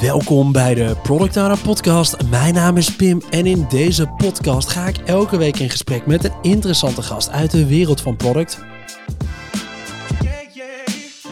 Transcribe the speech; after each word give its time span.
Welkom 0.00 0.52
bij 0.52 0.74
de 0.74 0.96
Product 1.02 1.62
Podcast. 1.62 2.16
Mijn 2.30 2.54
naam 2.54 2.76
is 2.76 2.96
Pim 2.96 3.22
en 3.30 3.46
in 3.46 3.66
deze 3.68 4.06
podcast 4.06 4.68
ga 4.68 4.86
ik 4.86 4.96
elke 4.96 5.36
week 5.36 5.58
in 5.58 5.70
gesprek 5.70 6.06
met 6.06 6.24
een 6.24 6.32
interessante 6.42 7.02
gast 7.02 7.30
uit 7.30 7.50
de 7.50 7.66
wereld 7.66 8.00
van 8.00 8.16
product. 8.16 8.58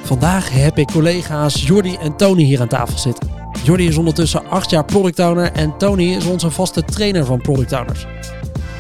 Vandaag 0.03 0.51
heb 0.51 0.79
ik 0.79 0.87
collega's 0.87 1.67
Jordi 1.67 1.95
en 1.95 2.17
Tony 2.17 2.43
hier 2.43 2.61
aan 2.61 2.69
tafel 2.69 2.99
zitten. 2.99 3.29
Jordi 3.65 3.87
is 3.87 3.97
ondertussen 3.97 4.47
acht 4.51 4.71
jaar 4.71 4.85
Product 4.85 5.19
Owner 5.19 5.53
en 5.53 5.77
Tony 5.79 6.15
is 6.15 6.27
onze 6.27 6.51
vaste 6.51 6.85
trainer 6.85 7.25
van 7.25 7.41
Product 7.41 7.73
Owners. 7.73 8.07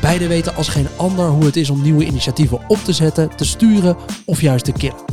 Beide 0.01 0.27
weten 0.27 0.55
als 0.55 0.69
geen 0.69 0.89
ander 0.97 1.27
hoe 1.27 1.45
het 1.45 1.57
is 1.57 1.71
om 1.71 1.83
nieuwe 1.83 2.05
initiatieven 2.05 2.61
op 2.69 2.79
te 2.79 2.93
zetten, 2.93 3.37
te 3.37 3.45
sturen 3.45 3.97
of 4.25 4.41
juist 4.41 4.65
te 4.65 4.73
killen. 4.73 5.05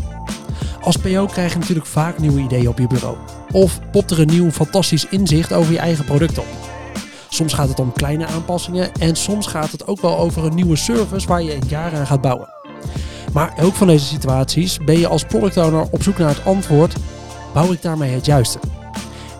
Als 0.82 0.98
PO 0.98 1.26
krijg 1.26 1.54
je 1.54 1.60
natuurlijk 1.60 1.88
vaak 1.88 2.20
nieuwe 2.20 2.42
ideeën 2.42 2.68
op 2.68 2.78
je 2.80 2.88
bureau. 2.88 3.18
Of 3.56 3.80
popt 3.92 4.12
er 4.12 4.20
een 4.20 4.28
nieuw 4.28 4.52
fantastisch 4.52 5.08
inzicht 5.10 5.54
over 5.54 5.72
je 5.72 5.80
eigen 5.80 6.06
product 6.06 6.38
op. 6.38 6.46
Soms 7.30 7.54
gaat 7.54 7.70
het 7.70 7.80
om 7.80 7.94
kleine 7.94 8.26
aanpassingen 8.26 8.92
en 8.94 9.16
soms 9.16 9.48
gaat 9.48 9.72
het 9.72 9.88
ook 9.88 10.02
wel 10.02 10.18
over 10.18 10.46
een 10.46 10.56
nieuwe 10.56 10.76
service 10.76 11.28
waar 11.28 11.42
je 11.42 11.54
een 11.54 11.68
jaar 11.68 11.96
aan 11.96 12.08
gaat 12.08 12.22
bouwen. 12.22 12.50
Maar 13.34 13.54
elk 13.58 13.74
van 13.74 13.88
deze 13.88 14.06
situaties 14.06 14.78
ben 14.78 15.00
je 15.00 15.08
als 15.08 15.24
product 15.24 15.58
owner 15.58 15.88
op 15.92 16.04
zoek 16.04 16.18
naar 16.18 16.30
het 16.30 16.46
antwoord: 16.46 16.96
bouw 17.54 17.72
ik 17.72 17.82
daarmee 17.82 18.14
het 18.14 18.26
juiste? 18.26 18.60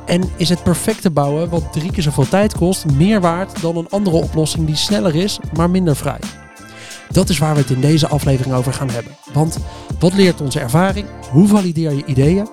En 0.06 0.30
is 0.36 0.50
het 0.50 0.64
perfecte 0.64 1.12
bouwen, 1.12 1.50
wat 1.50 1.74
drie 1.74 1.92
keer 1.92 2.04
zoveel 2.04 2.28
tijd 2.28 2.56
kost, 2.56 2.86
meer 2.86 3.22
waard 3.22 3.62
dan 3.62 3.78
een 3.78 3.90
andere 3.90 4.16
oplossing 4.16 4.66
die 4.66 4.76
sneller 4.76 5.16
is, 5.16 5.40
maar 5.54 5.70
minder 5.70 5.96
vrij? 5.96 6.20
Dat 7.12 7.30
is 7.30 7.38
waar 7.38 7.54
we 7.54 7.62
het 7.62 7.70
in 7.70 7.82
deze 7.82 8.08
aflevering 8.08 8.56
over 8.56 8.74
gaan 8.74 8.90
hebben. 8.90 9.16
Want 9.34 9.58
wat 10.00 10.14
leert 10.14 10.42
onze 10.42 10.60
ervaring? 10.60 11.08
Hoe 11.32 11.48
valideer 11.48 11.94
je 11.94 12.06
ideeën? 12.06 12.48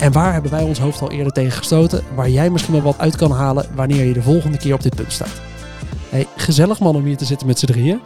En 0.00 0.12
waar 0.12 0.32
hebben 0.32 0.50
wij 0.50 0.62
ons 0.62 0.78
hoofd 0.78 1.00
al 1.00 1.10
eerder 1.10 1.32
tegen 1.32 1.52
gestoten, 1.52 2.04
waar 2.14 2.30
jij 2.30 2.50
misschien 2.50 2.74
wel 2.74 2.82
wat 2.82 2.98
uit 2.98 3.16
kan 3.16 3.30
halen 3.30 3.66
wanneer 3.74 4.04
je 4.04 4.12
de 4.12 4.22
volgende 4.22 4.58
keer 4.58 4.74
op 4.74 4.82
dit 4.82 4.94
punt 4.94 5.12
staat? 5.12 5.40
Hey, 6.08 6.26
gezellig 6.36 6.80
man 6.80 6.96
om 6.96 7.04
hier 7.04 7.16
te 7.16 7.24
zitten 7.24 7.46
met 7.46 7.58
z'n 7.58 7.66
drieën. 7.66 8.00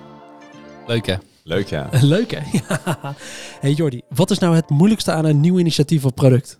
Leuk 0.86 1.06
hè? 1.06 1.14
Leuk 1.44 1.68
ja. 1.68 1.88
Leuk 2.00 2.30
hè? 2.30 2.40
Ja. 2.52 3.14
Hey 3.60 3.72
Jordi, 3.72 4.02
wat 4.08 4.30
is 4.30 4.38
nou 4.38 4.54
het 4.54 4.70
moeilijkste 4.70 5.12
aan 5.12 5.24
een 5.24 5.40
nieuw 5.40 5.58
initiatief 5.58 6.04
of 6.04 6.14
product? 6.14 6.58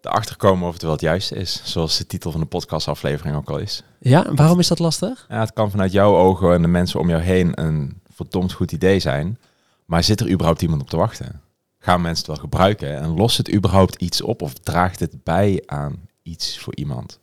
Erachter 0.00 0.36
komen 0.36 0.66
of 0.66 0.72
het 0.72 0.82
wel 0.82 0.92
het 0.92 1.00
juiste 1.00 1.34
is, 1.34 1.60
zoals 1.64 1.98
de 1.98 2.06
titel 2.06 2.30
van 2.30 2.40
de 2.40 2.46
podcastaflevering 2.46 3.36
ook 3.36 3.50
al 3.50 3.58
is. 3.58 3.82
Ja, 4.00 4.34
waarom 4.34 4.58
is 4.58 4.68
dat 4.68 4.78
lastig? 4.78 5.26
Ja, 5.28 5.40
het 5.40 5.52
kan 5.52 5.70
vanuit 5.70 5.92
jouw 5.92 6.16
ogen 6.16 6.52
en 6.52 6.62
de 6.62 6.68
mensen 6.68 7.00
om 7.00 7.08
jou 7.08 7.22
heen 7.22 7.60
een 7.60 8.00
verdomd 8.16 8.52
goed 8.52 8.72
idee 8.72 9.00
zijn, 9.00 9.38
maar 9.84 10.04
zit 10.04 10.20
er 10.20 10.30
überhaupt 10.30 10.62
iemand 10.62 10.82
op 10.82 10.90
te 10.90 10.96
wachten? 10.96 11.40
Gaan 11.78 12.00
mensen 12.00 12.18
het 12.18 12.26
wel 12.26 12.44
gebruiken 12.44 12.96
en 12.96 13.16
lost 13.16 13.36
het 13.36 13.52
überhaupt 13.52 14.02
iets 14.02 14.20
op 14.22 14.42
of 14.42 14.52
draagt 14.52 15.00
het 15.00 15.24
bij 15.24 15.62
aan 15.66 15.96
iets 16.22 16.58
voor 16.58 16.74
iemand? 16.76 17.18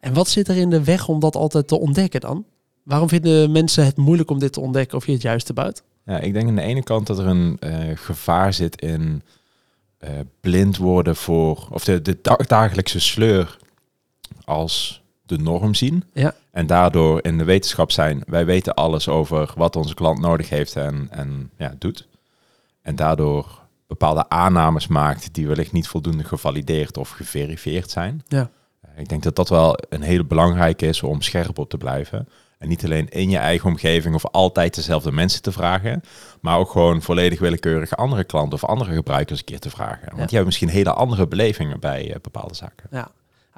En 0.00 0.14
wat 0.14 0.28
zit 0.28 0.48
er 0.48 0.56
in 0.56 0.70
de 0.70 0.84
weg 0.84 1.08
om 1.08 1.20
dat 1.20 1.36
altijd 1.36 1.68
te 1.68 1.78
ontdekken 1.78 2.20
dan? 2.20 2.44
Waarom 2.82 3.08
vinden 3.08 3.52
mensen 3.52 3.84
het 3.84 3.96
moeilijk 3.96 4.30
om 4.30 4.38
dit 4.38 4.52
te 4.52 4.60
ontdekken 4.60 4.96
of 4.96 5.06
je 5.06 5.12
het 5.12 5.22
juiste 5.22 5.52
buit? 5.52 5.82
Ja, 6.04 6.18
ik 6.18 6.32
denk 6.32 6.48
aan 6.48 6.54
de 6.56 6.62
ene 6.62 6.82
kant 6.82 7.06
dat 7.06 7.18
er 7.18 7.26
een 7.26 7.56
eh, 7.60 7.78
gevaar 7.94 8.52
zit 8.52 8.80
in 8.80 9.22
eh, 9.98 10.10
blind 10.40 10.76
worden 10.76 11.16
voor, 11.16 11.68
of 11.70 11.84
de, 11.84 12.02
de 12.02 12.18
dag- 12.22 12.46
dagelijkse 12.46 13.00
sleur 13.00 13.58
als 14.44 15.02
de 15.26 15.38
norm 15.38 15.74
zien. 15.74 16.04
Ja. 16.12 16.34
En 16.58 16.66
daardoor 16.66 17.18
in 17.24 17.38
de 17.38 17.44
wetenschap 17.44 17.90
zijn, 17.90 18.22
wij 18.26 18.44
weten 18.44 18.74
alles 18.74 19.08
over 19.08 19.52
wat 19.56 19.76
onze 19.76 19.94
klant 19.94 20.18
nodig 20.20 20.48
heeft 20.48 20.76
en, 20.76 21.08
en 21.10 21.50
ja, 21.58 21.74
doet. 21.78 22.08
En 22.82 22.96
daardoor 22.96 23.46
bepaalde 23.86 24.28
aannames 24.28 24.86
maakt 24.86 25.34
die 25.34 25.46
wellicht 25.48 25.72
niet 25.72 25.88
voldoende 25.88 26.24
gevalideerd 26.24 26.96
of 26.96 27.10
geverifieerd 27.10 27.90
zijn. 27.90 28.22
Ja. 28.28 28.50
Eh, 28.80 28.90
Ik 29.00 29.08
denk 29.08 29.22
dat 29.22 29.36
dat 29.36 29.48
wel 29.48 29.78
een 29.88 30.02
hele 30.02 30.24
belangrijke 30.24 30.86
is 30.86 31.02
om 31.02 31.22
scherp 31.22 31.58
op 31.58 31.68
te 31.70 31.76
blijven. 31.76 32.28
En 32.58 32.68
niet 32.68 32.84
alleen 32.84 33.08
in 33.08 33.30
je 33.30 33.38
eigen 33.38 33.68
omgeving 33.68 34.14
of 34.14 34.26
altijd 34.26 34.74
dezelfde 34.74 35.12
mensen 35.12 35.42
te 35.42 35.52
vragen, 35.52 36.02
maar 36.40 36.58
ook 36.58 36.70
gewoon 36.70 37.02
volledig 37.02 37.38
willekeurig 37.38 37.96
andere 37.96 38.24
klanten 38.24 38.52
of 38.54 38.64
andere 38.64 38.94
gebruikers 38.94 39.38
een 39.38 39.44
keer 39.44 39.60
te 39.60 39.70
vragen. 39.70 39.98
Want 40.04 40.16
Ja. 40.16 40.26
die 40.26 40.28
hebben 40.36 40.46
misschien 40.46 40.68
hele 40.68 40.92
andere 40.92 41.26
belevingen 41.28 41.80
bij 41.80 42.12
eh, 42.14 42.20
bepaalde 42.20 42.54
zaken. 42.54 42.86
Ja. 42.90 43.10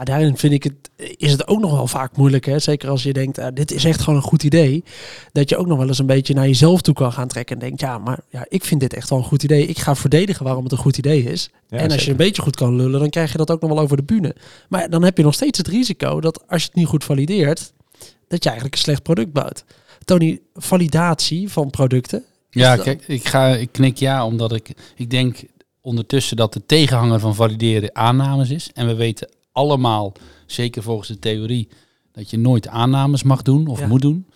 Daarin 0.04 0.36
vind 0.36 0.52
ik 0.52 0.62
het, 0.62 0.90
is 1.16 1.32
het 1.32 1.48
ook 1.48 1.60
nog 1.60 1.72
wel 1.72 1.86
vaak 1.86 2.16
moeilijk. 2.16 2.44
Hè? 2.44 2.58
Zeker 2.58 2.88
als 2.88 3.02
je 3.02 3.12
denkt, 3.12 3.38
ah, 3.38 3.54
dit 3.54 3.72
is 3.72 3.84
echt 3.84 4.00
gewoon 4.00 4.18
een 4.18 4.24
goed 4.24 4.42
idee. 4.42 4.84
Dat 5.32 5.48
je 5.48 5.56
ook 5.56 5.66
nog 5.66 5.78
wel 5.78 5.88
eens 5.88 5.98
een 5.98 6.06
beetje 6.06 6.34
naar 6.34 6.46
jezelf 6.46 6.80
toe 6.80 6.94
kan 6.94 7.12
gaan 7.12 7.28
trekken. 7.28 7.54
En 7.54 7.60
denkt, 7.60 7.80
ja, 7.80 7.98
maar 7.98 8.18
ja, 8.28 8.46
ik 8.48 8.64
vind 8.64 8.80
dit 8.80 8.94
echt 8.94 9.10
wel 9.10 9.18
een 9.18 9.24
goed 9.24 9.42
idee. 9.42 9.66
Ik 9.66 9.78
ga 9.78 9.94
verdedigen 9.94 10.44
waarom 10.44 10.62
het 10.62 10.72
een 10.72 10.78
goed 10.78 10.98
idee 10.98 11.22
is. 11.22 11.50
Ja, 11.68 11.78
en 11.78 11.90
als 11.90 12.04
je 12.04 12.10
een 12.10 12.16
beetje 12.16 12.42
goed 12.42 12.56
kan 12.56 12.76
lullen, 12.76 13.00
dan 13.00 13.10
krijg 13.10 13.32
je 13.32 13.38
dat 13.38 13.50
ook 13.50 13.60
nog 13.60 13.70
wel 13.70 13.80
over 13.80 13.96
de 13.96 14.02
bühne. 14.02 14.36
Maar 14.68 14.90
dan 14.90 15.04
heb 15.04 15.16
je 15.16 15.22
nog 15.22 15.34
steeds 15.34 15.58
het 15.58 15.68
risico 15.68 16.20
dat 16.20 16.48
als 16.48 16.62
je 16.62 16.68
het 16.68 16.76
niet 16.76 16.86
goed 16.86 17.04
valideert, 17.04 17.72
dat 18.28 18.42
je 18.42 18.48
eigenlijk 18.48 18.74
een 18.74 18.82
slecht 18.82 19.02
product 19.02 19.32
bouwt. 19.32 19.64
Tony, 20.04 20.40
validatie 20.54 21.48
van 21.48 21.70
producten. 21.70 22.24
Ja, 22.50 22.76
kijk, 22.76 23.04
ik, 23.06 23.28
ga, 23.28 23.46
ik 23.46 23.72
knik 23.72 23.96
ja, 23.96 24.26
omdat 24.26 24.52
ik, 24.52 24.70
ik 24.96 25.10
denk 25.10 25.36
ondertussen 25.80 26.36
dat 26.36 26.52
de 26.52 26.66
tegenhanger 26.66 27.20
van 27.20 27.34
valideren 27.34 27.96
aannames 27.96 28.50
is. 28.50 28.70
En 28.74 28.86
we 28.86 28.94
weten 28.94 29.28
allemaal, 29.52 30.12
zeker 30.46 30.82
volgens 30.82 31.08
de 31.08 31.18
theorie, 31.18 31.68
dat 32.12 32.30
je 32.30 32.38
nooit 32.38 32.68
aannames 32.68 33.22
mag 33.22 33.42
doen 33.42 33.66
of 33.66 33.78
Ja. 33.80 33.86
moet 33.86 34.00
doen. 34.02 34.26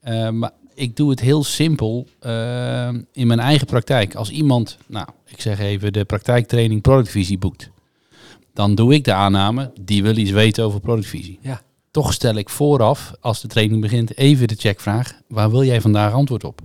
Eh, 0.00 0.30
maar 0.30 0.50
ik 0.74 0.96
doe 0.96 1.10
het 1.10 1.20
heel 1.20 1.44
simpel 1.44 2.06
eh, 2.20 2.88
in 3.12 3.26
mijn 3.26 3.40
eigen 3.40 3.66
praktijk. 3.66 4.14
Als 4.14 4.30
iemand, 4.30 4.78
nou, 4.86 5.06
ik 5.26 5.40
zeg 5.40 5.58
even, 5.58 5.92
de 5.92 6.04
praktijktraining 6.04 6.82
productvisie 6.82 7.38
boekt, 7.38 7.70
dan 8.54 8.74
doe 8.74 8.94
ik 8.94 9.04
de 9.04 9.12
aanname, 9.12 9.72
die 9.80 10.02
wil 10.02 10.16
iets 10.16 10.30
weten 10.30 10.64
over 10.64 10.80
productvisie. 10.80 11.38
Ja. 11.42 11.60
Toch 11.90 12.12
stel 12.12 12.34
ik 12.34 12.48
vooraf, 12.48 13.12
als 13.20 13.40
de 13.40 13.48
training 13.48 13.80
begint, 13.80 14.16
even 14.16 14.48
de 14.48 14.54
checkvraag, 14.54 15.20
waar 15.28 15.50
wil 15.50 15.64
jij 15.64 15.80
vandaag 15.80 16.12
antwoord 16.12 16.44
op? 16.44 16.60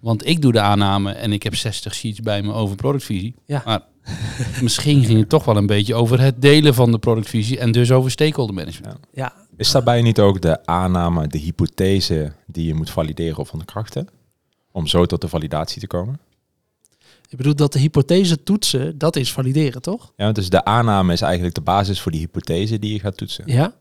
Want 0.00 0.26
ik 0.26 0.42
doe 0.42 0.52
de 0.52 0.60
aanname 0.60 1.12
en 1.12 1.32
ik 1.32 1.42
heb 1.42 1.54
60 1.54 1.94
sheets 1.94 2.20
bij 2.20 2.42
me 2.42 2.52
over 2.52 2.76
productvisie. 2.76 3.34
Ja. 3.46 3.62
Maar 3.64 3.80
misschien 4.62 5.04
ging 5.04 5.18
het 5.18 5.28
toch 5.28 5.44
wel 5.44 5.56
een 5.56 5.66
beetje 5.66 5.94
over 5.94 6.20
het 6.20 6.42
delen 6.42 6.74
van 6.74 6.92
de 6.92 6.98
productvisie 6.98 7.58
en 7.58 7.72
dus 7.72 7.92
over 7.92 8.10
stakeholder 8.10 8.54
management. 8.54 8.98
Ja, 9.12 9.32
Is 9.56 9.70
daarbij 9.70 10.02
niet 10.02 10.20
ook 10.20 10.40
de 10.40 10.66
aanname, 10.66 11.26
de 11.26 11.38
hypothese 11.38 12.32
die 12.46 12.66
je 12.66 12.74
moet 12.74 12.90
valideren 12.90 13.38
of 13.38 13.52
onderkrachten? 13.52 14.08
Om 14.72 14.86
zo 14.86 15.06
tot 15.06 15.20
de 15.20 15.28
validatie 15.28 15.80
te 15.80 15.86
komen? 15.86 16.20
ik 17.28 17.36
bedoel 17.36 17.54
dat 17.54 17.72
de 17.72 17.78
hypothese 17.78 18.42
toetsen, 18.42 18.98
dat 18.98 19.16
is 19.16 19.32
valideren, 19.32 19.82
toch? 19.82 20.12
Ja, 20.16 20.32
dus 20.32 20.48
de 20.48 20.64
aanname 20.64 21.12
is 21.12 21.20
eigenlijk 21.20 21.54
de 21.54 21.60
basis 21.60 22.00
voor 22.00 22.12
die 22.12 22.20
hypothese 22.20 22.78
die 22.78 22.92
je 22.92 23.00
gaat 23.00 23.16
toetsen. 23.16 23.44
Ja. 23.46 23.74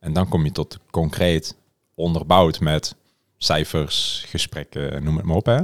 En 0.00 0.12
dan 0.12 0.28
kom 0.28 0.44
je 0.44 0.52
tot 0.52 0.78
concreet 0.90 1.56
onderbouwd 1.94 2.60
met 2.60 2.94
cijfers, 3.36 4.24
gesprekken, 4.26 5.04
noem 5.04 5.16
het 5.16 5.24
maar 5.24 5.36
op. 5.36 5.46
Hè? 5.46 5.60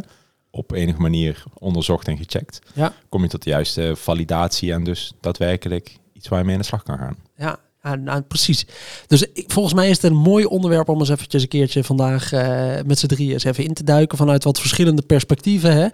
Op 0.56 0.72
enige 0.72 1.00
manier 1.00 1.44
onderzocht 1.59 2.09
en 2.09 2.16
gecheckt. 2.16 2.59
Ja. 2.75 2.92
Kom 3.09 3.22
je 3.22 3.28
tot 3.28 3.42
de 3.42 3.50
juiste 3.50 3.97
validatie 3.97 4.72
en 4.72 4.84
dus 4.84 5.12
daadwerkelijk 5.20 5.97
iets 6.12 6.28
waar 6.28 6.38
je 6.38 6.44
mee 6.44 6.54
aan 6.54 6.60
de 6.60 6.66
slag 6.66 6.82
kan 6.82 6.98
gaan. 6.98 7.16
Ja, 7.37 7.59
ja, 7.84 7.95
nou, 7.95 8.21
precies. 8.21 8.67
Dus 9.06 9.22
ik, 9.33 9.45
volgens 9.53 9.75
mij 9.75 9.89
is 9.89 9.97
het 10.03 10.11
een 10.11 10.17
mooi 10.17 10.45
onderwerp 10.45 10.89
om 10.89 10.99
eens 10.99 11.09
eventjes 11.09 11.43
een 11.43 11.49
keertje 11.49 11.84
vandaag 11.84 12.33
eh, 12.33 12.72
met 12.87 12.99
z'n 12.99 13.06
drieën 13.06 13.33
eens 13.33 13.45
even 13.45 13.65
in 13.65 13.75
te 13.75 13.84
duiken 13.84 14.19
vanuit 14.19 14.45
wat 14.45 14.61
verschillende 14.61 15.03
perspectieven. 15.03 15.72
Hè? 15.72 15.87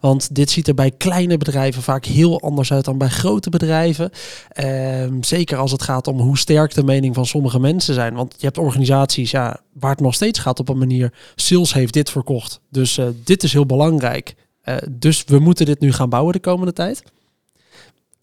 Want 0.00 0.34
dit 0.34 0.50
ziet 0.50 0.68
er 0.68 0.74
bij 0.74 0.90
kleine 0.90 1.36
bedrijven 1.36 1.82
vaak 1.82 2.04
heel 2.04 2.40
anders 2.40 2.72
uit 2.72 2.84
dan 2.84 2.98
bij 2.98 3.08
grote 3.08 3.50
bedrijven. 3.50 4.10
Ehm, 4.48 5.22
zeker 5.22 5.58
als 5.58 5.72
het 5.72 5.82
gaat 5.82 6.06
om 6.06 6.20
hoe 6.20 6.38
sterk 6.38 6.74
de 6.74 6.84
mening 6.84 7.14
van 7.14 7.26
sommige 7.26 7.60
mensen 7.60 7.94
zijn. 7.94 8.14
Want 8.14 8.34
je 8.38 8.46
hebt 8.46 8.58
organisaties 8.58 9.30
ja, 9.30 9.60
waar 9.72 9.90
het 9.90 10.00
nog 10.00 10.14
steeds 10.14 10.38
gaat 10.38 10.60
op 10.60 10.68
een 10.68 10.78
manier. 10.78 11.12
Sales 11.34 11.72
heeft 11.72 11.92
dit 11.92 12.10
verkocht, 12.10 12.60
dus 12.70 12.98
eh, 12.98 13.06
dit 13.24 13.42
is 13.42 13.52
heel 13.52 13.66
belangrijk. 13.66 14.34
Eh, 14.60 14.76
dus 14.90 15.24
we 15.26 15.38
moeten 15.38 15.66
dit 15.66 15.80
nu 15.80 15.92
gaan 15.92 16.08
bouwen 16.08 16.32
de 16.32 16.40
komende 16.40 16.72
tijd. 16.72 17.02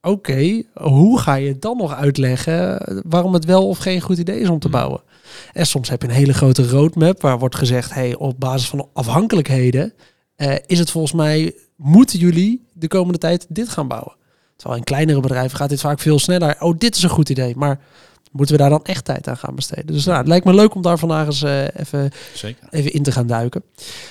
Oké, 0.07 0.63
hoe 0.73 1.19
ga 1.19 1.35
je 1.35 1.59
dan 1.59 1.77
nog 1.77 1.93
uitleggen 1.95 2.81
waarom 3.07 3.33
het 3.33 3.45
wel 3.45 3.67
of 3.67 3.77
geen 3.77 4.01
goed 4.01 4.17
idee 4.17 4.39
is 4.39 4.49
om 4.49 4.59
te 4.59 4.67
Hmm. 4.67 4.75
bouwen? 4.77 5.01
En 5.53 5.65
soms 5.67 5.89
heb 5.89 6.01
je 6.01 6.07
een 6.07 6.13
hele 6.13 6.33
grote 6.33 6.67
roadmap 6.69 7.21
waar 7.21 7.39
wordt 7.39 7.55
gezegd, 7.55 7.93
hey, 7.93 8.15
op 8.15 8.39
basis 8.39 8.69
van 8.69 8.87
afhankelijkheden 8.93 9.93
eh, 10.35 10.55
is 10.65 10.79
het 10.79 10.91
volgens 10.91 11.13
mij, 11.13 11.55
moeten 11.75 12.19
jullie 12.19 12.67
de 12.73 12.87
komende 12.87 13.17
tijd 13.17 13.45
dit 13.49 13.69
gaan 13.69 13.87
bouwen? 13.87 14.15
Terwijl 14.55 14.77
in 14.79 14.85
kleinere 14.85 15.19
bedrijven 15.19 15.57
gaat 15.57 15.69
dit 15.69 15.79
vaak 15.81 15.99
veel 15.99 16.19
sneller. 16.19 16.55
Oh, 16.59 16.77
dit 16.77 16.95
is 16.95 17.03
een 17.03 17.09
goed 17.09 17.29
idee, 17.29 17.55
maar 17.55 17.79
moeten 18.31 18.55
we 18.55 18.61
daar 18.61 18.69
dan 18.69 18.83
echt 18.83 19.05
tijd 19.05 19.27
aan 19.27 19.37
gaan 19.37 19.55
besteden? 19.55 19.85
Dus 19.93 20.05
nou, 20.05 20.17
het 20.17 20.27
lijkt 20.27 20.45
me 20.45 20.53
leuk 20.53 20.75
om 20.75 20.81
daar 20.81 20.99
vandaag 20.99 21.25
eens 21.25 21.43
eh, 21.43 21.63
even 21.75 22.11
Zeker. 22.33 22.67
even 22.69 22.93
in 22.93 23.03
te 23.03 23.11
gaan 23.11 23.27
duiken. 23.27 23.63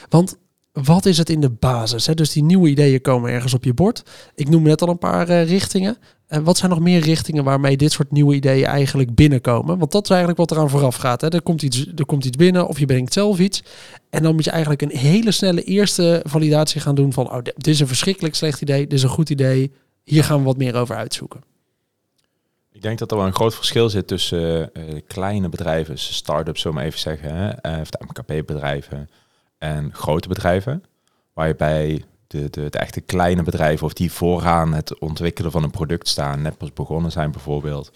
Want 0.08 0.36
wat 0.72 1.06
is 1.06 1.18
het 1.18 1.30
in 1.30 1.40
de 1.40 1.50
basis? 1.50 2.06
Hè? 2.06 2.14
Dus 2.14 2.32
die 2.32 2.42
nieuwe 2.42 2.68
ideeën 2.68 3.00
komen 3.00 3.30
ergens 3.30 3.54
op 3.54 3.64
je 3.64 3.74
bord. 3.74 4.02
Ik 4.34 4.48
noem 4.48 4.62
net 4.62 4.82
al 4.82 4.88
een 4.88 4.98
paar 4.98 5.28
eh, 5.28 5.48
richtingen. 5.48 5.96
En 6.26 6.44
wat 6.44 6.56
zijn 6.56 6.70
nog 6.70 6.80
meer 6.80 7.00
richtingen 7.00 7.44
waarmee 7.44 7.76
dit 7.76 7.92
soort 7.92 8.10
nieuwe 8.10 8.34
ideeën 8.34 8.64
eigenlijk 8.64 9.14
binnenkomen? 9.14 9.78
Want 9.78 9.92
dat 9.92 10.04
is 10.04 10.10
eigenlijk 10.10 10.38
wat 10.38 10.50
eraan 10.50 10.70
vooraf 10.70 10.96
gaat. 10.96 11.20
Hè? 11.20 11.28
Er, 11.28 11.42
komt 11.42 11.62
iets, 11.62 11.86
er 11.96 12.06
komt 12.06 12.24
iets 12.24 12.36
binnen 12.36 12.66
of 12.68 12.78
je 12.78 12.86
brengt 12.86 13.12
zelf 13.12 13.38
iets. 13.38 13.62
En 14.10 14.22
dan 14.22 14.34
moet 14.34 14.44
je 14.44 14.50
eigenlijk 14.50 14.82
een 14.82 14.96
hele 14.96 15.30
snelle 15.30 15.62
eerste 15.62 16.20
validatie 16.24 16.80
gaan 16.80 16.94
doen 16.94 17.12
van... 17.12 17.32
oh, 17.32 17.42
dit 17.42 17.66
is 17.66 17.80
een 17.80 17.86
verschrikkelijk 17.86 18.34
slecht 18.34 18.60
idee, 18.60 18.80
dit 18.80 18.92
is 18.92 19.02
een 19.02 19.08
goed 19.08 19.30
idee. 19.30 19.72
Hier 20.04 20.24
gaan 20.24 20.38
we 20.38 20.44
wat 20.44 20.56
meer 20.56 20.74
over 20.74 20.96
uitzoeken. 20.96 21.40
Ik 22.72 22.82
denk 22.82 22.98
dat 22.98 23.10
er 23.10 23.16
wel 23.16 23.26
een 23.26 23.34
groot 23.34 23.54
verschil 23.54 23.88
zit 23.88 24.06
tussen 24.06 24.74
eh, 24.74 24.82
kleine 25.06 25.48
bedrijven, 25.48 25.98
start-ups, 25.98 26.60
zo 26.60 26.72
maar 26.72 26.84
even 26.84 27.00
zeggen, 27.00 27.36
hè, 27.36 27.48
eh, 27.48 27.80
of 27.80 27.90
de 27.90 28.04
MKB-bedrijven 28.06 29.08
en 29.62 29.94
grote 29.94 30.28
bedrijven. 30.28 30.84
Waar 31.32 31.46
je 31.46 31.54
bij 31.54 32.04
de, 32.26 32.50
de, 32.50 32.68
de 32.68 32.78
echte 32.78 33.00
kleine 33.00 33.42
bedrijven, 33.42 33.86
of 33.86 33.92
die 33.92 34.12
vooraan 34.12 34.72
het 34.72 34.98
ontwikkelen 34.98 35.50
van 35.50 35.62
een 35.62 35.70
product 35.70 36.08
staan, 36.08 36.42
net 36.42 36.58
pas 36.58 36.72
begonnen 36.72 37.12
zijn 37.12 37.30
bijvoorbeeld, 37.30 37.92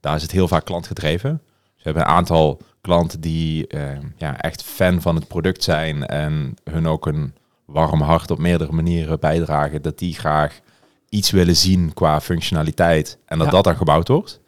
daar 0.00 0.16
is 0.16 0.22
het 0.22 0.30
heel 0.30 0.48
vaak 0.48 0.64
klantgedreven. 0.64 1.42
Ze 1.76 1.82
hebben 1.82 2.02
een 2.02 2.08
aantal 2.08 2.60
klanten 2.80 3.20
die 3.20 3.66
eh, 3.66 3.98
ja, 4.16 4.40
echt 4.40 4.62
fan 4.62 5.00
van 5.00 5.14
het 5.14 5.28
product 5.28 5.62
zijn 5.62 6.06
en 6.06 6.54
hun 6.64 6.86
ook 6.86 7.06
een 7.06 7.34
warm 7.64 8.00
hart 8.00 8.30
op 8.30 8.38
meerdere 8.38 8.72
manieren 8.72 9.20
bijdragen, 9.20 9.82
dat 9.82 9.98
die 9.98 10.14
graag 10.14 10.60
iets 11.08 11.30
willen 11.30 11.56
zien 11.56 11.94
qua 11.94 12.20
functionaliteit 12.20 13.18
en 13.26 13.38
dat 13.38 13.46
Ja. 13.46 13.52
dat 13.52 13.64
dan 13.64 13.76
gebouwd 13.76 14.08
wordt. 14.08 14.40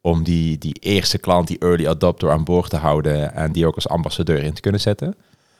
Om 0.00 0.22
die, 0.22 0.58
die 0.58 0.74
eerste 0.80 1.18
klant, 1.18 1.48
die 1.48 1.58
early 1.58 1.86
adopter 1.86 2.30
aan 2.30 2.44
boord 2.44 2.70
te 2.70 2.76
houden 2.76 3.34
en 3.34 3.52
die 3.52 3.66
ook 3.66 3.74
als 3.74 3.88
ambassadeur 3.88 4.42
in 4.42 4.52
te 4.52 4.60
kunnen 4.60 4.80
zetten. 4.80 5.14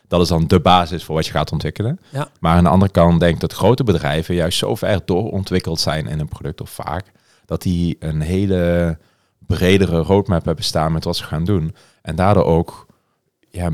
Dat 0.08 0.20
is 0.20 0.28
dan 0.28 0.46
de 0.46 0.60
basis 0.60 1.04
voor 1.04 1.14
wat 1.14 1.26
je 1.26 1.32
gaat 1.32 1.52
ontwikkelen. 1.52 2.00
Ja. 2.10 2.28
Maar 2.40 2.56
aan 2.56 2.64
de 2.64 2.70
andere 2.70 2.90
kant 2.90 3.20
denk 3.20 3.34
ik 3.34 3.40
dat 3.40 3.52
grote 3.52 3.84
bedrijven 3.84 4.34
juist 4.34 4.58
zo 4.58 4.74
ver 4.74 5.00
doorontwikkeld 5.04 5.80
zijn 5.80 6.06
in 6.06 6.20
een 6.20 6.28
product 6.28 6.60
of 6.60 6.70
vaak, 6.70 7.12
dat 7.44 7.62
die 7.62 7.96
een 7.98 8.20
hele 8.20 8.98
bredere 9.46 9.98
roadmap 9.98 10.44
hebben 10.44 10.64
staan 10.64 10.92
met 10.92 11.04
wat 11.04 11.16
ze 11.16 11.24
gaan 11.24 11.44
doen. 11.44 11.74
En 12.02 12.16
daardoor 12.16 12.44
ook 12.44 12.86
ja, 13.50 13.70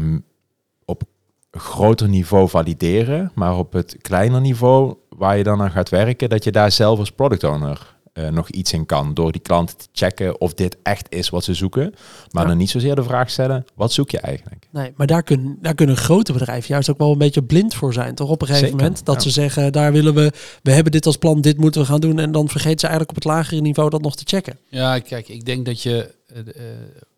op 0.84 1.02
groter 1.50 2.08
niveau 2.08 2.49
valideren, 2.49 3.32
maar 3.34 3.56
op 3.56 3.73
het 3.73 3.96
kleiner 4.00 4.40
niveau 4.40 4.96
waar 5.08 5.37
je 5.37 5.43
dan 5.43 5.62
aan 5.62 5.70
gaat 5.70 5.88
werken, 5.88 6.29
dat 6.29 6.44
je 6.44 6.52
daar 6.52 6.73
zelf 6.73 6.99
als 6.99 7.12
product 7.12 7.44
owner 7.44 7.96
eh, 8.12 8.28
nog 8.28 8.48
iets 8.50 8.72
in 8.72 8.86
kan. 8.86 9.14
Door 9.14 9.32
die 9.32 9.40
klanten 9.40 9.76
te 9.76 9.86
checken 9.92 10.40
of 10.40 10.54
dit 10.54 10.76
echt 10.82 11.06
is 11.14 11.28
wat 11.28 11.44
ze 11.44 11.54
zoeken. 11.54 11.94
Maar 12.30 12.42
Ja. 12.42 12.48
dan 12.48 12.58
niet 12.58 12.70
zozeer 12.70 12.94
de 12.94 13.02
vraag 13.02 13.30
stellen, 13.30 13.64
wat 13.74 13.92
zoek 13.92 14.10
je 14.10 14.18
eigenlijk? 14.18 14.68
Nee, 14.70 14.92
maar 14.96 15.06
daar, 15.06 15.22
kun, 15.22 15.58
daar 15.60 15.74
kunnen 15.74 15.96
grote 15.96 16.32
bedrijven 16.32 16.68
juist 16.68 16.90
ook 16.90 16.98
wel 16.98 17.12
een 17.12 17.18
beetje 17.18 17.42
blind 17.42 17.74
voor 17.74 17.92
zijn, 17.92 18.14
toch? 18.14 18.28
Op 18.30 18.40
een 18.40 18.46
gegeven 18.46 18.68
Zeker, 18.68 18.82
moment. 18.84 19.04
Dat 19.04 19.14
ja. 19.14 19.20
ze 19.20 19.30
zeggen, 19.30 19.72
daar 19.72 19.92
willen 19.92 20.14
we, 20.14 20.32
we 20.62 20.70
hebben 20.72 20.92
dit 20.92 21.06
als 21.06 21.16
plan, 21.16 21.40
dit 21.40 21.58
moeten 21.58 21.80
we 21.80 21.86
gaan 21.86 22.00
doen. 22.00 22.18
En 22.18 22.32
dan 22.32 22.48
vergeten 22.48 22.78
ze 22.78 22.86
eigenlijk 22.86 23.16
op 23.16 23.22
het 23.24 23.32
lagere 23.34 23.60
niveau 23.60 23.90
dat 23.90 24.02
nog 24.02 24.16
te 24.16 24.24
checken. 24.26 24.58
Ja, 24.68 24.98
kijk, 24.98 25.28
ik 25.28 25.44
denk 25.44 25.66
dat 25.66 25.82
je, 25.82 26.14
eh, 26.26 26.38
eh, 26.38 26.46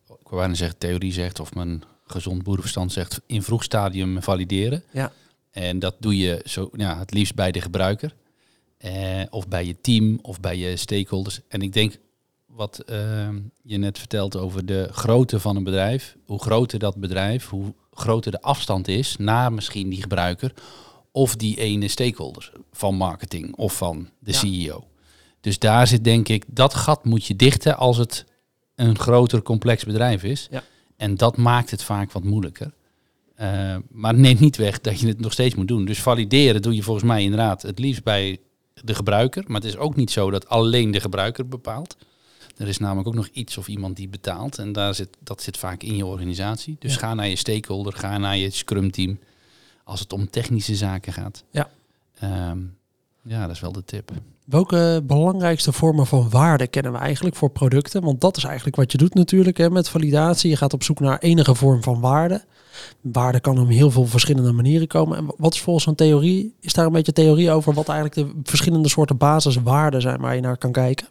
ik 0.07 0.29
wou 0.31 0.37
bijna 0.41 0.55
zeggen 0.55 0.79
theorie 0.79 1.13
zegt, 1.13 1.41
of 1.41 1.55
mijn 1.55 1.83
gezond 2.07 2.43
boerenverstand 2.43 2.93
zegt, 2.93 3.21
in 3.27 3.43
vroeg 3.43 3.63
stadium 3.63 4.23
valideren. 4.23 4.83
Ja. 4.93 5.13
En 5.51 5.79
dat 5.79 5.95
doe 5.99 6.19
je 6.19 6.41
zo, 6.45 6.71
ja, 6.73 6.99
het 6.99 7.13
liefst 7.15 7.35
bij 7.35 7.51
de 7.53 7.61
gebruiker. 7.61 8.15
Eh, 8.85 9.23
of 9.31 9.49
bij 9.49 9.67
je 9.67 9.81
team, 9.81 10.19
of 10.23 10.41
bij 10.41 10.57
je 10.57 10.77
stakeholders. 10.77 11.41
En 11.49 11.63
ik 11.63 11.73
denk, 11.73 11.99
wat 12.47 12.79
eh, 12.79 13.29
je 13.63 13.77
net 13.77 13.99
vertelt 13.99 14.37
over 14.37 14.67
de 14.67 14.89
grootte 14.91 15.41
van 15.41 15.57
een 15.57 15.65
bedrijf. 15.65 16.17
Hoe 16.27 16.39
groter 16.39 16.79
dat 16.79 16.97
bedrijf, 16.97 17.49
hoe 17.49 17.75
groter 17.93 18.31
de 18.31 18.43
afstand 18.43 18.89
is 18.89 19.17
naar 19.17 19.53
misschien 19.53 19.89
die 19.89 20.03
gebruiker. 20.03 20.53
Of 21.13 21.37
die 21.37 21.57
ene 21.57 21.89
stakeholder 21.89 22.53
van 22.73 22.95
marketing 22.95 23.57
of 23.57 23.77
van 23.77 24.09
de 24.19 24.33
Ja. 24.33 24.39
CEO. 24.39 24.87
Dus 25.41 25.59
daar 25.59 25.87
zit 25.87 26.05
denk 26.05 26.29
ik, 26.29 26.45
dat 26.47 26.75
gat 26.75 27.05
moet 27.05 27.27
je 27.27 27.37
dichten 27.37 27.77
als 27.77 27.97
het 27.97 28.25
een 28.75 28.99
groter 28.99 29.43
complex 29.43 29.85
bedrijf 29.85 30.23
is. 30.23 30.49
Ja. 30.51 30.63
En 30.97 31.15
dat 31.15 31.37
maakt 31.37 31.71
het 31.71 31.83
vaak 31.83 32.13
wat 32.13 32.25
moeilijker. 32.25 32.73
Eh, 33.35 33.77
maar 33.91 34.13
het 34.13 34.21
neemt 34.21 34.41
niet 34.41 34.57
weg 34.57 34.81
dat 34.81 35.01
je 35.01 35.07
het 35.07 35.21
nog 35.21 35.33
steeds 35.33 35.55
moet 35.55 35.69
doen. 35.69 35.85
Dus 35.85 36.03
valideren 36.03 36.63
doe 36.63 36.75
je 36.75 36.83
volgens 36.83 37.07
mij 37.07 37.23
inderdaad 37.23 37.63
het 37.63 37.79
liefst 37.79 38.03
bij 38.03 38.41
de 38.83 38.95
gebruiker. 38.95 39.45
Maar 39.47 39.61
het 39.61 39.71
is 39.71 39.77
ook 39.77 39.97
niet 39.97 40.11
zo 40.11 40.31
dat 40.31 40.49
alleen 40.49 40.91
de 40.91 41.01
gebruiker 41.01 41.49
bepaalt. 41.49 41.97
Er 42.57 42.69
is 42.69 42.79
namelijk 42.79 43.09
ook 43.09 43.15
nog 43.15 43.27
iets 43.33 43.59
of 43.59 43.69
iemand 43.69 43.97
die 43.97 44.09
betaalt. 44.09 44.59
En 44.59 44.73
daar 44.73 44.95
zit, 44.95 45.09
dat 45.21 45.43
zit 45.43 45.57
vaak 45.57 45.83
in 45.83 45.97
je 45.97 46.07
organisatie. 46.07 46.77
Dus 46.79 46.93
Ja. 46.93 46.99
ga 46.99 47.15
naar 47.15 47.29
je 47.29 47.37
stakeholder, 47.37 47.93
ga 47.93 48.19
naar 48.19 48.37
je 48.37 48.51
scrum 48.51 48.91
team. 48.91 49.19
Als 49.85 50.01
het 50.01 50.13
om 50.13 50.31
technische 50.31 50.75
zaken 50.75 51.13
gaat. 51.13 51.45
Ja. 51.51 51.71
Ehm, 52.19 52.59
ja, 53.23 53.47
dat 53.47 53.55
is 53.55 53.61
wel 53.61 53.73
de 53.73 53.85
tip. 53.85 54.11
Welke 54.45 55.03
belangrijkste 55.07 55.73
vormen 55.73 56.07
van 56.07 56.31
waarde 56.31 56.67
kennen 56.67 56.93
we 56.93 56.99
eigenlijk 56.99 57.37
voor 57.37 57.51
producten? 57.51 58.03
Want 58.03 58.21
dat 58.21 58.37
is 58.37 58.45
eigenlijk 58.45 58.77
wat 58.77 58.93
je 58.93 58.99
doet 58.99 59.15
natuurlijk 59.15 59.57
hè, 59.57 59.71
met 59.71 59.89
validatie. 59.89 60.51
Je 60.51 60.57
gaat 60.57 60.73
op 60.73 60.83
zoek 60.83 61.01
naar 61.01 61.19
enige 61.19 61.55
vorm 61.55 61.83
van 61.83 62.01
waarde. 62.01 62.45
Waarde 63.01 63.41
kan 63.41 63.59
op 63.59 63.69
heel 63.69 63.91
veel 63.91 64.07
verschillende 64.07 64.53
manieren 64.53 64.87
komen. 64.87 65.17
En 65.19 65.35
wat 65.37 65.55
is 65.55 65.61
volgens 65.61 65.87
een 65.87 65.95
theorie? 65.95 66.55
Is 66.61 66.73
daar 66.73 66.87
een 66.87 66.93
beetje 66.93 67.13
theorie 67.13 67.51
over 67.51 67.75
wat 67.75 67.89
eigenlijk 67.89 68.29
de 68.29 68.41
verschillende 68.43 68.89
soorten 68.89 69.17
basiswaarden 69.17 70.01
zijn 70.01 70.21
waar 70.21 70.35
je 70.35 70.41
naar 70.41 70.59
kan 70.59 70.73
kijken? 70.73 71.07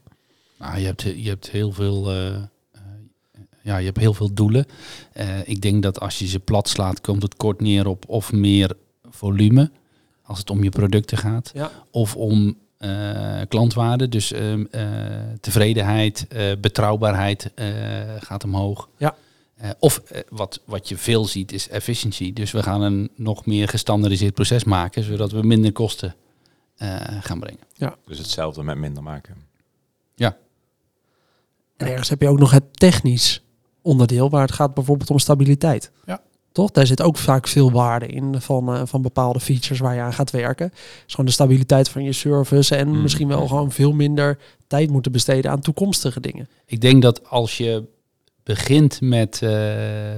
Nou, 0.59 0.79
je, 0.79 0.85
hebt, 0.85 1.01
je 1.01 1.29
hebt 1.29 1.49
heel 1.49 1.71
veel. 1.71 2.09
eh, 2.09 2.27
eh, 2.35 2.41
ja, 3.61 3.77
je 3.77 3.85
hebt 3.85 3.99
heel 3.99 4.13
veel 4.13 4.33
doelen. 4.33 4.65
Eh, 5.13 5.47
ik 5.47 5.61
denk 5.61 5.83
dat 5.83 5.99
als 5.99 6.19
je 6.19 6.27
ze 6.27 6.39
plat 6.39 6.69
slaat, 6.69 7.01
komt 7.01 7.21
het 7.21 7.35
kort 7.35 7.61
neer 7.61 7.87
op 7.87 8.03
of 8.07 8.31
meer 8.31 8.77
volume. 9.09 9.71
Als 10.23 10.39
het 10.39 10.49
om 10.49 10.63
je 10.63 10.69
producten 10.69 11.17
gaat. 11.17 11.51
Ja. 11.53 11.71
Of 11.91 12.15
om 12.15 12.57
klantwaarde. 13.47 14.09
Dus 14.09 14.31
ehm, 14.31 14.65
eh, 14.71 14.85
tevredenheid, 15.41 16.27
eh, 16.27 16.51
betrouwbaarheid 16.61 17.51
eh, 17.55 17.67
gaat 18.19 18.43
omhoog. 18.43 18.89
Ja. 18.97 19.15
Eh, 19.63 19.69
of 19.79 19.97
eh, 19.97 20.21
wat, 20.29 20.61
wat 20.65 20.89
je 20.89 20.97
veel 20.97 21.25
ziet 21.25 21.51
is 21.51 21.69
efficiency. 21.69 22.33
Dus 22.33 22.51
we 22.51 22.63
gaan 22.63 22.81
een 22.81 23.09
nog 23.15 23.45
meer 23.45 23.67
gestandardiseerd 23.67 24.33
proces 24.33 24.63
maken, 24.63 25.03
zodat 25.03 25.31
we 25.31 25.41
minder 25.41 25.71
kosten 25.71 26.15
eh, 26.75 26.97
gaan 27.21 27.39
brengen. 27.39 27.59
Dus 28.07 28.17
hetzelfde 28.17 28.63
met 28.63 28.77
minder 28.77 29.03
maken. 29.03 29.35
En 31.77 31.87
ergens 31.87 32.09
heb 32.09 32.21
je 32.21 32.27
ook 32.27 32.39
nog 32.39 32.51
het 32.51 32.79
technisch 32.79 33.41
onderdeel 33.81 34.29
waar 34.29 34.41
het 34.41 34.51
gaat 34.51 34.73
bijvoorbeeld 34.73 35.09
om 35.09 35.19
stabiliteit. 35.19 35.91
Ja. 36.05 36.21
Toch? 36.53 36.71
Daar 36.71 36.87
zit 36.87 37.01
ook 37.01 37.17
vaak 37.17 37.47
veel 37.47 37.71
waarde 37.71 38.05
in 38.07 38.41
van, 38.41 38.73
eh, 38.73 38.81
van 38.85 39.01
bepaalde 39.01 39.39
features 39.39 39.79
waar 39.79 39.95
je 39.95 40.01
aan 40.01 40.13
gaat 40.13 40.31
werken. 40.31 40.69
Dus 41.03 41.11
gewoon 41.11 41.25
de 41.25 41.31
stabiliteit 41.31 41.89
van 41.89 42.03
je 42.03 42.11
service 42.13 42.75
en 42.75 42.87
Mm. 42.87 43.01
misschien 43.01 43.27
wel 43.27 43.47
gewoon 43.47 43.71
veel 43.71 43.91
minder 43.93 44.37
tijd 44.67 44.89
moeten 44.89 45.11
besteden 45.11 45.51
aan 45.51 45.61
toekomstige 45.61 46.19
dingen. 46.19 46.47
Ik 46.65 46.81
denk 46.81 47.01
dat 47.01 47.29
als 47.29 47.57
je 47.57 47.83
begint 48.43 49.01
met 49.01 49.41
eh, 49.41 49.51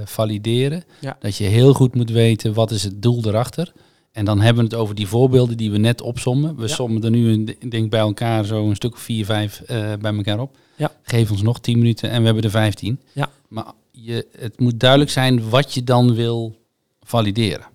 valideren, 0.04 0.84
Ja. 1.00 1.16
dat 1.20 1.36
je 1.36 1.44
heel 1.44 1.72
goed 1.72 1.94
moet 1.94 2.10
weten 2.10 2.54
wat 2.54 2.70
is 2.70 2.82
het 2.82 3.02
doel 3.02 3.22
erachter. 3.26 3.72
En 4.12 4.24
dan 4.24 4.40
hebben 4.40 4.64
we 4.64 4.70
het 4.70 4.78
over 4.80 4.94
die 4.94 5.06
voorbeelden 5.06 5.56
die 5.56 5.70
we 5.70 5.78
net 5.78 6.00
opsommen. 6.00 6.56
We 6.56 6.62
Ja. 6.62 6.68
sommen 6.74 7.04
er 7.04 7.10
nu 7.10 7.44
ik 7.58 7.70
denk 7.70 7.90
bij 7.90 8.00
elkaar 8.00 8.44
zo 8.44 8.68
een 8.68 8.76
stuk 8.76 8.92
of 8.92 9.00
vier, 9.00 9.24
vijf 9.24 9.60
eh, 9.60 9.92
bij 10.00 10.14
elkaar 10.14 10.40
op. 10.40 10.56
Ja. 10.76 10.92
Geef 11.02 11.30
ons 11.30 11.42
nog 11.42 11.58
10 11.60 11.78
minuten 11.78 12.10
en 12.10 12.18
we 12.20 12.24
hebben 12.24 12.44
er 12.44 12.50
15. 12.50 13.00
Ja. 13.12 13.28
Maar 13.48 13.64
je, 14.04 14.26
het 14.38 14.60
moet 14.60 14.80
duidelijk 14.80 15.10
zijn 15.10 15.48
wat 15.48 15.74
je 15.74 15.84
dan 15.84 16.14
wil 16.14 16.56
valideren. 17.00 17.66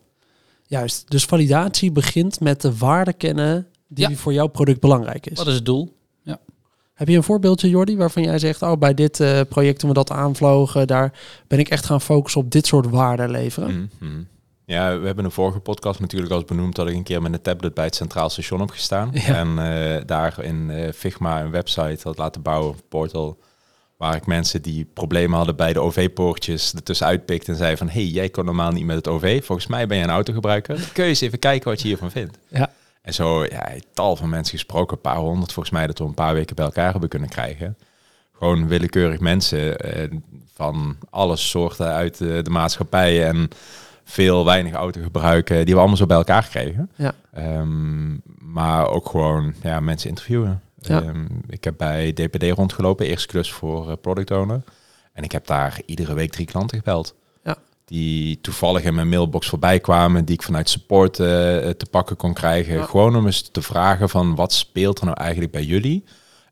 Juist. 0.66 1.10
Dus 1.10 1.26
validatie 1.26 1.92
begint 1.92 2.40
met 2.40 2.62
de 2.62 2.78
waarde 2.78 3.14
kennen 3.14 3.68
die 3.88 4.10
Ja. 4.10 4.16
voor 4.16 4.34
jouw 4.34 4.48
product 4.48 4.80
belangrijk 4.80 5.28
is. 5.28 5.38
Wat 5.38 5.48
is 5.48 5.54
het 5.56 5.66
doel? 5.66 6.00
Heb 6.94 7.10
je 7.10 7.16
een 7.16 7.24
voorbeeldje, 7.24 7.70
Jordi, 7.70 7.98
waarvan 7.98 8.24
jij 8.24 8.40
zegt, 8.40 8.62
oh, 8.62 8.78
bij 8.78 8.94
dit 8.94 9.20
eh, 9.20 9.40
project 9.50 9.80
toen 9.80 9.90
we 9.90 9.96
dat 9.96 10.12
aanvlogen, 10.12 10.88
daar 10.88 11.20
ben 11.48 11.60
ik 11.60 11.70
echt 11.70 11.86
gaan 11.86 12.02
focussen 12.02 12.42
op 12.42 12.52
dit 12.52 12.68
soort 12.68 12.90
waarden 12.90 13.32
leveren. 13.32 13.92
Mhm. 14.00 14.24
Ja, 14.66 15.00
we 15.00 15.06
hebben 15.06 15.26
een 15.26 15.32
vorige 15.32 15.60
podcast 15.60 16.00
natuurlijk 16.00 16.32
al 16.32 16.44
benoemd 16.44 16.76
dat 16.76 16.88
ik 16.88 16.96
een 16.96 17.04
keer 17.04 17.22
met 17.22 17.34
een 17.34 17.42
tablet 17.42 17.74
bij 17.74 17.86
het 17.86 17.96
Centraal 17.96 18.30
Station 18.30 18.60
heb 18.60 18.70
gestaan. 18.70 19.10
Ja. 19.14 19.22
En 19.36 19.48
eh, 19.48 20.02
daar 20.06 20.44
in 20.44 20.70
eh, 20.70 20.92
Figma 20.94 21.42
een 21.42 21.52
website 21.52 22.00
had 22.04 22.18
laten 22.18 22.42
bouwen, 22.42 22.74
een 22.74 22.82
portal, 22.90 23.38
waar 24.02 24.16
ik 24.16 24.26
mensen 24.26 24.62
die 24.62 24.88
problemen 24.94 25.38
hadden 25.38 25.56
bij 25.56 25.74
de 25.74 25.80
OV-poortjes 25.80 26.74
ertussen 26.74 27.08
uitpikte 27.08 27.52
en 27.52 27.58
zei 27.58 27.78
van, 27.78 27.90
hey, 27.90 28.06
jij 28.06 28.30
kon 28.30 28.46
normaal 28.46 28.72
niet 28.72 28.86
met 28.86 28.96
het 28.96 29.08
OV, 29.08 29.46
volgens 29.46 29.68
mij 29.68 29.88
ben 29.88 29.98
je 29.98 30.04
een 30.04 30.10
autogebruiker. 30.10 30.90
Kun 30.94 31.04
je 31.04 31.10
eens 31.10 31.22
even 31.22 31.40
kijken 31.40 31.70
wat 31.70 31.82
je 31.82 31.88
hiervan 31.88 32.12
vindt. 32.12 32.38
Ja. 32.48 32.72
En 33.02 33.14
zo, 33.14 33.44
ja, 33.44 33.70
tal 33.94 34.16
van 34.16 34.30
mensen 34.30 34.58
gesproken, 34.58 34.96
een 34.96 35.02
paar 35.02 35.18
honderd 35.18 35.52
volgens 35.52 35.76
mij, 35.76 35.88
dat 35.88 35.98
we 35.98 36.04
een 36.04 36.14
paar 36.14 36.34
weken 36.34 36.56
bij 36.56 36.66
elkaar 36.66 36.92
hebben 36.92 37.10
kunnen 37.10 37.30
krijgen. 37.30 37.78
Gewoon 38.38 38.68
willekeurig 38.68 39.20
mensen 39.20 39.78
eh, 39.80 40.10
van 40.54 40.96
alle 41.10 41.36
soorten 41.36 41.88
uit 41.88 42.18
de 42.18 42.50
maatschappij 42.50 43.28
en 43.28 43.50
veel, 44.04 44.46
weinig 44.46 44.74
autogebruiken, 44.74 45.66
die 45.66 45.74
we 45.74 45.80
allemaal 45.80 45.98
zo 45.98 46.06
bij 46.06 46.18
elkaar 46.18 46.48
kregen. 46.48 46.90
Ja. 46.96 47.14
Ehm, 47.34 48.14
maar 48.40 48.88
ook 48.88 49.10
gewoon 49.10 49.54
ja, 49.64 49.80
mensen 49.80 50.10
interviewen. 50.10 50.62
Ja. 50.88 51.02
Ehm, 51.02 51.26
ik 51.50 51.64
heb 51.64 51.74
bij 51.78 52.14
DPD 52.14 52.44
rondgelopen, 52.44 53.06
eerste 53.06 53.28
klus 53.28 53.52
voor 53.52 53.90
eh, 53.90 53.96
product 54.02 54.32
owner. 54.32 54.64
En 55.14 55.24
ik 55.24 55.32
heb 55.32 55.48
daar 55.48 55.82
iedere 55.86 56.14
week 56.14 56.32
drie 56.32 56.46
klanten 56.46 56.78
gebeld. 56.78 57.16
Ja. 57.44 57.58
Die 57.86 58.42
toevallig 58.42 58.84
in 58.84 58.96
mijn 58.96 59.10
mailbox 59.10 59.50
voorbij 59.50 59.80
kwamen, 59.80 60.26
die 60.26 60.36
ik 60.36 60.44
vanuit 60.44 60.70
support 60.70 61.20
eh, 61.20 61.26
te 61.70 61.86
pakken 61.92 62.16
kon 62.16 62.34
krijgen. 62.34 62.74
Ja. 62.74 62.84
Gewoon 62.84 63.16
om 63.16 63.26
eens 63.26 63.42
te 63.42 63.62
vragen 63.62 64.10
van 64.10 64.36
wat 64.36 64.54
speelt 64.54 65.00
er 65.00 65.06
nou 65.06 65.18
eigenlijk 65.18 65.52
bij 65.52 65.64
jullie? 65.64 66.04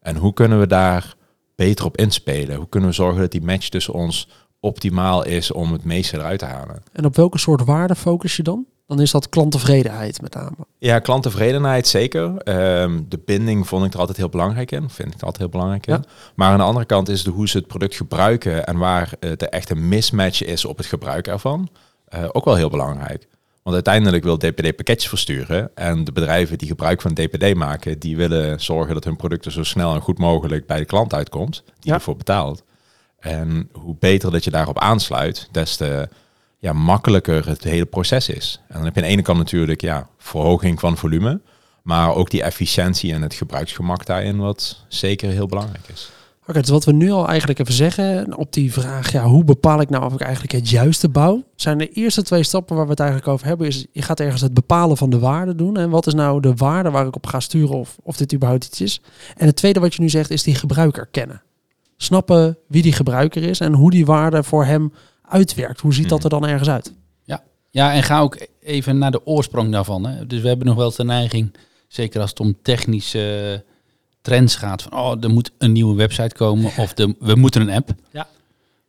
En 0.02 0.16
hoe 0.16 0.34
kunnen 0.34 0.60
we 0.60 0.68
daar 0.68 1.16
beter 1.56 1.86
op 1.86 1.98
inspelen? 1.98 2.56
Hoe 2.56 2.70
kunnen 2.70 2.90
we 2.90 2.96
zorgen 2.96 3.22
dat 3.22 3.32
die 3.32 3.42
match 3.42 3.70
tussen 3.70 3.94
ons 3.94 4.28
optimaal 4.60 5.26
is 5.26 5.52
om 5.52 5.72
het 5.72 5.84
meeste 5.84 6.18
eruit 6.18 6.40
te 6.40 6.46
halen? 6.46 6.84
En 6.92 7.06
op 7.06 7.16
welke 7.16 7.38
soort 7.38 7.66
waarde 7.66 7.96
focus 7.96 8.36
je 8.36 8.44
dan? 8.44 8.66
Dan 8.90 9.02
is 9.02 9.12
dat 9.12 9.30
klanttevredenheid 9.30 10.22
met 10.22 10.34
name. 10.34 10.56
Ja, 10.78 11.00
klanttevredenheid 11.00 11.88
zeker. 11.88 12.38
Ehm, 12.38 13.00
de 13.08 13.20
binding 13.26 13.68
vond 13.68 13.86
ik 13.86 13.94
er 13.94 14.00
altijd 14.00 14.18
heel 14.18 14.30
belangrijk 14.30 14.72
in. 14.72 14.90
Vind 14.90 15.14
ik 15.14 15.20
er 15.20 15.26
altijd 15.26 15.38
heel 15.38 15.50
belangrijk 15.50 15.88
in. 15.88 15.94
Ja. 15.94 16.02
Maar 16.36 16.52
aan 16.52 16.58
de 16.58 16.64
andere 16.64 16.86
kant 16.86 17.10
is 17.10 17.24
de 17.24 17.30
hoe 17.30 17.48
ze 17.50 17.58
het 17.58 17.68
product 17.68 17.96
gebruiken 17.96 18.66
en 18.66 18.78
waar 18.78 19.12
het 19.20 19.40
de 19.40 19.50
echte 19.50 19.76
mismatch 19.76 20.44
is 20.44 20.66
op 20.66 20.78
het 20.78 20.86
gebruik 20.86 21.28
ervan, 21.28 21.70
eh, 22.08 22.24
ook 22.32 22.46
wel 22.46 22.56
heel 22.56 22.70
belangrijk. 22.70 23.28
Want 23.64 23.76
uiteindelijk 23.76 24.24
wil 24.24 24.38
DPD 24.38 24.76
pakketjes 24.76 25.10
versturen 25.10 25.72
en 25.76 26.04
de 26.04 26.12
bedrijven 26.12 26.58
die 26.58 26.68
gebruik 26.68 27.02
van 27.02 27.14
DPD 27.14 27.54
maken, 27.56 28.00
die 28.00 28.18
willen 28.18 28.62
zorgen 28.62 28.94
dat 28.94 29.04
hun 29.04 29.16
producten 29.16 29.52
zo 29.52 29.64
snel 29.64 29.94
en 29.94 30.02
goed 30.02 30.18
mogelijk 30.18 30.66
bij 30.66 30.78
de 30.80 30.86
klant 30.86 31.14
uitkomt, 31.14 31.64
die 31.66 31.74
Ja. 31.80 31.94
ervoor 31.94 32.16
betaalt. 32.16 32.64
En 33.20 33.70
hoe 33.72 33.96
beter 34.00 34.32
dat 34.32 34.44
je 34.44 34.52
daarop 34.52 34.80
aansluit, 34.80 35.48
des 35.52 35.76
te 35.76 36.10
ja, 36.60 36.74
makkelijker 36.74 37.48
het 37.48 37.64
hele 37.64 37.86
proces 37.86 38.30
is. 38.30 38.62
En 38.68 38.74
dan 38.74 38.84
heb 38.84 38.96
je 38.96 39.02
aan 39.02 39.08
de 39.08 39.14
ene 39.14 39.22
kant 39.22 39.38
natuurlijk 39.38 39.82
ja, 39.82 40.08
verhoging 40.18 40.80
van 40.80 40.98
volume, 40.98 41.42
maar 41.84 42.16
ook 42.16 42.30
die 42.30 42.44
efficiëntie 42.44 43.14
en 43.14 43.22
het 43.22 43.34
gebruiksgemak 43.34 44.06
daarin, 44.06 44.38
wat 44.38 44.84
zeker 44.88 45.30
heel 45.30 45.48
belangrijk 45.48 45.88
is. 45.94 46.12
Oké, 46.48 46.60
dus 46.60 46.70
wat 46.70 46.86
we 46.86 46.92
nu 46.92 47.12
al 47.12 47.28
eigenlijk 47.28 47.60
even 47.60 47.74
zeggen 47.74 48.38
op 48.38 48.54
die 48.54 48.74
vraag, 48.74 49.12
ja, 49.12 49.24
hoe 49.26 49.44
bepaal 49.44 49.82
ik 49.82 49.90
nou 49.90 50.06
of 50.06 50.14
ik 50.14 50.22
eigenlijk 50.22 50.52
het 50.52 50.70
juiste 50.70 51.10
bouw? 51.10 51.44
Zijn 51.56 51.78
de 51.78 51.90
eerste 51.90 52.24
twee 52.24 52.44
stappen 52.44 52.76
waar 52.76 52.86
we 52.86 52.92
het 52.92 53.00
eigenlijk 53.00 53.30
over 53.30 53.48
hebben, 53.48 53.68
is 53.68 53.86
je 53.92 54.02
gaat 54.02 54.20
ergens 54.20 54.42
het 54.42 54.54
bepalen 54.54 54.98
van 54.98 55.10
de 55.10 55.20
waarde 55.20 55.56
doen. 55.56 55.78
En 55.78 55.90
wat 55.90 56.08
is 56.08 56.14
nou 56.14 56.42
de 56.42 56.54
waarde 56.56 56.90
waar 56.90 57.08
ik 57.08 57.16
op 57.16 57.26
ga 57.26 57.40
sturen 57.40 57.76
of, 57.76 57.98
of 58.04 58.18
dit 58.18 58.34
überhaupt 58.34 58.66
iets 58.66 58.82
is? 58.82 59.02
En 59.38 59.46
het 59.46 59.56
tweede 59.56 59.80
wat 59.80 59.94
je 59.94 60.02
nu 60.02 60.10
zegt 60.10 60.30
is 60.30 60.44
die 60.44 60.56
gebruiker 60.56 61.08
kennen. 61.12 61.42
Snappen 61.98 62.58
wie 62.68 62.82
die 62.82 62.94
gebruiker 62.94 63.44
is 63.44 63.60
en 63.60 63.74
hoe 63.74 63.92
die 63.92 64.06
waarde 64.06 64.44
voor 64.44 64.66
hem 64.66 64.94
uitwerkt. 65.30 65.80
Hoe 65.80 65.94
ziet 65.94 66.10
dat 66.10 66.24
er 66.24 66.30
dan 66.30 66.48
ergens 66.48 66.70
uit? 66.70 66.94
Ja, 67.72 67.94
en 67.94 68.04
ga 68.04 68.20
ook 68.20 68.48
even 68.60 68.98
naar 68.98 69.12
de 69.12 69.26
oorsprong 69.26 69.72
daarvan. 69.72 70.06
Hè. 70.06 70.28
Dus 70.28 70.42
we 70.42 70.48
hebben 70.48 70.68
nog 70.68 70.76
wel 70.76 70.92
de 70.92 71.04
neiging, 71.04 71.56
zeker 71.88 72.22
als 72.22 72.30
het 72.30 72.40
om 72.40 72.58
technische 72.62 73.66
trends 74.22 74.56
gaat, 74.56 74.82
van 74.82 74.94
oh, 74.94 75.24
er 75.24 75.30
moet 75.30 75.52
een 75.58 75.72
nieuwe 75.72 75.96
website 75.96 76.36
komen 76.36 76.72
of 76.84 76.94
de, 76.94 77.16
we 77.20 77.36
moeten 77.36 77.62
een 77.62 77.70
app. 77.70 77.90
Ja. 78.12 78.28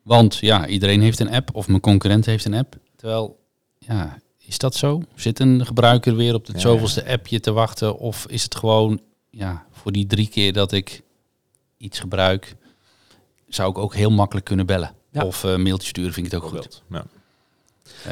Want 0.03 0.37
ja, 0.37 0.67
iedereen 0.67 1.01
heeft 1.01 1.21
een 1.21 1.31
app 1.31 1.55
of 1.55 1.69
mijn 1.69 1.81
concurrent 1.81 2.27
heeft 2.27 2.45
een 2.45 2.55
app. 2.55 2.77
Terwijl, 2.97 3.39
ja, 3.79 4.19
is 4.39 4.59
dat 4.59 4.75
zo? 4.75 5.03
Zit 5.15 5.39
een 5.39 5.67
gebruiker 5.67 6.17
weer 6.17 6.35
op 6.35 6.47
het 6.47 6.57
Ja, 6.57 6.63
zoveelste 6.63 7.07
appje 7.07 7.41
te 7.41 7.53
wachten? 7.53 7.99
Of 7.99 8.27
is 8.29 8.43
het 8.43 8.55
gewoon, 8.55 9.01
ja, 9.31 9.67
voor 9.71 9.93
die 9.93 10.07
drie 10.07 10.29
keer 10.29 10.53
dat 10.53 10.73
ik 10.73 11.03
iets 11.77 11.99
gebruik, 11.99 12.57
zou 13.49 13.71
ik 13.71 13.79
ook 13.79 13.95
heel 13.95 14.11
makkelijk 14.11 14.47
kunnen 14.47 14.67
bellen. 14.67 14.95
Ja. 15.11 15.25
Of 15.25 15.45
eh 15.45 15.57
mailtje 15.57 15.89
sturen 15.89 16.13
vind 16.13 16.27
ik 16.27 16.33
het 16.33 16.43
ook 16.43 16.49
goed. 16.49 16.83
Ja. 16.91 17.05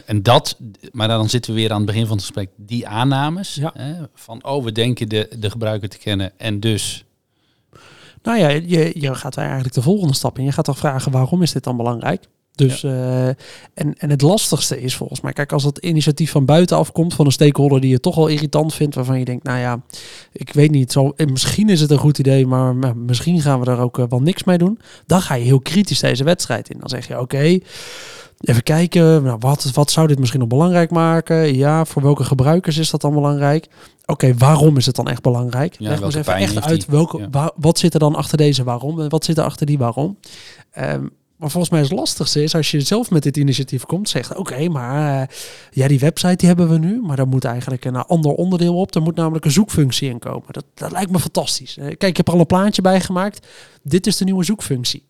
En 0.05 0.23
dat, 0.23 0.57
maar 0.93 1.09
dan 1.09 1.29
zitten 1.29 1.55
we 1.55 1.61
weer 1.61 1.71
aan 1.71 1.77
het 1.77 1.87
begin 1.87 2.07
van 2.07 2.17
het 2.17 2.25
gesprek, 2.25 2.51
die 2.57 2.89
aannames. 2.89 3.55
Ja. 3.55 3.71
Hè, 3.75 3.95
van, 4.15 4.45
oh, 4.45 4.65
we 4.65 4.73
denken 4.73 5.09
de, 5.09 5.29
de 5.39 5.51
gebruiker 5.51 5.89
te 5.89 5.99
kennen 5.99 6.33
en 6.37 6.61
dus... 6.61 7.05
Nou 8.23 8.39
ja, 8.39 8.49
je, 8.49 9.01
je 9.01 9.15
gaat 9.15 9.37
eigenlijk 9.37 9.75
de 9.75 9.83
volgende 9.83 10.15
stap 10.15 10.39
in. 10.39 10.45
Je 10.45 10.53
gaat 10.53 10.65
toch 10.65 10.79
vragen 10.79 11.13
waarom 11.13 11.43
is 11.43 11.53
dit 11.53 11.65
dan 11.65 11.77
belangrijk? 11.77 12.25
Dus, 12.59 12.83
eh, 12.85 13.27
en, 13.29 13.37
en 13.99 14.11
het 14.11 14.23
lastigste 14.23 14.81
is 14.83 14.97
volgens 14.97 15.21
mij, 15.21 15.33
kijk, 15.33 15.53
als 15.53 15.65
het 15.65 15.79
initiatief 15.79 16.31
van 16.31 16.45
buitenaf 16.45 16.93
komt, 16.93 17.15
van 17.15 17.27
een 17.27 17.33
stakeholder 17.33 17.81
die 17.81 17.91
je 17.91 18.01
toch 18.01 18.17
al 18.17 18.27
irritant 18.27 18.75
vindt, 18.75 18.95
waarvan 18.95 19.19
je 19.19 19.25
denkt, 19.25 19.45
nou 19.45 19.59
ja, 19.59 19.81
ik 20.33 20.53
weet 20.53 20.71
niet, 20.71 20.93
zo, 20.93 21.13
eh, 21.17 21.27
misschien 21.27 21.69
is 21.69 21.81
het 21.81 21.91
een 21.91 21.99
goed 21.99 22.19
idee, 22.19 22.47
maar 22.47 22.77
maar 22.77 22.97
misschien 22.97 23.41
gaan 23.41 23.59
we 23.59 23.65
daar 23.65 23.81
ook 23.81 23.99
eh, 23.99 24.05
wel 24.09 24.21
niks 24.21 24.45
mee 24.45 24.59
doen. 24.59 24.79
Dan 25.07 25.21
ga 25.21 25.35
je 25.35 25.45
heel 25.45 25.61
kritisch 25.61 26.01
deze 26.01 26.25
wedstrijd 26.25 26.71
in. 26.71 26.77
Dan 26.81 26.89
zeg 26.89 27.09
je, 27.09 27.21
oké, 27.21 27.59
even 28.41 28.63
kijken, 28.63 29.23
nou, 29.23 29.37
wat, 29.41 29.71
wat 29.75 29.91
zou 29.91 30.07
dit 30.07 30.19
misschien 30.19 30.41
nog 30.41 30.49
belangrijk 30.49 30.91
maken? 30.91 31.55
Ja, 31.57 31.85
voor 31.85 32.03
welke 32.03 32.25
gebruikers 32.25 32.77
is 32.79 32.91
dat 32.91 33.01
dan 33.01 33.15
belangrijk? 33.15 33.67
Oké, 34.07 34.35
waarom 34.39 34.77
is 34.77 34.87
het 34.87 34.97
dan 34.97 35.09
echt 35.09 35.23
belangrijk? 35.23 35.75
Ja, 35.79 35.89
Leg 35.91 36.01
eens 36.01 36.15
even 36.15 36.35
echt 36.35 36.61
uit 36.65 36.81
die? 36.81 36.87
welke, 36.91 37.19
Ja. 37.19 37.29
wa- 37.31 37.53
wat 37.57 37.79
zit 37.79 37.95
er 37.95 38.01
dan 38.01 38.15
achter 38.15 38.37
deze 38.39 38.65
waarom 38.65 39.01
en 39.01 39.09
wat 39.09 39.25
zit 39.25 39.39
er 39.39 39.45
achter 39.45 39.67
die 39.67 39.79
waarom. 39.79 40.19
Ehm, 40.71 41.05
maar 41.39 41.51
volgens 41.51 41.73
mij 41.73 41.81
is 41.81 41.89
het 41.89 41.99
lastigste 41.99 42.43
is 42.43 42.55
als 42.55 42.71
je 42.71 42.81
zelf 42.81 43.11
met 43.11 43.23
dit 43.23 43.37
initiatief 43.37 43.85
komt, 43.85 44.09
zegt 44.09 44.37
oké, 44.37 44.69
maar 44.69 45.23
eh, 45.23 45.37
ja, 45.71 45.89
die 45.89 45.99
website 45.99 46.37
die 46.37 46.49
hebben 46.49 46.69
we 46.69 46.79
nu, 46.79 47.01
maar 47.03 47.17
daar 47.17 47.29
moet 47.29 47.45
eigenlijk 47.45 47.85
een 47.85 47.97
ander 47.97 48.33
onderdeel 48.33 48.77
op. 48.77 48.95
Er 48.95 49.03
moet 49.03 49.17
namelijk 49.17 49.45
een 49.45 49.51
zoekfunctie 49.51 50.09
in 50.09 50.19
komen. 50.19 50.47
Dat, 50.53 50.65
dat 50.75 50.91
lijkt 50.93 51.11
me 51.11 51.19
fantastisch. 51.21 51.77
Eh, 51.77 51.85
kijk, 51.85 52.03
ik 52.03 52.17
heb 52.17 52.27
er 52.29 52.35
al 52.35 52.41
een 52.41 52.47
plaatje 52.47 52.83
bij 52.83 53.01
gemaakt. 53.01 53.47
Dit 53.83 54.07
is 54.07 54.17
de 54.17 54.25
nieuwe 54.25 54.45
zoekfunctie. 54.45 55.07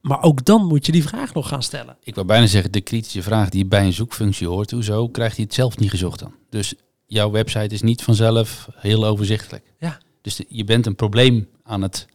Maar 0.00 0.22
ook 0.22 0.44
dan 0.44 0.66
moet 0.66 0.86
je 0.86 0.92
die 0.92 1.02
vraag 1.02 1.34
nog 1.34 1.48
gaan 1.48 1.62
stellen. 1.62 1.96
Ik 2.02 2.14
wil 2.14 2.24
bijna 2.24 2.46
zeggen, 2.46 2.72
de 2.72 2.80
kritische 2.80 3.22
vraag 3.22 3.48
die 3.48 3.66
bij 3.66 3.84
een 3.84 3.92
zoekfunctie 3.92 4.46
hoort, 4.48 4.70
hoezo 4.70 5.08
krijgt 5.08 5.36
hij 5.36 5.44
het 5.44 5.54
zelf 5.54 5.78
niet 5.78 5.90
gezocht 5.90 6.18
dan? 6.18 6.34
Dus 6.50 6.74
jouw 7.06 7.30
website 7.30 7.74
is 7.74 7.82
niet 7.82 8.02
vanzelf 8.02 8.68
heel 8.74 9.06
overzichtelijk. 9.06 9.64
Ja. 9.78 9.98
Dus 10.22 10.36
de- 10.36 10.46
je 10.48 10.64
bent 10.64 10.86
een 10.86 10.94
probleem 10.94 11.48
aan 11.62 11.82
het 11.82 12.06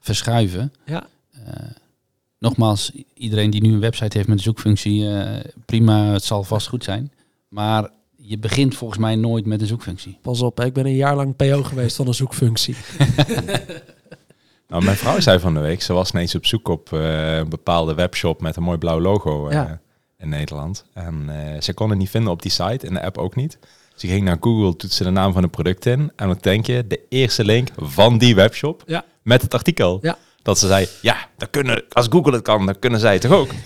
verschuiven. 0.00 0.72
Ja. 0.86 1.06
Eh, 1.30 1.52
nogmaals, 2.48 2.92
iedereen 3.14 3.50
die 3.50 3.62
nu 3.62 3.72
een 3.72 3.80
website 3.80 4.16
heeft 4.16 4.28
met 4.28 4.36
een 4.38 4.42
zoekfunctie, 4.44 5.08
eh, 5.10 5.44
prima, 5.64 6.04
het 6.12 6.24
zal 6.24 6.42
vast 6.44 6.68
goed 6.68 6.84
zijn. 6.84 7.12
Maar 7.48 7.90
je 8.16 8.38
begint 8.38 8.74
volgens 8.74 8.98
mij 9.00 9.16
nooit 9.16 9.46
met 9.46 9.60
een 9.60 9.66
zoekfunctie. 9.66 10.18
Pas 10.22 10.40
op, 10.42 10.60
ik 10.60 10.72
ben 10.72 10.86
een 10.86 10.94
jaar 10.96 11.16
lang 11.16 11.36
PO 11.36 11.62
geweest 11.62 11.96
van 11.96 12.06
een 12.06 12.14
zoekfunctie. 12.14 12.76
Nou, 14.68 14.84
mijn 14.84 14.96
vrouw 14.96 15.20
zei 15.20 15.38
van 15.38 15.54
de 15.54 15.60
week, 15.60 15.82
ze 15.82 15.92
was 15.92 16.10
ineens 16.12 16.34
op 16.34 16.46
zoek 16.46 16.68
op 16.68 16.92
eh, 16.92 17.36
een 17.36 17.48
bepaalde 17.48 17.94
webshop 17.94 18.40
met 18.40 18.56
een 18.56 18.62
mooi 18.62 18.78
blauw 18.78 19.00
logo 19.00 19.48
eh, 19.48 19.52
Ja. 19.54 19.80
in 20.18 20.28
Nederland. 20.28 20.84
En 20.92 21.24
eh, 21.28 21.60
ze 21.60 21.74
kon 21.74 21.90
het 21.90 21.98
niet 21.98 22.10
vinden 22.10 22.30
op 22.32 22.42
die 22.42 22.50
site, 22.50 22.86
in 22.86 22.94
de 22.94 23.02
app 23.02 23.18
ook 23.18 23.36
niet. 23.36 23.58
Ze 23.94 24.06
ging 24.06 24.24
naar 24.24 24.36
Google, 24.40 24.76
toetste 24.76 25.04
de 25.04 25.10
naam 25.10 25.32
van 25.32 25.42
het 25.42 25.50
product 25.50 25.86
in. 25.86 26.12
En 26.16 26.28
wat 26.28 26.42
denk 26.42 26.66
je? 26.66 26.86
De 26.86 27.00
eerste 27.08 27.44
link 27.44 27.68
van 27.76 28.18
die 28.18 28.34
webshop 28.34 28.82
Ja. 28.86 29.04
met 29.22 29.42
het 29.42 29.54
artikel. 29.54 29.98
Ja. 30.02 30.18
Dat 30.46 30.58
ze 30.58 30.66
zei, 30.66 30.86
ja, 31.00 31.16
dat 31.36 31.50
kunnen, 31.50 31.84
als 31.92 32.06
Google 32.10 32.32
het 32.32 32.42
kan, 32.42 32.66
dan 32.66 32.78
kunnen 32.78 33.00
zij 33.00 33.12
het 33.12 33.22
toch 33.22 33.32
ook? 33.32 33.50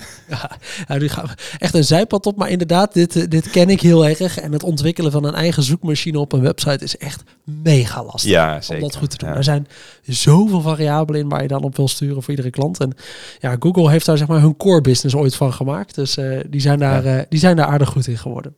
Ja, 0.89 0.97
nu 0.97 1.09
gaan 1.09 1.25
we 1.25 1.31
echt 1.59 1.75
een 1.75 1.85
zijpad 1.85 2.27
op, 2.27 2.37
maar 2.37 2.51
inderdaad, 2.51 2.93
dit, 2.93 3.17
eh, 3.17 3.29
dit 3.29 3.51
ken 3.51 3.69
ik 3.69 3.81
heel 3.81 4.07
erg. 4.07 4.39
En 4.39 4.53
het 4.53 4.63
ontwikkelen 4.63 5.13
van 5.13 5.25
een 5.25 5.35
eigen 5.35 5.63
zoekmachine 5.63 6.19
op 6.19 6.33
een 6.33 6.41
website 6.41 6.85
is 6.85 6.97
echt 6.97 7.23
mega 7.45 8.05
lastig. 8.05 8.31
Ja, 8.31 8.61
zeker. 8.61 8.83
om 8.83 8.89
dat 8.89 8.99
goed 8.99 9.11
te 9.11 9.17
doen. 9.17 9.29
Ja. 9.29 9.35
Er 9.35 9.45
zijn 9.45 9.67
zoveel 10.03 10.61
variabelen 10.61 11.21
in 11.21 11.29
waar 11.29 11.43
je 11.43 11.49
dan 11.49 11.63
op 11.63 11.77
wil 11.77 11.89
sturen 11.89 12.23
voor 12.23 12.31
iedere 12.31 12.51
klant. 12.51 12.81
En 12.81 12.93
ja, 13.41 13.57
Google 13.59 13.91
heeft 13.91 14.07
daar 14.07 14.19
zeg 14.19 14.27
maar 14.27 14.41
hun 14.41 14.57
core 14.57 14.81
business 14.81 15.15
ooit 15.15 15.35
van 15.35 15.53
gemaakt. 15.53 15.95
Dus 15.95 16.17
eh, 16.17 16.41
die, 16.49 16.61
zijn 16.61 16.79
daar, 16.79 17.05
eh, 17.05 17.23
die 17.29 17.39
zijn 17.39 17.57
daar 17.57 17.67
aardig 17.67 17.89
goed 17.89 18.07
in 18.07 18.19
geworden. 18.19 18.55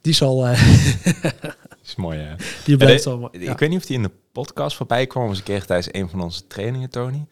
Die 0.00 0.14
zal, 0.14 0.46
is 1.96 2.02
mooi, 2.02 2.18
hè? 2.18 2.34
die 2.64 2.76
blijft. 2.76 3.04
Ja. 3.04 3.28
Ik 3.32 3.58
weet 3.58 3.68
niet 3.68 3.78
of 3.78 3.86
die 3.86 3.96
in 3.96 4.02
de 4.02 4.10
podcast 4.32 4.76
voorbij 4.76 5.06
kwam, 5.06 5.28
eens 5.28 5.38
een 5.38 5.44
keer 5.44 5.64
tijdens 5.64 5.94
een 5.94 6.08
van 6.08 6.20
onze 6.20 6.46
trainingen, 6.46 6.90
Tony. 6.90 7.26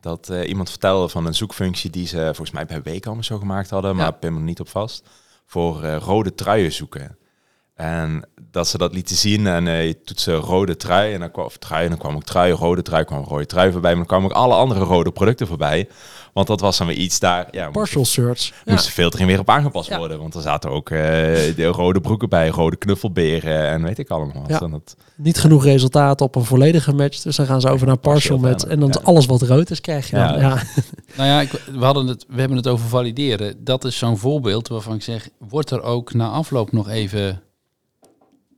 Dat 0.00 0.28
eh, 0.28 0.48
iemand 0.48 0.70
vertelde 0.70 1.08
van 1.08 1.26
een 1.26 1.34
zoekfunctie 1.34 1.90
die 1.90 2.06
ze 2.06 2.20
volgens 2.24 2.50
mij 2.50 2.66
bij 2.66 2.82
Weekamp 2.82 3.24
zo 3.24 3.38
gemaakt 3.38 3.70
hadden, 3.70 3.96
maar 3.96 4.14
pin 4.14 4.32
me 4.32 4.38
er 4.38 4.44
niet 4.44 4.60
op 4.60 4.68
vast. 4.68 5.08
Voor 5.46 5.82
eh, 5.82 5.96
rode 5.96 6.34
truien 6.34 6.72
zoeken. 6.72 7.18
En 7.76 8.22
dat 8.50 8.68
ze 8.68 8.78
dat 8.78 8.92
lieten 8.94 9.16
zien 9.16 9.46
en 9.46 9.66
eh 9.68 9.86
je 9.86 10.02
toetste 10.04 10.34
rode 10.34 10.76
trui 10.76 11.12
en 11.14 11.20
dan 11.20 11.30
kwam, 11.30 11.44
of 11.44 11.56
trui, 11.56 11.82
en 11.82 11.88
dan 11.88 11.98
kwam 11.98 12.14
ook 12.14 12.24
trui, 12.24 12.52
rode 12.52 12.82
trui, 12.82 13.04
kwam 13.04 13.24
rode 13.24 13.46
trui 13.46 13.72
voorbij. 13.72 13.90
Maar 13.90 14.06
dan 14.06 14.06
kwamen 14.06 14.30
ook 14.30 14.36
alle 14.42 14.54
andere 14.54 14.80
rode 14.84 15.10
producten 15.10 15.46
voorbij. 15.46 15.88
Want 16.32 16.46
dat 16.48 16.60
was 16.60 16.78
dan 16.78 16.86
weer 16.86 16.96
iets 16.96 17.18
daar, 17.18 17.48
ja, 17.50 17.62
moest, 17.64 17.76
Partial 17.76 18.04
search. 18.04 18.46
Ja. 18.64 18.72
moest 18.72 18.84
de 18.84 18.90
filtering 18.92 19.28
weer 19.28 19.38
op 19.38 19.50
aangepast 19.50 19.88
Ja. 19.88 19.98
worden. 19.98 20.18
Want 20.18 20.34
er 20.34 20.42
zaten 20.42 20.70
ook 20.70 20.90
eh, 20.90 20.98
de 21.56 21.64
rode 21.66 22.00
broeken 22.00 22.28
bij, 22.28 22.48
rode 22.48 22.76
knuffelberen 22.76 23.66
en 23.68 23.82
weet 23.82 23.98
ik 23.98 24.08
allemaal. 24.10 24.44
Ja. 24.48 24.58
Dan 24.58 24.70
dat, 24.70 24.96
Niet 25.14 25.38
genoeg 25.38 25.64
resultaten 25.64 26.26
op 26.26 26.34
een 26.34 26.44
volledige 26.44 26.92
match. 26.94 27.20
Dus 27.22 27.36
dan 27.36 27.46
gaan 27.46 27.60
ze 27.60 27.68
over 27.68 27.86
naar 27.86 27.96
partial 27.96 28.38
Partial 28.38 28.50
match. 28.50 28.62
fan, 28.62 28.70
En 28.70 28.80
dan 28.80 28.88
ja. 28.88 28.98
is 29.00 29.04
alles 29.06 29.26
wat 29.26 29.42
rood 29.42 29.70
is, 29.70 29.80
krijg 29.80 30.10
je 30.10 30.16
dan. 30.16 30.24
Ja. 30.32 30.38
Ja. 30.40 30.62
Nou 31.16 31.28
ja, 31.28 31.40
ik, 31.40 31.50
we, 31.50 31.84
hadden 31.84 32.06
het, 32.06 32.24
we 32.28 32.38
hebben 32.40 32.56
het 32.56 32.66
over 32.66 32.88
valideren. 32.88 33.64
Dat 33.64 33.84
is 33.84 33.98
zo'n 33.98 34.18
voorbeeld 34.18 34.68
waarvan 34.68 34.94
ik 34.94 35.02
zeg, 35.02 35.28
wordt 35.48 35.70
er 35.70 35.82
ook 35.82 36.14
na 36.14 36.28
afloop 36.28 36.72
nog 36.72 36.88
even, 36.88 37.42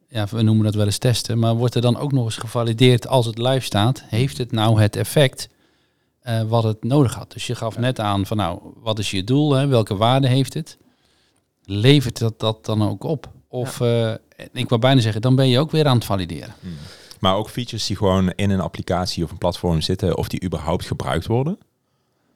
ja, 0.09 0.27
we 0.31 0.43
noemen 0.43 0.65
dat 0.65 0.75
wel 0.75 0.85
eens 0.85 0.99
testen, 0.99 1.39
maar 1.39 1.55
wordt 1.55 1.75
er 1.75 1.81
dan 1.81 1.97
ook 1.97 2.13
nog 2.13 2.25
eens 2.25 2.37
gevalideerd 2.37 3.09
als 3.09 3.27
het 3.27 3.39
live 3.39 3.65
staat? 3.65 4.03
Heeft 4.07 4.39
het 4.39 4.53
nou 4.53 4.81
het 4.81 4.97
effect 4.97 5.49
eh, 6.21 6.43
wat 6.43 6.63
het 6.63 6.85
nodig 6.85 7.15
had? 7.15 7.33
Dus 7.33 7.47
je 7.47 7.55
gaf 7.55 7.79
net 7.79 8.01
aan 8.01 8.27
van 8.27 8.37
nou, 8.37 8.61
wat 8.77 8.99
is 8.99 9.11
je 9.11 9.25
doel? 9.25 9.53
Hè? 9.53 9.67
Welke 9.67 9.97
waarde 9.97 10.29
heeft 10.29 10.55
het? 10.55 10.79
Levert 11.65 12.19
dat 12.19 12.41
dat 12.41 12.65
dan 12.65 12.89
ook 12.89 13.05
op? 13.05 13.31
Of 13.49 13.81
eh, 13.81 14.13
ik 14.53 14.69
wou 14.69 14.81
bijna 14.81 15.01
zeggen, 15.01 15.23
dan 15.23 15.35
ben 15.35 15.49
je 15.49 15.59
ook 15.59 15.71
weer 15.71 15.87
aan 15.87 15.97
het 15.97 16.05
valideren. 16.05 16.55
Maar 17.21 17.35
ook 17.35 17.51
features 17.51 17.87
die 17.87 17.97
gewoon 17.97 18.33
in 18.33 18.51
een 18.51 18.61
applicatie 18.61 19.25
of 19.25 19.31
een 19.31 19.39
platform 19.39 19.81
zitten, 19.81 20.17
of 20.17 20.29
die 20.29 20.45
überhaupt 20.45 20.87
gebruikt 20.87 21.27
worden. 21.27 21.59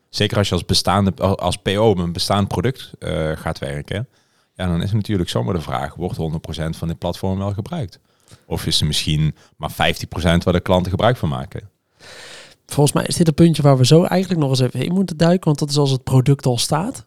Zeker 0.09 0.37
als 0.37 0.49
je 0.49 0.55
als, 0.55 0.65
bestaande, 0.65 1.15
als 1.17 1.57
PO 1.57 1.95
een 1.97 2.13
bestaand 2.13 2.49
product 2.49 2.91
eh, 2.99 3.31
gaat 3.35 3.59
werken, 3.59 4.09
ja, 4.55 4.67
dan 4.67 4.83
is 4.83 4.93
natuurlijk 4.93 5.31
zomaar 5.31 5.55
de 5.55 5.61
vraag, 5.61 5.95
wordt 5.95 6.19
100% 6.19 6.77
van 6.77 6.89
dit 6.89 6.99
platform 6.99 7.39
wel 7.39 7.53
gebruikt? 7.53 8.01
Of 8.47 8.67
is 8.67 8.81
er 8.81 8.87
misschien 8.87 9.35
maar 9.57 9.71
50% 9.71 9.75
waar 10.15 10.53
de 10.53 10.61
klanten 10.61 10.91
gebruik 10.91 11.17
van 11.17 11.29
maken? 11.29 11.71
Volgens 12.67 12.97
mij 12.97 13.05
is 13.07 13.17
dit 13.17 13.29
een 13.29 13.35
puntje 13.35 13.63
waar 13.63 13.77
we 13.77 13.87
zo 13.87 14.05
eigenlijk 14.05 14.41
nog 14.41 14.51
eens 14.51 14.61
even 14.61 14.85
in 14.85 14.93
moeten 14.93 15.17
duiken. 15.17 15.45
Want 15.45 15.59
dat 15.59 15.71
is 15.71 15.77
als 15.77 15.91
het 15.91 16.05
product 16.05 16.47
al 16.47 16.59
staat. 16.59 17.07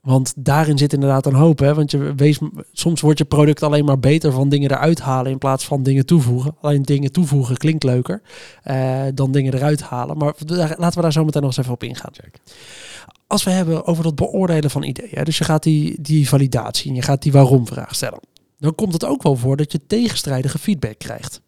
Want 0.00 0.32
daarin 0.36 0.78
zit 0.78 0.92
inderdaad 0.92 1.26
een 1.26 1.34
hoop. 1.34 1.58
Hè? 1.58 1.74
Want 1.74 1.90
je 1.90 2.14
wees, 2.14 2.38
soms 2.72 3.00
wordt 3.00 3.18
je 3.18 3.24
product 3.24 3.62
alleen 3.62 3.84
maar 3.84 3.98
beter 3.98 4.32
van 4.32 4.48
dingen 4.48 4.70
eruit 4.70 5.00
halen 5.00 5.32
in 5.32 5.38
plaats 5.38 5.64
van 5.64 5.82
dingen 5.82 6.06
toevoegen. 6.06 6.56
Alleen 6.60 6.82
dingen 6.82 7.12
toevoegen 7.12 7.56
klinkt 7.56 7.84
leuker 7.84 8.22
eh, 8.62 9.02
dan 9.14 9.32
dingen 9.32 9.54
eruit 9.54 9.82
halen. 9.82 10.16
Maar 10.16 10.34
laten 10.76 10.96
we 10.96 11.00
daar 11.00 11.12
zo 11.12 11.24
meteen 11.24 11.42
nog 11.42 11.50
eens 11.50 11.60
even 11.60 11.72
op 11.72 11.82
ingaan. 11.82 12.12
Check. 12.12 12.38
Als 13.26 13.44
we 13.44 13.50
hebben 13.50 13.86
over 13.86 14.02
dat 14.02 14.14
beoordelen 14.14 14.70
van 14.70 14.82
ideeën. 14.82 15.24
Dus 15.24 15.38
je 15.38 15.44
gaat 15.44 15.62
die, 15.62 16.02
die 16.02 16.28
validatie 16.28 16.90
en 16.90 16.96
je 16.96 17.02
gaat 17.02 17.22
die 17.22 17.32
waarom 17.32 17.66
vraag 17.66 17.94
stellen. 17.94 18.20
Dan 18.58 18.74
komt 18.74 18.92
het 18.92 19.04
ook 19.04 19.22
wel 19.22 19.36
voor 19.36 19.56
dat 19.56 19.72
je 19.72 19.86
tegenstrijdige 19.86 20.58
feedback 20.58 20.98
krijgt. 20.98 21.40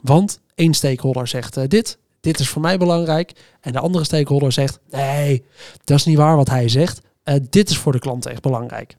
Want 0.00 0.40
één 0.54 0.74
stakeholder 0.74 1.28
zegt 1.28 1.56
eh, 1.56 1.68
dit, 1.68 1.98
dit 2.20 2.38
is 2.38 2.48
voor 2.48 2.62
mij 2.62 2.78
belangrijk. 2.78 3.32
En 3.60 3.72
de 3.72 3.78
andere 3.78 4.04
stakeholder 4.04 4.52
zegt, 4.52 4.78
nee, 4.90 5.44
dat 5.84 5.98
is 5.98 6.04
niet 6.04 6.16
waar 6.16 6.36
wat 6.36 6.48
hij 6.48 6.68
zegt. 6.68 7.00
Eh, 7.22 7.34
dit 7.50 7.70
is 7.70 7.76
voor 7.76 7.92
de 7.92 7.98
klant 7.98 8.26
echt 8.26 8.42
belangrijk. 8.42 8.96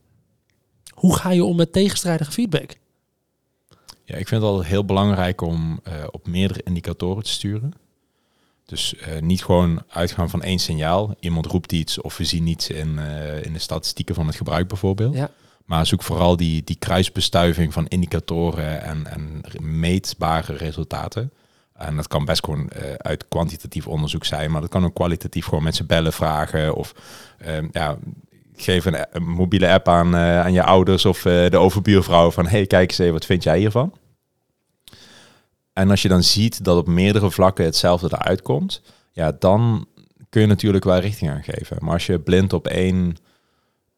Hoe 0.94 1.16
ga 1.16 1.32
je 1.32 1.44
om 1.44 1.56
met 1.56 1.74
tegenstrijdige 1.74 2.32
feedback? 2.32 2.76
Ja, 4.06 4.16
ik 4.16 4.28
vind 4.28 4.42
het 4.42 4.52
altijd 4.52 4.68
heel 4.70 4.86
belangrijk 4.86 5.42
om 5.42 5.80
eh, 5.84 5.94
op 6.12 6.28
meerdere 6.28 6.62
indicatoren 6.64 7.24
te 7.24 7.30
sturen. 7.30 7.74
Dus 8.66 8.96
eh, 8.96 9.22
niet 9.22 9.44
gewoon 9.44 9.84
uitgaan 9.88 10.30
van 10.30 10.42
één 10.42 10.60
signaal. 10.60 11.16
Iemand 11.20 11.46
roept 11.46 11.72
iets 11.72 12.02
of 12.02 12.18
we 12.18 12.24
zien 12.24 12.48
iets 12.48 12.70
in, 12.70 13.00
eh, 13.00 13.44
in 13.46 13.54
de 13.54 13.60
statistieken 13.60 14.16
van 14.16 14.28
het 14.28 14.36
gebruik 14.36 14.68
bijvoorbeeld. 14.68 15.16
Ja. 15.16 15.30
Maar 15.66 15.86
zoek 15.86 16.04
vooral 16.04 16.38
die, 16.38 16.64
die 16.64 16.76
kruisbestuiving 16.76 17.74
van 17.74 17.88
indicatoren 17.88 18.84
en, 18.84 19.08
en 19.08 19.42
meetbare 19.62 20.56
resultaten. 20.56 21.32
En 21.74 21.96
dat 21.96 22.08
kan 22.08 22.26
best 22.26 22.44
gewoon 22.44 22.70
eh, 22.70 22.94
uit 22.94 23.28
kwantitatief 23.28 23.88
onderzoek 23.88 24.26
zijn, 24.26 24.52
maar 24.52 24.62
dat 24.62 24.70
kan 24.70 24.86
ook 24.86 24.94
kwalitatief 24.94 25.46
gewoon 25.46 25.64
mensen 25.64 25.86
bellen, 25.86 26.14
vragen 26.14 26.76
of 26.76 26.94
ehm, 27.38 27.68
ja, 27.72 27.98
geef 28.56 28.86
een, 28.86 29.06
een 29.12 29.28
mobiele 29.28 29.70
app 29.70 29.88
aan, 29.88 30.16
aan 30.16 30.54
je 30.54 30.64
ouders 30.64 31.06
of 31.06 31.22
de 31.22 31.58
overbuurvrouw 31.58 32.32
van 32.32 32.48
hey, 32.48 32.66
kijk 32.66 32.90
eens 32.90 33.00
even, 33.00 33.14
wat 33.14 33.26
vind 33.26 33.44
jij 33.44 33.60
hiervan? 33.60 33.94
En 35.74 35.90
als 35.90 36.02
je 36.02 36.08
dan 36.08 36.24
ziet 36.24 36.64
dat 36.64 36.78
op 36.78 36.88
meerdere 36.88 37.32
vlakken 37.32 37.66
hetzelfde 37.66 38.08
eruit 38.12 38.42
komt, 38.42 38.82
ja, 39.12 39.32
dan 39.40 39.88
kun 40.30 40.42
je 40.42 40.48
natuurlijk 40.48 40.84
wel 40.84 41.00
richting 41.00 41.32
aan 41.32 41.44
geven. 41.44 41.78
Maar 41.80 41.94
als 41.94 42.06
je 42.06 42.20
blind 42.20 42.54
op 42.54 42.68
één 42.68 43.16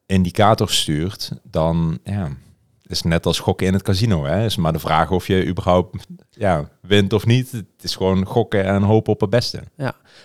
indicator 0.05 0.69
stuurt, 0.69 1.31
dan 1.43 1.99
ja, 2.03 2.31
is 2.87 3.01
net 3.01 3.25
als 3.25 3.39
gokken 3.39 3.67
in 3.67 3.73
het 3.73 3.81
casino. 3.81 4.23
Hè? 4.25 4.45
Is 4.45 4.55
maar 4.55 4.73
de 4.73 4.79
vraag 4.79 5.11
of 5.11 5.27
je 5.27 5.45
überhaupt 5.47 6.05
ja, 6.29 6.69
wint 6.81 7.13
of 7.13 7.25
niet. 7.25 7.51
Het 7.51 7.65
is 7.81 7.95
gewoon 7.95 8.25
gokken 8.25 8.65
en 8.65 8.81
hopen 8.81 9.13
op 9.13 9.21
het 9.21 9.29
beste. 9.29 9.59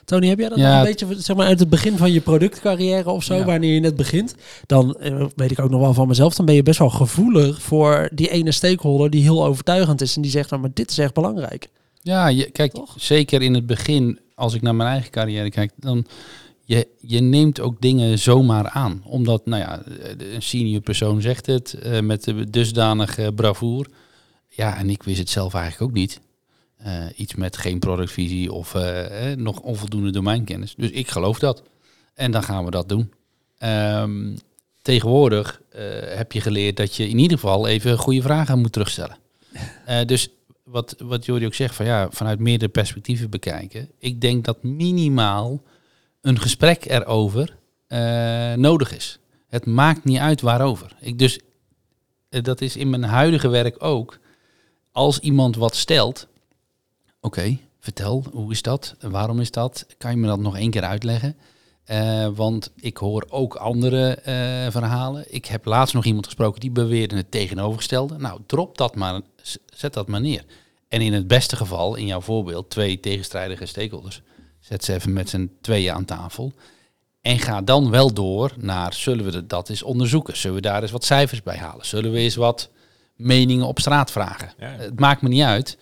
Tony, 0.05 0.29
heb 0.29 0.39
jij 0.39 0.49
dat 0.49 0.59
Ja, 0.59 0.71
een 0.81 0.87
het- 0.87 0.99
beetje 0.99 1.21
zeg 1.23 1.37
maar, 1.37 1.47
uit 1.47 1.61
het 1.61 1.69
begin 1.69 1.97
van 1.97 2.13
je 2.13 2.21
productcarrière 2.21 3.11
of 3.11 3.23
zo, 3.25 3.35
Ja. 3.35 3.45
wanneer 3.45 3.75
je 3.75 3.81
net 3.81 3.97
begint? 3.97 4.35
Dan 4.67 4.95
eh, 4.95 5.25
weet 5.37 5.51
ik 5.51 5.59
ook 5.61 5.71
nog 5.71 5.81
wel 5.81 5.95
van 5.95 6.09
mezelf, 6.09 6.35
dan 6.35 6.47
ben 6.47 6.55
je 6.55 6.63
best 6.63 6.79
wel 6.79 6.91
gevoelig 6.91 7.63
voor 7.63 8.09
die 8.15 8.31
ene 8.31 8.53
stakeholder 8.53 9.11
die 9.11 9.23
heel 9.23 9.45
overtuigend 9.45 10.01
is 10.01 10.17
en 10.17 10.23
die 10.23 10.31
zegt, 10.31 10.51
nou, 10.51 10.63
maar 10.63 10.71
dit 10.75 10.91
is 10.91 10.99
echt 10.99 11.15
belangrijk. 11.15 11.69
Ja, 12.03 12.29
je, 12.29 12.51
kijk, 12.51 12.73
Toch? 12.73 12.95
zeker 12.97 13.43
in 13.43 13.55
het 13.55 13.67
begin, 13.67 14.19
als 14.35 14.55
ik 14.55 14.63
naar 14.63 14.75
mijn 14.75 14.89
eigen 14.91 15.11
carrière 15.11 15.51
kijk, 15.51 15.73
dan 15.77 16.07
je, 16.71 16.89
je 17.01 17.21
neemt 17.21 17.61
ook 17.61 17.81
dingen 17.81 18.19
zomaar 18.19 18.69
aan. 18.69 19.03
Omdat, 19.05 19.47
nou 19.47 19.63
ja, 19.63 19.83
een 20.35 20.43
senior 20.43 20.81
persoon 20.81 21.21
zegt 21.21 21.47
het 21.47 21.75
eh, 21.75 22.01
met 22.01 22.25
de 22.25 22.51
dusdanige 22.51 23.33
bravoer. 23.35 23.87
Ja, 24.49 24.77
en 24.77 24.91
ik 24.91 25.03
wist 25.03 25.19
het 25.19 25.31
zelf 25.31 25.55
eigenlijk 25.55 25.91
ook 25.91 25.97
niet. 25.97 26.21
Eh, 26.77 27.07
iets 27.17 27.35
met 27.35 27.57
geen 27.57 27.79
productvisie 27.79 28.53
of 28.53 28.75
eh, 28.75 29.33
eh, 29.33 29.39
nog 29.39 29.61
onvoldoende 29.61 30.11
domeinkennis. 30.11 30.75
Dus 30.77 30.91
ik 30.91 31.09
geloof 31.09 31.39
dat. 31.39 31.63
En 32.15 32.31
dan 32.31 32.43
gaan 32.43 32.65
we 32.65 32.71
dat 32.71 32.89
doen. 32.89 33.13
Ehm, 33.59 34.37
tegenwoordig 34.83 35.61
heb 36.15 36.33
je 36.33 36.41
geleerd 36.41 36.77
dat 36.77 36.97
je 36.97 37.09
in 37.09 37.19
ieder 37.19 37.39
geval 37.39 37.67
even 37.67 37.99
goede 37.99 38.23
vragen 38.23 38.59
moet 38.59 38.73
terugstellen. 38.73 39.17
Dus 40.07 40.29
wat, 40.65 40.95
wat 40.99 41.25
Jordi 41.25 41.47
ook 41.47 41.55
zegt, 41.55 41.75
van 41.75 41.87
ja, 41.87 42.09
vanuit 42.11 42.39
meerdere 42.39 42.71
perspectieven 42.71 43.31
bekijken. 43.31 43.91
Ik 43.99 44.21
denk 44.21 44.45
dat 44.45 44.63
minimaal 44.63 45.63
een 46.21 46.41
gesprek 46.41 46.85
erover 46.85 47.57
eh, 47.87 48.53
nodig 48.53 48.95
is. 48.95 49.19
Het 49.49 49.67
maakt 49.67 50.05
niet 50.05 50.19
uit 50.19 50.41
waarover. 50.41 50.97
Ik 51.01 51.19
dus, 51.19 51.41
eh, 52.29 52.43
dat 52.43 52.61
is 52.61 52.77
in 52.77 52.91
mijn 52.91 53.03
huidige 53.03 53.49
werk 53.49 53.83
ook. 53.83 54.19
Als 54.93 55.19
iemand 55.19 55.57
wat 55.57 55.77
stelt, 55.77 56.27
oké, 57.21 57.59
vertel, 57.81 58.25
hoe 58.33 58.51
is 58.51 58.63
dat? 58.63 58.95
Waarom 59.01 59.41
is 59.41 59.51
dat? 59.51 59.87
Kan 59.99 60.11
je 60.11 60.17
me 60.17 60.27
dat 60.27 60.39
nog 60.39 60.57
één 60.57 60.71
keer 60.71 60.85
uitleggen? 60.85 61.37
Eh, 61.85 62.29
want 62.35 62.71
ik 62.77 62.97
hoor 62.97 63.27
ook 63.29 63.55
andere 63.55 64.19
verhalen. 64.71 65.25
Ik 65.29 65.47
heb 65.47 65.65
laatst 65.65 65.95
nog 65.95 66.05
iemand 66.05 66.27
gesproken 66.27 66.61
die 66.61 66.71
beweerde 66.71 67.17
het 67.17 67.31
tegenovergestelde. 67.31 68.19
Nou, 68.19 68.41
drop 68.47 68.79
dat 68.79 68.95
maar, 68.95 69.21
zet 69.75 69.95
dat 69.95 70.09
maar 70.09 70.21
neer. 70.21 70.45
En 70.89 71.01
in 71.01 71.13
het 71.13 71.27
beste 71.27 71.57
geval, 71.57 71.95
in 71.95 72.07
jouw 72.07 72.21
voorbeeld, 72.21 72.71
twee 72.71 73.01
tegenstrijdige 73.01 73.67
stakeholders. 73.67 74.23
Zet 74.71 74.85
ze 74.85 74.95
even 74.95 75.13
met 75.13 75.29
z'n 75.29 75.51
tweeën 75.61 75.95
aan 75.95 76.05
tafel. 76.05 76.53
En 77.21 77.39
ga 77.39 77.63
dan 77.63 77.91
wel 77.91 78.13
door 78.13 78.53
naar, 78.59 78.95
zullen 78.95 79.25
we 79.25 79.47
dat 79.47 79.69
eens 79.69 79.83
onderzoeken? 79.83 80.37
Zullen 80.37 80.57
we 80.57 80.63
daar 80.63 80.83
eens 80.83 80.91
wat 80.91 81.05
cijfers 81.05 81.43
bij 81.43 81.57
halen? 81.57 81.87
Zullen 81.87 82.13
we 82.13 82.19
eens 82.19 82.35
wat 82.35 82.71
meningen 83.17 83.67
op 83.67 83.79
straat 83.79 84.11
vragen? 84.11 84.53
Ja. 84.59 84.67
Het 84.69 85.01
maakt 85.01 85.23
me 85.23 85.29
niet 85.29 85.43
uit. 85.43 85.79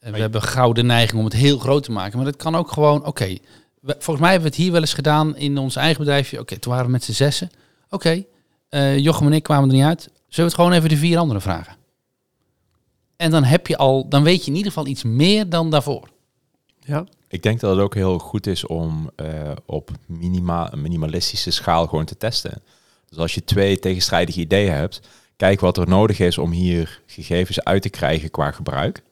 Eh, 0.00 0.12
We 0.12 0.18
hebben 0.18 0.42
gouden 0.42 0.86
neiging 0.86 1.18
om 1.18 1.24
het 1.24 1.34
heel 1.34 1.58
groot 1.58 1.82
te 1.82 1.92
maken. 1.92 2.18
Maar 2.18 2.26
het 2.26 2.36
kan 2.36 2.54
ook 2.56 2.72
gewoon, 2.72 3.04
oké. 3.04 3.36
volgens 3.82 4.18
mij 4.20 4.30
hebben 4.30 4.48
we 4.50 4.54
het 4.56 4.64
hier 4.64 4.72
wel 4.72 4.80
eens 4.80 4.94
gedaan 4.94 5.36
in 5.36 5.58
ons 5.58 5.76
eigen 5.76 5.98
bedrijfje. 5.98 6.40
Oké, 6.40 6.58
toen 6.58 6.72
waren 6.72 6.86
we 6.86 6.92
met 6.92 7.04
z'n 7.04 7.12
zessen. 7.12 7.50
Oké, 7.90 8.24
eh, 8.68 8.98
Jochem 8.98 9.26
en 9.26 9.32
ik 9.32 9.42
kwamen 9.42 9.68
er 9.68 9.74
niet 9.74 9.84
uit. 9.84 10.00
Zullen 10.02 10.10
we 10.34 10.42
het 10.42 10.54
gewoon 10.54 10.72
even 10.72 10.88
de 10.88 10.96
vier 10.96 11.18
anderen 11.18 11.42
vragen? 11.42 11.76
En 13.16 13.30
dan 13.30 13.44
heb 13.44 13.66
je 13.66 13.76
al, 13.76 14.08
dan 14.08 14.22
weet 14.22 14.44
je 14.44 14.50
in 14.50 14.56
ieder 14.56 14.72
geval 14.72 14.86
iets 14.86 15.02
meer 15.02 15.48
dan 15.48 15.70
daarvoor. 15.70 16.08
Ja. 16.80 17.06
Ik 17.28 17.42
denk 17.42 17.60
dat 17.60 17.70
het 17.70 17.80
ook 17.84 17.94
heel 17.94 18.18
goed 18.18 18.46
is 18.46 18.66
om 18.66 19.10
eh, 19.16 19.52
op 19.66 19.90
minima, 20.06 20.72
minimalistische 20.76 21.50
schaal 21.50 21.86
gewoon 21.86 22.04
te 22.04 22.16
testen. 22.16 22.62
Dus 23.08 23.18
als 23.18 23.34
je 23.34 23.44
twee 23.44 23.78
tegenstrijdige 23.78 24.40
ideeën 24.40 24.72
hebt, 24.72 25.00
kijk 25.36 25.60
wat 25.60 25.76
er 25.76 25.88
nodig 25.88 26.18
is 26.18 26.38
om 26.38 26.50
hier 26.50 27.00
gegevens 27.06 27.64
uit 27.64 27.82
te 27.82 27.88
krijgen 27.88 28.30
qua 28.30 28.50
gebruik 28.50 29.02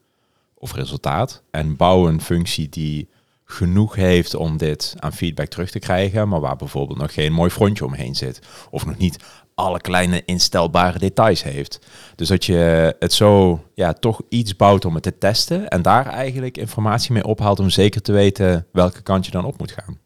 of 0.54 0.72
resultaat. 0.72 1.42
En 1.50 1.76
bouw 1.76 2.08
een 2.08 2.20
functie 2.20 2.68
die 2.68 3.08
genoeg 3.44 3.94
heeft 3.94 4.34
om 4.34 4.56
dit 4.56 4.94
aan 4.98 5.12
feedback 5.12 5.48
terug 5.48 5.70
te 5.70 5.78
krijgen, 5.78 6.28
maar 6.28 6.40
waar 6.40 6.56
bijvoorbeeld 6.56 6.98
nog 6.98 7.14
geen 7.14 7.32
mooi 7.32 7.50
frontje 7.50 7.84
omheen 7.84 8.14
zit. 8.14 8.40
Of 8.70 8.86
nog 8.86 8.96
niet 8.96 9.24
alle 9.56 9.80
kleine 9.80 10.22
instelbare 10.24 10.98
details 10.98 11.42
heeft. 11.42 11.78
Dus 12.14 12.28
dat 12.28 12.44
je 12.44 12.94
het 12.98 13.12
zo 13.12 13.60
ja, 13.74 13.92
toch 13.92 14.20
iets 14.28 14.56
bouwt 14.56 14.84
om 14.84 14.94
het 14.94 15.02
te 15.02 15.18
testen 15.18 15.68
en 15.68 15.82
daar 15.82 16.06
eigenlijk 16.06 16.56
informatie 16.56 17.12
mee 17.12 17.24
ophaalt 17.24 17.60
om 17.60 17.70
zeker 17.70 18.02
te 18.02 18.12
weten 18.12 18.66
welke 18.72 19.02
kant 19.02 19.24
je 19.24 19.32
dan 19.32 19.44
op 19.44 19.58
moet 19.58 19.72
gaan. 19.72 20.04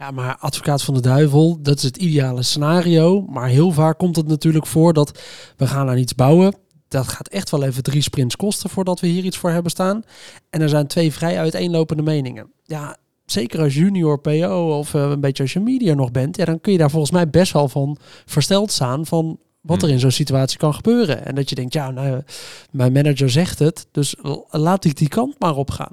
Ja, 0.00 0.10
maar 0.10 0.36
advocaat 0.36 0.82
van 0.82 0.94
de 0.94 1.00
duivel, 1.00 1.58
dat 1.62 1.76
is 1.76 1.82
het 1.82 1.96
ideale 1.96 2.42
scenario. 2.42 3.20
Maar 3.28 3.48
heel 3.48 3.72
vaak 3.72 3.98
komt 3.98 4.16
het 4.16 4.26
natuurlijk 4.26 4.66
voor 4.66 4.92
dat 4.92 5.20
we 5.56 5.66
gaan 5.66 5.88
aan 5.88 5.98
iets 5.98 6.14
bouwen. 6.14 6.54
Dat 6.88 7.08
gaat 7.08 7.28
echt 7.28 7.50
wel 7.50 7.62
even 7.62 7.82
drie 7.82 8.02
sprints 8.02 8.36
kosten 8.36 8.70
voordat 8.70 9.00
we 9.00 9.06
hier 9.06 9.24
iets 9.24 9.38
voor 9.38 9.50
hebben 9.50 9.70
staan. 9.70 10.02
En 10.50 10.60
er 10.60 10.68
zijn 10.68 10.86
twee 10.86 11.12
vrij 11.12 11.38
uiteenlopende 11.38 12.02
meningen. 12.02 12.52
Ja, 12.64 12.96
zeker 13.32 13.60
als 13.60 13.74
junior 13.74 14.20
PO 14.20 14.76
of 14.78 14.94
eh, 14.94 15.02
een 15.10 15.20
beetje 15.20 15.42
als 15.42 15.52
je 15.52 15.60
media 15.60 15.94
nog 15.94 16.10
bent, 16.10 16.36
ja, 16.36 16.44
dan 16.44 16.60
kun 16.60 16.72
je 16.72 16.78
daar 16.78 16.90
volgens 16.90 17.12
mij 17.12 17.30
best 17.30 17.52
wel 17.52 17.68
van 17.68 17.96
versteld 18.26 18.70
staan 18.72 19.06
van 19.06 19.38
wat 19.60 19.76
er 19.76 19.82
Hmm. 19.84 19.92
in 19.92 20.00
zo'n 20.00 20.10
situatie 20.10 20.58
kan 20.58 20.74
gebeuren. 20.74 21.26
En 21.26 21.34
dat 21.34 21.48
je 21.48 21.54
denkt, 21.54 21.72
ja, 21.72 21.90
nou, 21.90 22.22
mijn 22.70 22.92
manager 22.92 23.30
zegt 23.30 23.58
het, 23.58 23.86
dus 23.92 24.14
laat 24.50 24.84
ik 24.84 24.96
die 24.96 25.08
kant 25.08 25.34
maar 25.38 25.56
op 25.56 25.70
gaan. 25.70 25.92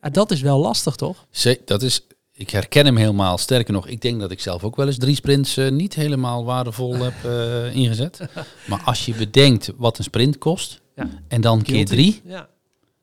Ja, 0.00 0.08
dat 0.10 0.30
is 0.30 0.40
wel 0.40 0.58
lastig, 0.58 0.96
toch? 0.96 1.26
Dat 1.64 1.82
is, 1.82 2.06
ik 2.32 2.50
herken 2.50 2.84
hem 2.84 2.96
helemaal. 2.96 3.38
Sterker 3.38 3.72
nog, 3.72 3.86
ik 3.86 4.00
denk 4.00 4.20
dat 4.20 4.30
ik 4.30 4.40
zelf 4.40 4.64
ook 4.64 4.76
wel 4.76 4.86
eens 4.86 4.98
drie 4.98 5.14
sprints 5.14 5.56
eh, 5.56 5.70
niet 5.70 5.94
helemaal 5.94 6.44
waardevol 6.44 6.94
heb 6.96 7.14
eh, 7.24 7.74
ingezet. 7.76 8.20
Maar 8.68 8.82
als 8.84 9.06
je 9.06 9.14
bedenkt 9.14 9.70
wat 9.76 9.98
een 9.98 10.04
sprint 10.04 10.38
kost 10.38 10.80
Ja. 10.96 11.08
en 11.28 11.40
dan 11.40 11.62
keer 11.62 11.84
drie, 11.84 12.20
Ja. 12.24 12.48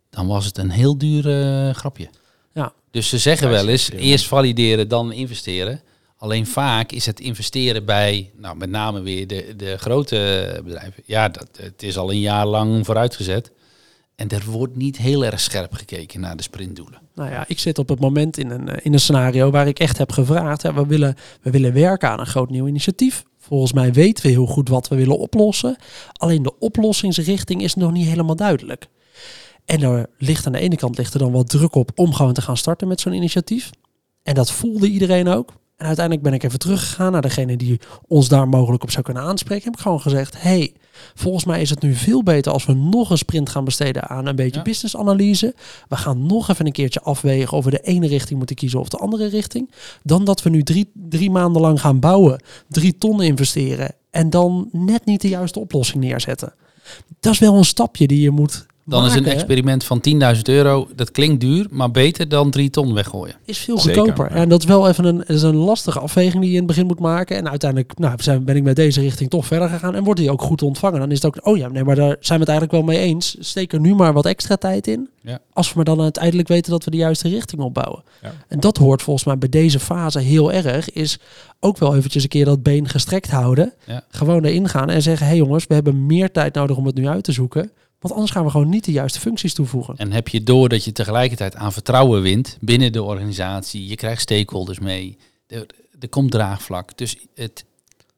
dan 0.10 0.28
was 0.28 0.46
het 0.46 0.58
een 0.58 0.70
heel 0.70 0.98
duur 0.98 1.24
grapje. 1.74 2.10
Ja. 2.54 2.74
Dus 2.92 3.10
ze 3.10 3.18
zeggen 3.18 3.50
wel 3.50 3.68
eens, 3.68 3.92
eerst 3.92 4.28
valideren, 4.28 4.88
dan 4.88 5.12
investeren. 5.12 5.82
Alleen 6.18 6.48
vaak 6.48 6.92
is 6.92 7.06
het 7.06 7.20
investeren 7.20 7.86
bij, 7.86 8.32
nou, 8.38 8.58
met 8.58 8.70
name 8.70 9.02
weer 9.02 9.28
de, 9.28 9.54
de 9.58 9.78
grote 9.78 10.62
bedrijven. 10.64 11.04
Ja, 11.06 11.30
dat, 11.30 11.48
het 11.58 11.84
is 11.84 11.98
al 11.98 12.12
een 12.12 12.20
jaar 12.20 12.46
lang 12.46 12.86
vooruitgezet. 12.86 13.52
En 14.16 14.30
er 14.30 14.44
wordt 14.46 14.76
niet 14.76 14.98
heel 14.98 15.26
erg 15.26 15.40
scherp 15.40 15.74
gekeken 15.74 16.20
naar 16.20 16.36
de 16.36 16.44
sprintdoelen. 16.44 17.00
Nou 17.16 17.32
ja, 17.32 17.44
ik 17.48 17.60
zit 17.60 17.78
op 17.80 17.90
het 17.90 18.00
moment 18.00 18.38
in 18.38 18.50
een, 18.50 18.70
eh, 18.70 18.86
in 18.86 18.94
een 18.94 19.00
scenario 19.00 19.52
waar 19.52 19.68
ik 19.68 19.80
echt 19.80 19.98
heb 19.98 20.12
gevraagd. 20.12 20.62
Hè, 20.62 20.74
we, 20.74 20.86
willen, 20.86 21.16
we 21.42 21.52
willen 21.52 21.74
werken 21.74 22.10
aan 22.10 22.20
een 22.20 22.26
groot 22.26 22.50
nieuw 22.50 22.68
initiatief. 22.68 23.24
Volgens 23.38 23.74
mij 23.74 23.94
weten 23.94 24.26
we 24.26 24.32
heel 24.32 24.46
goed 24.46 24.70
wat 24.70 24.88
we 24.88 24.96
willen 24.96 25.18
oplossen. 25.18 25.76
Alleen 26.14 26.44
de 26.44 26.60
oplossingsrichting 26.60 27.62
is 27.62 27.76
nog 27.76 27.92
niet 27.92 28.08
helemaal 28.08 28.36
duidelijk. 28.36 28.88
En 29.72 29.82
er 29.82 30.10
ligt 30.18 30.46
aan 30.46 30.52
de 30.52 30.60
ene 30.60 30.76
kant 30.76 30.98
ligt 30.98 31.14
er 31.14 31.20
dan 31.20 31.32
wat 31.32 31.50
druk 31.50 31.76
op 31.76 31.92
om 31.96 32.14
gewoon 32.14 32.34
te 32.34 32.42
gaan 32.42 32.58
starten 32.58 32.88
met 32.88 33.02
zo'n 33.02 33.14
initiatief. 33.14 33.70
En 34.24 34.34
dat 34.34 34.52
voelde 34.52 34.88
iedereen 34.90 35.28
ook. 35.28 35.54
En 35.78 35.88
uiteindelijk 35.88 36.26
ben 36.26 36.34
ik 36.34 36.44
even 36.44 36.60
teruggegaan 36.60 37.12
naar 37.12 37.22
degene 37.22 37.58
die 37.58 37.80
ons 38.08 38.28
daar 38.28 38.48
mogelijk 38.50 38.84
op 38.84 38.92
zou 38.92 39.04
kunnen 39.04 39.24
aanspreken. 39.24 39.64
Heb 39.64 39.74
ik 39.74 39.80
gewoon 39.80 40.02
gezegd, 40.02 40.42
hey, 40.42 40.74
volgens 41.16 41.46
mij 41.46 41.62
is 41.62 41.70
het 41.70 41.82
nu 41.82 41.94
veel 41.94 42.24
beter 42.24 42.52
als 42.52 42.66
we 42.66 42.74
nog 42.74 43.10
een 43.10 43.18
sprint 43.18 43.50
gaan 43.50 43.64
besteden 43.64 44.10
aan 44.10 44.26
een 44.26 44.36
beetje 44.36 44.58
Ja. 44.58 44.62
businessanalyse. 44.62 45.56
We 45.90 45.96
gaan 45.96 46.26
nog 46.26 46.50
even 46.50 46.66
een 46.66 46.72
keertje 46.72 47.02
afwegen 47.02 47.58
of 47.58 47.66
we 47.66 47.72
de 47.72 47.82
ene 47.82 48.08
richting 48.08 48.38
moeten 48.38 48.56
kiezen 48.56 48.80
of 48.80 48.90
de 48.90 48.98
andere 48.98 49.28
richting. 49.28 49.72
Dan 50.04 50.26
dat 50.26 50.42
we 50.42 50.50
nu 50.50 50.64
drie, 50.64 50.92
drie 50.94 51.32
maanden 51.32 51.62
lang 51.62 51.82
gaan 51.82 52.00
bouwen, 52.00 52.44
drie 52.68 52.98
ton 52.98 53.22
investeren 53.22 53.94
en 54.10 54.30
dan 54.30 54.70
net 54.72 55.06
niet 55.06 55.22
de 55.22 55.30
juiste 55.30 55.60
oplossing 55.60 56.04
neerzetten. 56.04 56.54
Dat 57.20 57.34
is 57.34 57.40
wel 57.40 57.58
een 57.58 57.66
stapje 57.66 58.08
die 58.08 58.22
je 58.22 58.32
moet 58.32 58.66
Dan 58.86 59.06
is 59.06 59.16
een 59.16 59.26
experiment 59.26 59.84
van 59.84 60.02
10.000 60.36 60.42
euro, 60.44 60.88
dat 60.96 61.12
klinkt 61.12 61.42
duur, 61.42 61.68
maar 61.70 61.92
beter 61.92 62.30
dan 62.30 62.52
3 62.52 62.70
ton 62.70 62.94
weggooien. 62.94 63.36
is 63.46 63.58
veel 63.58 63.80
Zeker, 63.80 64.02
goedkoper. 64.02 64.30
ja. 64.34 64.42
En 64.42 64.50
dat 64.50 64.60
is 64.60 64.66
wel 64.66 64.88
even 64.88 65.06
een, 65.06 65.24
is 65.26 65.42
een 65.42 65.56
lastige 65.56 66.00
afweging 66.00 66.42
die 66.42 66.50
je 66.50 66.56
in 66.56 66.58
het 66.58 66.68
begin 66.68 66.86
moet 66.86 67.00
maken. 67.00 67.38
En 67.38 67.50
uiteindelijk 67.50 67.98
nou, 67.98 68.16
zijn, 68.18 68.44
ben 68.44 68.56
ik 68.56 68.64
met 68.64 68.76
deze 68.76 69.02
richting 69.02 69.30
toch 69.30 69.46
verder 69.46 69.70
gegaan. 69.70 69.96
En 69.96 70.04
wordt 70.04 70.20
die 70.20 70.32
ook 70.32 70.42
goed 70.42 70.62
ontvangen. 70.62 71.00
Dan 71.00 71.12
is 71.12 71.22
het 71.22 71.26
ook, 71.26 71.48
oh 71.48 71.58
ja, 71.58 71.68
nee, 71.68 71.84
maar 71.84 71.96
daar 71.96 72.16
zijn 72.20 72.40
we 72.40 72.46
het 72.46 72.60
eigenlijk 72.60 72.72
wel 72.72 72.96
mee 72.96 73.08
eens. 73.08 73.36
Steek 73.40 73.74
er 73.74 73.80
nu 73.80 73.96
maar 73.96 74.14
wat 74.14 74.26
extra 74.26 74.56
tijd 74.56 74.88
in. 74.88 75.10
Ja. 75.22 75.40
Als 75.54 75.68
we 75.68 75.74
maar 75.76 75.86
dan 75.86 76.02
uiteindelijk 76.02 76.48
weten 76.48 76.72
dat 76.72 76.84
we 76.84 76.92
de 76.92 76.98
juiste 76.98 77.30
richting 77.30 77.62
opbouwen. 77.62 78.04
Ja. 78.22 78.34
En 78.48 78.60
dat 78.60 78.78
hoort 78.78 79.02
volgens 79.02 79.26
mij 79.26 79.38
bij 79.38 79.50
deze 79.50 79.80
fase 79.80 80.20
heel 80.20 80.52
erg. 80.52 80.92
Is 80.92 81.20
ook 81.60 81.78
wel 81.78 81.96
eventjes 81.96 82.24
een 82.24 82.30
keer 82.30 82.46
dat 82.46 82.64
been 82.64 82.90
gestrekt 82.90 83.30
houden. 83.30 83.74
Ja. 83.86 84.04
Gewoon 84.10 84.44
erin 84.44 84.70
gaan 84.70 84.90
en 84.90 85.02
zeggen, 85.02 85.26
hé 85.26 85.32
hey 85.32 85.42
jongens, 85.42 85.68
we 85.68 85.74
hebben 85.74 86.06
meer 86.06 86.32
tijd 86.32 86.54
nodig 86.54 86.78
om 86.78 86.86
het 86.86 86.96
nu 86.96 87.08
uit 87.08 87.24
te 87.24 87.32
zoeken. 87.32 87.72
Want 88.02 88.14
anders 88.14 88.32
gaan 88.32 88.44
we 88.44 88.50
gewoon 88.50 88.70
niet 88.70 88.86
de 88.86 88.92
juiste 88.92 89.20
functies 89.20 89.54
toevoegen. 89.54 89.96
En 89.98 90.12
heb 90.12 90.28
je 90.28 90.44
door 90.44 90.70
dat 90.70 90.84
je 90.84 90.92
tegelijkertijd 90.92 91.56
aan 91.56 91.74
vertrouwen 91.74 92.22
wint 92.22 92.58
binnen 92.62 92.92
de 92.92 93.04
organisatie, 93.04 93.88
je 93.88 93.96
krijgt 93.96 94.22
stakeholders 94.22 94.80
mee, 94.80 95.18
er, 95.48 95.66
er 96.00 96.10
komt 96.10 96.32
draagvlak. 96.32 96.98
Dus 96.98 97.18
het, 97.36 97.66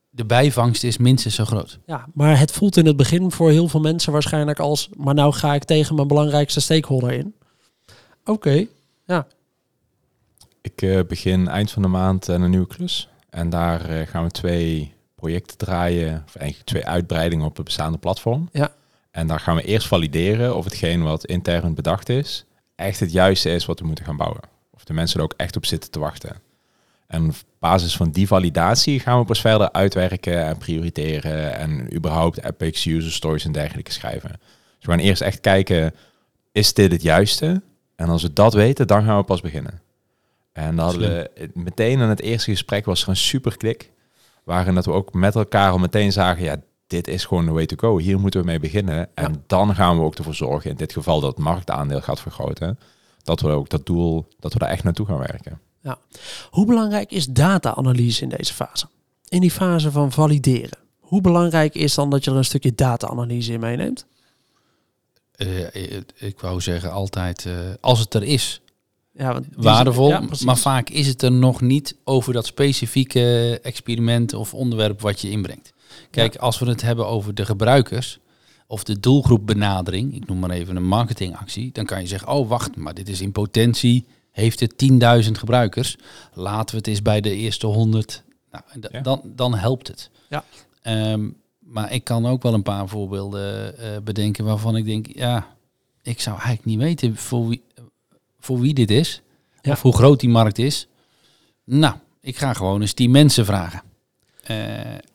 de 0.10 0.26
bijvangst 0.26 0.84
is 0.84 0.98
minstens 0.98 1.36
zo 1.36 1.46
groot. 1.46 1.80
Ja, 1.86 2.08
maar 2.14 2.40
het 2.40 2.52
voelt 2.52 2.78
in 2.78 2.86
het 2.86 2.98
begin 2.98 3.32
voor 3.32 3.50
heel 3.50 3.68
veel 3.68 3.80
mensen 3.80 4.12
waarschijnlijk 4.12 4.60
als... 4.60 4.90
maar 4.98 5.14
nou 5.14 5.34
ga 5.34 5.54
ik 5.54 5.64
tegen 5.64 5.96
mijn 5.96 6.08
belangrijkste 6.08 6.60
stakeholder 6.60 7.12
in. 7.12 7.36
Oké, 8.26 8.68
Ik 10.62 10.82
eh, 10.82 11.00
begin 11.08 11.48
eind 11.48 11.72
van 11.72 11.82
de 11.82 11.88
maand 11.88 12.30
aan 12.30 12.42
een 12.42 12.50
nieuwe 12.50 12.68
klus. 12.68 13.10
En 13.30 13.50
daar 13.50 13.90
eh, 13.90 14.08
gaan 14.08 14.24
we 14.24 14.32
twee 14.32 14.94
projecten 15.16 15.58
draaien, 15.58 16.24
of 16.28 16.36
eigenlijk 16.36 16.70
twee 16.70 16.86
uitbreidingen 16.86 17.46
op 17.46 17.56
het 17.56 17.66
bestaande 17.66 17.98
platform. 17.98 18.50
Ja. 18.52 18.74
En 19.14 19.28
daar 19.28 19.40
gaan 19.40 19.56
we 19.56 19.64
eerst 19.64 19.88
valideren 19.88 20.56
of 20.56 20.64
hetgeen 20.64 21.04
wat 21.04 21.26
intern 21.26 21.74
bedacht 21.74 22.10
is, 22.10 22.46
echt 22.76 23.00
het 23.00 23.12
juiste 23.12 23.50
is 23.50 23.66
wat 23.66 23.80
we 23.80 23.86
moeten 23.86 24.06
gaan 24.06 24.18
bouwen. 24.18 24.42
Of 24.72 24.84
de 24.84 24.94
mensen 24.94 25.18
er 25.18 25.26
ook 25.26 25.34
echt 25.38 25.56
op 25.56 25.66
zitten 25.66 25.92
te 25.92 26.00
wachten. 26.00 26.36
En 27.08 27.26
op 27.26 27.36
basis 27.60 27.96
van 27.96 28.12
die 28.12 28.28
validatie 28.28 29.00
gaan 29.00 29.20
we 29.20 29.26
pas 29.26 29.42
verder 29.42 29.72
uitwerken 29.72 30.46
en 30.46 30.58
prioriteren 30.58 31.56
en 31.58 31.96
überhaupt 31.96 32.44
epics, 32.44 32.86
user 32.86 33.12
stories 33.12 33.46
en 33.46 33.52
dergelijke 33.52 33.92
schrijven. 33.92 34.30
Dus 34.30 34.86
we 34.86 34.92
gaan 34.92 35.00
eerst 35.00 35.22
echt 35.22 35.40
kijken, 35.40 35.94
is 36.52 36.74
dit 36.74 36.92
het 36.92 37.02
juiste? 37.02 37.62
En 37.96 38.10
als 38.10 38.22
we 38.22 38.34
dat 38.34 38.54
weten, 38.54 38.88
dan 38.88 39.04
gaan 39.04 39.18
we 39.18 39.24
pas 39.24 39.42
beginnen. 39.42 39.82
En 40.52 40.76
dan 40.76 40.86
hadden 40.86 41.02
we 41.02 41.50
meteen 41.54 42.00
in 42.00 42.10
het 42.10 42.22
eerste 42.22 42.52
gesprek 42.52 42.86
was 42.86 43.04
er 43.04 43.10
een 43.10 43.16
super 43.16 43.58
klik. 43.58 43.92
Waarin 44.44 44.76
dat 44.76 44.86
we 44.86 44.92
ook 44.92 45.14
met 45.14 45.36
elkaar 45.36 45.72
al 45.72 45.78
meteen 45.78 46.12
zagen, 46.12 46.44
ja, 46.44 46.56
dit 46.88 47.08
is 47.08 47.26
gewoon 47.26 47.46
de 47.46 47.52
way 47.52 47.66
to 47.66 47.76
go. 47.80 47.98
Hier 47.98 48.20
moeten 48.20 48.40
we 48.40 48.46
mee 48.46 48.60
beginnen. 48.60 49.10
En 49.16 49.44
dan 49.48 49.76
gaan 49.76 49.98
we 49.98 50.04
ook 50.04 50.16
ervoor 50.16 50.36
zorgen, 50.36 50.70
in 50.70 50.76
dit 50.76 50.94
geval 50.94 51.20
dat 51.20 51.30
het 51.36 51.46
marktaandeel 51.46 52.02
gaat 52.02 52.20
vergroten. 52.20 52.80
Dat 53.24 53.42
we 53.42 53.50
ook 53.50 53.70
dat 53.70 53.86
doel, 53.86 54.28
dat 54.40 54.54
we 54.54 54.60
daar 54.60 54.70
echt 54.70 54.84
naartoe 54.84 55.06
gaan 55.06 55.18
werken. 55.18 55.60
hoe 56.50 56.66
belangrijk 56.66 57.12
is 57.12 57.26
data-analyse 57.26 58.24
in 58.24 58.30
deze 58.30 58.54
fase? 58.54 58.88
In 59.30 59.42
die 59.42 59.52
fase 59.52 59.92
van 59.92 60.12
valideren. 60.12 60.78
Hoe 61.00 61.22
belangrijk 61.22 61.76
is 61.76 61.94
dan 61.96 62.10
dat 62.10 62.24
je 62.24 62.32
er 62.32 62.38
een 62.38 62.46
stukje 62.46 62.76
data-analyse 62.76 63.54
in 63.54 63.60
meeneemt? 63.60 64.06
Eh, 65.36 65.76
eh, 65.76 66.02
ik 66.16 66.40
wou 66.40 66.62
zeggen 66.62 66.92
altijd, 66.92 67.46
eh, 67.46 67.54
als 67.82 68.00
het 68.00 68.14
er 68.14 68.24
is, 68.24 68.62
Ja, 69.12 69.34
want 69.34 69.46
waardevol. 69.56 70.10
ja, 70.10 70.24
maar 70.46 70.58
vaak 70.58 70.90
is 70.90 71.08
het 71.08 71.22
er 71.22 71.32
nog 71.32 71.62
niet 71.62 71.96
over 72.04 72.34
dat 72.34 72.46
specifieke 72.46 73.60
experiment 73.64 74.34
of 74.34 74.54
onderwerp 74.54 75.02
wat 75.02 75.22
je 75.22 75.30
inbrengt. 75.30 75.73
Kijk, 76.10 76.36
als 76.36 76.60
we 76.60 76.66
het 76.66 76.82
hebben 76.82 77.08
over 77.08 77.36
de 77.36 77.46
gebruikers 77.46 78.20
of 78.68 78.84
de 78.84 79.00
doelgroepbenadering, 79.00 80.16
ik 80.16 80.28
noem 80.28 80.40
maar 80.40 80.50
even 80.50 80.76
een 80.76 80.88
marketingactie, 80.88 81.72
dan 81.72 81.86
kan 81.86 82.02
je 82.02 82.08
zeggen, 82.08 82.28
oh 82.28 82.50
wacht, 82.50 82.76
maar 82.76 82.94
dit 82.94 83.10
is 83.10 83.22
in 83.22 83.32
potentie, 83.32 84.06
heeft 84.32 84.60
het 84.60 84.74
10.000 85.26 85.32
gebruikers. 85.32 85.98
Laten 86.34 86.72
we 86.72 86.78
het 86.78 86.88
eens 86.88 87.02
bij 87.02 87.22
de 87.22 87.36
eerste 87.36 87.68
100. 87.68 88.24
Nou, 88.52 88.64
Ja. 88.92 89.02
dan, 89.02 89.22
dan 89.26 89.56
helpt 89.56 89.88
het. 89.88 90.10
Ja. 90.30 90.44
Ehm, 90.82 91.30
maar 91.60 91.92
ik 91.94 92.04
kan 92.04 92.26
ook 92.26 92.44
wel 92.44 92.54
een 92.54 92.64
paar 92.64 92.88
voorbeelden 92.88 93.78
eh, 93.78 93.90
bedenken 94.04 94.46
waarvan 94.46 94.76
ik 94.76 94.86
denk, 94.86 95.08
ja, 95.16 95.48
ik 96.02 96.22
zou 96.22 96.36
eigenlijk 96.36 96.66
niet 96.66 96.78
weten 96.80 97.16
voor 97.16 97.48
wie, 97.48 97.62
voor 98.40 98.60
wie 98.60 98.74
dit 98.74 98.92
is. 98.92 99.22
Ja. 99.62 99.72
Of 99.72 99.82
hoe 99.82 99.94
groot 99.96 100.20
die 100.20 100.30
markt 100.30 100.58
is. 100.58 100.88
Nou, 101.64 101.96
ik 102.22 102.38
ga 102.38 102.54
gewoon 102.54 102.82
eens 102.82 102.94
die 102.96 103.10
mensen 103.10 103.46
vragen. 103.46 103.82
Eh, 104.44 104.58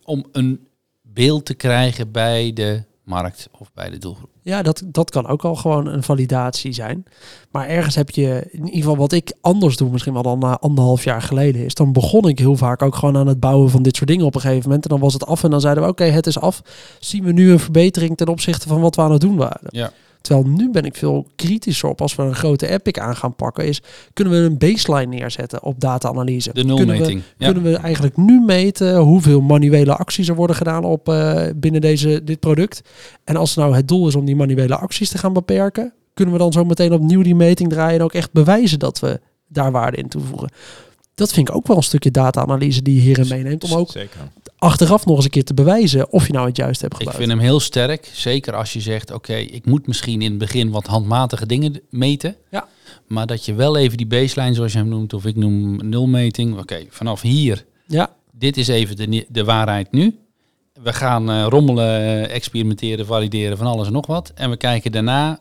om 0.05 0.27
een 0.33 0.67
beeld 1.19 1.45
te 1.45 1.55
krijgen 1.55 2.13
bij 2.13 2.53
de 2.53 2.83
markt 3.05 3.49
of 3.59 3.71
bij 3.75 3.91
de 3.91 3.99
doelgroep. 3.99 4.31
Ja, 4.43 4.63
dat, 4.63 4.83
dat 4.87 5.11
kan 5.11 5.27
ook 5.27 5.45
al 5.45 5.55
gewoon 5.55 5.87
een 5.87 6.03
validatie 6.03 6.73
zijn. 6.73 7.05
Maar 7.51 7.67
ergens 7.67 7.95
heb 7.95 8.11
je, 8.11 8.49
in 8.51 8.65
ieder 8.65 8.81
geval 8.81 8.97
wat 8.97 9.13
ik 9.13 9.33
anders 9.41 9.77
doe, 9.77 9.91
misschien 9.91 10.13
wel 10.13 10.23
dan 10.23 10.39
na 10.39 10.59
anderhalf 10.59 11.05
jaar 11.05 11.23
geleden 11.23 11.65
is, 11.65 11.75
dan 11.75 11.93
begon 11.93 12.29
ik 12.29 12.39
heel 12.39 12.57
vaak 12.57 12.83
ook 12.83 12.95
gewoon 12.95 13.17
aan 13.17 13.27
het 13.27 13.41
bouwen 13.41 13.71
van 13.71 13.83
dit 13.83 13.97
soort 13.97 14.09
dingen 14.09 14.27
op 14.27 14.35
een 14.35 14.41
gegeven 14.41 14.65
moment. 14.65 14.85
En 14.85 14.91
dan 14.91 15.01
was 15.01 15.13
het 15.13 15.27
af 15.27 15.45
en 15.45 15.51
dan 15.51 15.61
zeiden 15.61 15.83
we, 15.83 15.89
oké, 15.89 16.05
het 16.05 16.27
is 16.27 16.39
af. 16.39 16.63
Zien 17.01 17.25
we 17.25 17.33
nu 17.33 17.51
een 17.51 17.59
verbetering 17.59 18.17
ten 18.17 18.29
opzichte 18.29 18.69
van 18.69 18.81
wat 18.81 18.97
we 18.97 19.03
aan 19.03 19.13
het 19.13 19.21
doen 19.21 19.37
waren? 19.37 19.69
Ja. 19.69 19.93
Terwijl 20.21 20.47
nu 20.49 20.71
ben 20.71 20.85
ik 20.85 20.97
veel 20.97 21.27
kritischer 21.37 21.89
op 21.89 22.01
als 22.01 22.15
we 22.15 22.23
een 22.23 22.35
grote 22.35 22.69
epic 22.69 22.99
aan 23.01 23.17
gaan 23.17 23.35
pakken, 23.35 23.67
is 23.67 23.83
kunnen 24.13 24.33
we 24.35 24.39
een 24.39 24.59
baseline 24.59 25.07
neerzetten 25.17 25.63
op 25.63 25.81
data-analyse? 25.81 26.49
De 26.53 26.55
Kunnen 26.61 26.77
we- 26.77 26.85
nulmeting. 26.85 27.23
Ja. 27.37 27.53
kunnen 27.53 27.73
we 27.73 27.77
eigenlijk 27.79 28.17
nu 28.17 28.41
meten 28.41 28.97
hoeveel 28.99 29.41
manuele 29.41 29.97
acties 29.97 30.29
er 30.29 30.35
worden 30.35 30.57
gedaan 30.57 30.85
op 30.85 31.09
eh, 31.09 31.43
binnen 31.57 31.81
deze, 31.81 32.25
dit 32.25 32.41
product. 32.41 32.81
En 33.25 33.37
als 33.37 33.55
nou 33.55 33.75
het 33.77 33.89
doel 33.89 34.09
is 34.09 34.15
om 34.15 34.25
die 34.25 34.37
manuele 34.37 34.77
acties 34.77 35.09
te 35.11 35.19
gaan 35.19 35.33
beperken, 35.33 35.93
kunnen 36.15 36.35
we 36.35 36.41
dan 36.41 36.53
zo 36.53 36.65
meteen 36.65 36.93
opnieuw 36.93 37.23
die 37.23 37.35
meting 37.35 37.69
draaien 37.71 37.99
en 37.99 38.05
ook 38.05 38.13
echt 38.15 38.33
bewijzen 38.33 38.79
dat 38.79 39.01
we 39.01 39.21
daar 39.49 39.73
waarde 39.73 39.97
in 39.97 40.09
toevoegen. 40.09 40.49
Dat 41.19 41.33
vind 41.33 41.49
ik 41.49 41.55
ook 41.55 41.67
wel 41.67 41.77
een 41.77 41.83
stukje 41.83 42.11
data-analyse 42.11 42.83
die 42.83 42.95
je 42.95 43.01
hierin 43.01 43.29
meeneemt. 43.29 43.65
Om 43.65 43.73
ook 43.73 43.91
Zeker. 43.91 44.21
achteraf 44.59 45.07
nog 45.07 45.17
eens 45.17 45.25
een 45.25 45.31
keer 45.31 45.45
te 45.45 45.55
bewijzen 45.55 46.13
of 46.13 46.27
je 46.27 46.33
nou 46.33 46.47
het 46.47 46.57
juist 46.57 46.81
hebt 46.81 46.93
Ik 46.93 46.99
gebruikt. 46.99 47.25
vind 47.25 47.39
hem 47.39 47.49
heel 47.49 47.61
sterk. 47.61 48.11
Zeker 48.13 48.55
als 48.55 48.73
je 48.73 48.81
zegt, 48.81 49.13
oké, 49.13 49.35
ik 49.35 49.67
moet 49.67 49.87
misschien 49.87 50.23
in 50.23 50.31
het 50.31 50.39
begin 50.39 50.71
wat 50.71 50.87
handmatige 50.87 51.47
dingen 51.47 51.81
meten. 51.91 52.37
Ja. 52.51 52.69
Maar 53.07 53.27
dat 53.27 53.45
je 53.45 53.55
wel 53.55 53.77
even 53.77 53.97
die 53.97 54.07
baseline, 54.07 54.55
zoals 54.55 54.73
je 54.73 54.79
hem 54.79 54.89
noemt, 54.89 55.13
of 55.13 55.25
ik 55.25 55.37
noem 55.37 55.89
nulmeting. 55.89 56.59
Oké, 56.59 56.85
vanaf 56.89 57.21
hier, 57.21 57.65
Ja, 57.87 58.11
dit 58.33 58.57
is 58.57 58.69
even 58.69 58.97
de, 58.97 59.27
de 59.29 59.45
waarheid 59.45 59.93
nu. 59.93 60.19
We 60.83 60.93
gaan 60.93 61.31
eh, 61.31 61.47
rommelen, 61.49 62.31
experimenteren, 62.31 63.07
valideren 63.07 63.57
van 63.59 63.67
alles 63.67 63.87
en 63.87 63.93
nog 63.93 64.07
wat. 64.07 64.33
En 64.35 64.51
we 64.51 64.57
kijken 64.57 64.93
daarna 64.93 65.39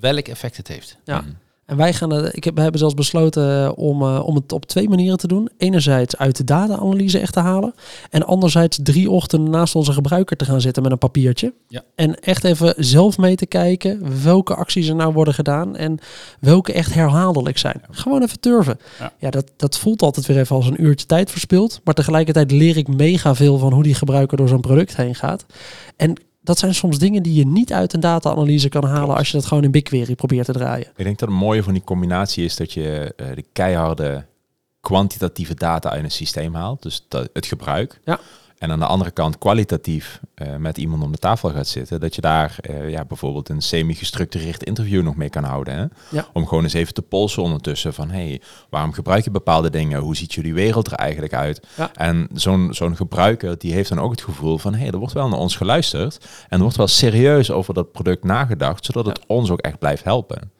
welk 0.00 0.28
effect 0.28 0.56
het 0.56 0.68
heeft. 0.68 0.96
Ja. 1.04 1.20
Mm. 1.20 1.36
En 1.72 1.78
wij 1.78 1.92
gaan 1.92 2.10
het, 2.10 2.36
ik 2.36 2.44
heb, 2.44 2.54
we 2.54 2.60
hebben 2.60 2.80
zelfs 2.80 2.94
besloten 2.94 3.64
eh, 3.64 3.72
om, 3.74 4.02
eh, 4.02 4.26
om 4.26 4.34
het 4.34 4.52
op 4.52 4.66
twee 4.66 4.88
manieren 4.88 5.18
te 5.18 5.26
doen. 5.26 5.48
Enerzijds 5.58 6.16
uit 6.16 6.36
de 6.36 6.44
data-analyse 6.44 7.18
echt 7.18 7.32
te 7.32 7.40
halen. 7.40 7.74
En 8.10 8.26
anderzijds 8.26 8.78
drie 8.82 9.10
ochtenden 9.10 9.50
naast 9.50 9.74
onze 9.74 9.92
gebruiker 9.92 10.36
te 10.36 10.44
gaan 10.44 10.60
zitten 10.60 10.82
met 10.82 10.92
een 10.92 10.98
papiertje. 10.98 11.52
Ja. 11.68 11.82
En 11.94 12.20
echt 12.20 12.44
even 12.44 12.74
zelf 12.76 13.18
mee 13.18 13.36
te 13.36 13.46
kijken 13.46 14.22
welke 14.22 14.54
acties 14.54 14.88
er 14.88 14.94
nou 14.94 15.12
worden 15.12 15.34
gedaan. 15.34 15.76
En 15.76 15.98
welke 16.40 16.72
echt 16.72 16.94
herhaaldelijk 16.94 17.58
zijn. 17.58 17.82
Gewoon 17.90 18.22
even 18.22 18.40
turven. 18.40 18.78
Ja. 18.98 19.12
Ja, 19.18 19.30
dat, 19.30 19.50
dat 19.56 19.78
voelt 19.78 20.02
altijd 20.02 20.26
weer 20.26 20.38
even 20.38 20.56
als 20.56 20.66
een 20.66 20.84
uurtje 20.84 21.06
tijd 21.06 21.30
verspild. 21.30 21.80
Maar 21.84 21.94
tegelijkertijd 21.94 22.50
leer 22.50 22.76
ik 22.76 22.88
mega 22.88 23.34
veel 23.34 23.58
van 23.58 23.72
hoe 23.72 23.82
die 23.82 23.94
gebruiker 23.94 24.36
door 24.36 24.48
zo'n 24.48 24.60
product 24.60 24.96
heen 24.96 25.14
gaat. 25.14 25.46
En 25.96 26.16
dat 26.42 26.58
zijn 26.58 26.74
soms 26.74 26.98
dingen 26.98 27.22
die 27.22 27.34
je 27.34 27.46
niet 27.46 27.72
uit 27.72 27.92
een 27.92 28.00
data-analyse 28.00 28.68
kan 28.68 28.84
halen 28.84 29.02
Klopt. 29.02 29.18
als 29.18 29.30
je 29.30 29.36
dat 29.36 29.46
gewoon 29.46 29.64
in 29.64 29.70
BigQuery 29.70 30.14
probeert 30.14 30.46
te 30.46 30.52
draaien. 30.52 30.86
Ik 30.96 31.04
denk 31.04 31.18
dat 31.18 31.28
het 31.28 31.38
mooie 31.38 31.62
van 31.62 31.72
die 31.72 31.84
combinatie 31.84 32.44
is 32.44 32.56
dat 32.56 32.72
je 32.72 33.14
eh, 33.16 33.26
de 33.34 33.44
keiharde 33.52 34.26
kwantitatieve 34.80 35.54
data 35.54 35.90
uit 35.90 36.04
een 36.04 36.10
systeem 36.10 36.54
haalt. 36.54 36.82
Dus 36.82 37.04
dat, 37.08 37.28
het 37.32 37.46
gebruik. 37.46 38.00
Ja. 38.04 38.20
En 38.62 38.70
aan 38.70 38.78
de 38.78 38.86
andere 38.86 39.10
kant 39.10 39.38
kwalitatief 39.38 40.20
eh, 40.34 40.56
met 40.56 40.78
iemand 40.78 41.02
om 41.02 41.12
de 41.12 41.18
tafel 41.18 41.50
gaat 41.50 41.66
zitten. 41.66 42.00
Dat 42.00 42.14
je 42.14 42.20
daar 42.20 42.56
eh, 42.60 42.90
ja, 42.90 43.04
bijvoorbeeld 43.04 43.48
een 43.48 43.62
semi-gestructureerd 43.62 44.64
interview 44.64 45.02
nog 45.02 45.16
mee 45.16 45.30
kan 45.30 45.44
houden. 45.44 45.74
Hè? 45.74 45.84
Ja. 46.16 46.26
Om 46.32 46.46
gewoon 46.46 46.62
eens 46.62 46.72
even 46.72 46.94
te 46.94 47.02
polsen 47.02 47.42
ondertussen 47.42 47.94
van... 47.94 48.10
hey, 48.10 48.40
waarom 48.70 48.92
gebruik 48.92 49.24
je 49.24 49.30
bepaalde 49.30 49.70
dingen? 49.70 50.00
Hoe 50.00 50.16
ziet 50.16 50.34
jullie 50.34 50.54
wereld 50.54 50.86
er 50.86 50.92
eigenlijk 50.92 51.34
uit? 51.34 51.66
Ja. 51.76 51.90
En 51.94 52.28
zo'n 52.34 52.68
zo'n 52.74 52.96
gebruiker 52.96 53.58
die 53.58 53.72
heeft 53.72 53.88
dan 53.88 54.00
ook 54.00 54.10
het 54.10 54.22
gevoel 54.22 54.58
van... 54.58 54.74
hey, 54.74 54.90
er 54.90 54.98
wordt 54.98 55.14
wel 55.14 55.28
naar 55.28 55.38
ons 55.38 55.56
geluisterd. 55.56 56.26
En 56.48 56.56
er 56.56 56.62
wordt 56.62 56.76
wel 56.76 56.88
serieus 56.88 57.50
over 57.50 57.74
dat 57.74 57.92
product 57.92 58.24
nagedacht... 58.24 58.84
zodat 58.84 59.06
het 59.06 59.20
ons 59.26 59.50
ook 59.50 59.60
echt 59.60 59.78
blijft 59.78 60.04
helpen. 60.04 60.50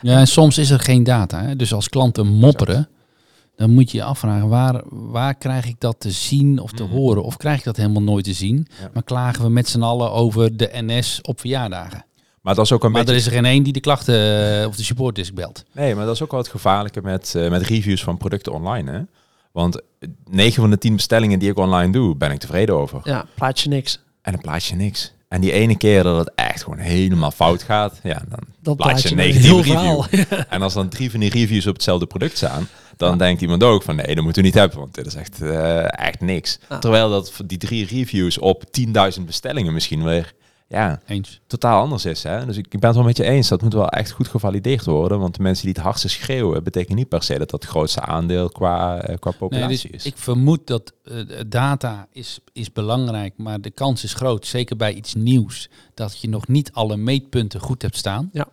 Ja, 0.00 0.18
en 0.18 0.26
soms 0.26 0.58
is 0.58 0.70
er 0.70 0.80
geen 0.80 1.04
data. 1.04 1.42
Hè? 1.42 1.56
Dus 1.56 1.72
als 1.72 1.88
klanten 1.88 2.26
mopperen, 2.26 2.88
dan 3.56 3.70
moet 3.70 3.90
je 3.90 3.96
je 3.96 4.04
afvragen, 4.04 4.48
waar, 4.48 4.82
waar 4.88 5.34
krijg 5.34 5.66
ik 5.66 5.76
dat 5.78 5.96
te 6.00 6.10
zien 6.10 6.58
of 6.60 6.72
te 6.72 6.82
Mhm. 6.82 6.92
horen? 6.92 7.22
Of 7.24 7.36
krijg 7.36 7.58
ik 7.58 7.64
dat 7.64 7.76
helemaal 7.76 8.02
nooit 8.02 8.24
te 8.24 8.32
zien? 8.32 8.66
Ja. 8.80 8.90
Maar 8.94 9.02
klagen 9.02 9.42
we 9.42 9.50
met 9.50 9.68
z'n 9.68 9.82
allen 9.82 10.12
over 10.12 10.56
de 10.56 10.70
NS 10.72 11.18
op 11.22 11.40
verjaardagen. 11.40 12.04
Maar 12.42 12.54
dat 12.54 12.64
is 12.64 12.72
ook 12.72 12.84
een 12.84 12.90
Maar 12.90 13.00
beetje... 13.04 13.14
er 13.14 13.20
is 13.20 13.26
er 13.26 13.32
geen 13.32 13.44
één 13.44 13.62
die 13.62 13.72
de 13.72 13.80
klachten 13.80 14.14
eh, 14.60 14.66
of 14.66 14.76
de 14.76 14.82
supportdisk 14.84 15.34
belt. 15.34 15.64
Nee, 15.72 15.94
maar 15.94 16.04
dat 16.06 16.14
is 16.14 16.22
ook 16.22 16.30
wel 16.30 16.40
het 16.40 16.48
gevaarlijke 16.48 17.00
met, 17.02 17.34
eh, 17.34 17.50
met 17.50 17.62
reviews 17.62 18.02
van 18.04 18.16
producten 18.16 18.52
online. 18.52 18.90
Hè? 18.92 19.00
Want 19.52 19.80
9 20.30 20.60
van 20.60 20.70
de 20.70 20.78
10 20.78 20.96
bestellingen 20.96 21.38
die 21.38 21.50
ik 21.50 21.58
online 21.58 21.92
doe, 21.92 22.16
ben 22.16 22.30
ik 22.30 22.38
tevreden 22.38 22.74
over. 22.74 23.00
Ja, 23.04 23.24
plaats 23.34 23.62
je 23.62 23.68
niks. 23.68 24.00
En 24.22 24.32
dan 24.32 24.40
plaats 24.40 24.68
je 24.68 24.74
niks. 24.76 25.12
En 25.28 25.40
die 25.40 25.52
ene 25.52 25.76
keer 25.76 26.02
dat 26.02 26.18
het 26.18 26.30
echt 26.34 26.62
gewoon 26.62 26.78
helemaal 26.78 27.30
fout 27.30 27.62
gaat, 27.62 28.00
ja, 28.02 28.22
dan 28.28 28.38
Dat 28.60 28.76
plaats 28.76 29.02
je 29.02 29.10
een 29.10 29.16
negatieve 29.16 29.54
review. 29.56 29.72
verhaal. 29.72 30.06
En 30.48 30.62
als 30.62 30.74
dan 30.74 30.88
drie 30.88 31.10
van 31.10 31.20
die 31.20 31.30
reviews 31.30 31.66
op 31.66 31.74
hetzelfde 31.74 32.06
product 32.06 32.36
staan, 32.36 32.68
dan 32.96 33.18
denkt 33.18 33.42
iemand 33.42 33.62
ook 33.62 33.82
van 33.82 33.96
nee, 33.96 34.14
dat 34.14 34.24
moeten 34.24 34.42
we 34.42 34.48
niet 34.48 34.58
hebben, 34.58 34.78
want 34.78 34.94
dit 34.94 35.06
is 35.06 35.14
echt, 35.14 35.42
eh, 35.42 36.00
echt 36.06 36.20
niks. 36.20 36.58
Ja. 36.68 36.78
Terwijl 36.78 37.10
dat 37.10 37.32
voor 37.32 37.46
die 37.46 37.58
drie 37.58 37.86
reviews 37.86 38.38
op 38.38 38.64
10.000 38.70 39.26
bestellingen 39.26 39.72
misschien 39.72 40.04
weer 40.04 40.34
ja, 40.68 41.00
Eens. 41.06 41.40
totaal 41.46 41.80
anders 41.80 42.04
is. 42.04 42.22
Hè? 42.22 42.46
Dus 42.46 42.56
ik 42.56 42.64
ik 42.64 42.80
ben 42.80 42.88
het 42.88 42.98
wel 42.98 43.06
met 43.06 43.16
je 43.16 43.24
eens, 43.24 43.48
dat 43.48 43.62
moet 43.62 43.72
wel 43.72 43.88
echt 43.88 44.10
goed 44.10 44.28
gevalideerd 44.28 44.84
worden. 44.84 45.18
Want 45.18 45.34
de 45.34 45.42
mensen 45.42 45.64
die 45.64 45.74
het 45.74 45.82
hardste 45.82 46.08
schreeuwen, 46.08 46.64
betekent 46.64 46.96
niet 46.96 47.08
per 47.08 47.22
se 47.22 47.38
dat 47.38 47.50
dat 47.50 47.62
het 47.62 47.70
grootste 47.70 48.00
aandeel 48.00 48.48
qua, 48.48 49.00
eh, 49.00 49.16
qua 49.18 49.30
Nee, 49.30 49.38
populatie 49.38 49.90
dus 49.90 50.04
is. 50.04 50.06
ik 50.06 50.16
vermoed 50.16 50.66
dat 50.66 50.92
eh, 51.04 51.20
data 51.46 52.08
is, 52.12 52.38
is 52.52 52.72
belangrijk, 52.72 53.34
maar 53.36 53.60
de 53.60 53.70
kans 53.70 54.04
is 54.04 54.14
groot, 54.14 54.46
zeker 54.46 54.76
bij 54.76 54.94
iets 54.94 55.14
nieuws, 55.14 55.68
dat 55.94 56.20
je 56.20 56.28
nog 56.28 56.48
niet 56.48 56.72
alle 56.72 56.96
meetpunten 56.96 57.60
goed 57.60 57.82
hebt 57.82 57.96
staan. 57.96 58.30
Ja. 58.32 58.48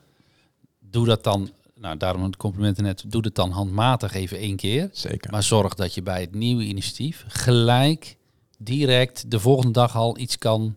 Doe 0.80 1.06
dat 1.06 1.24
dan, 1.24 1.50
nou 1.84 1.98
daarom 1.98 2.24
het 2.24 2.38
complimenten 2.38 2.84
net, 2.84 3.04
doe 3.08 3.22
het 3.22 3.36
dan 3.36 3.52
handmatig 3.52 4.14
even 4.14 4.38
één 4.38 4.56
keer. 4.56 4.90
Zeker. 4.92 5.32
Maar 5.32 5.44
zorg 5.44 5.74
dat 5.74 5.94
je 5.94 6.02
bij 6.02 6.22
het 6.22 6.36
nieuwe 6.36 6.64
initiatief 6.64 7.26
gelijk, 7.28 8.18
direct, 8.58 9.32
de 9.32 9.40
volgende 9.40 9.72
dag 9.72 9.96
al 9.96 10.18
iets 10.18 10.38
kan, 10.38 10.76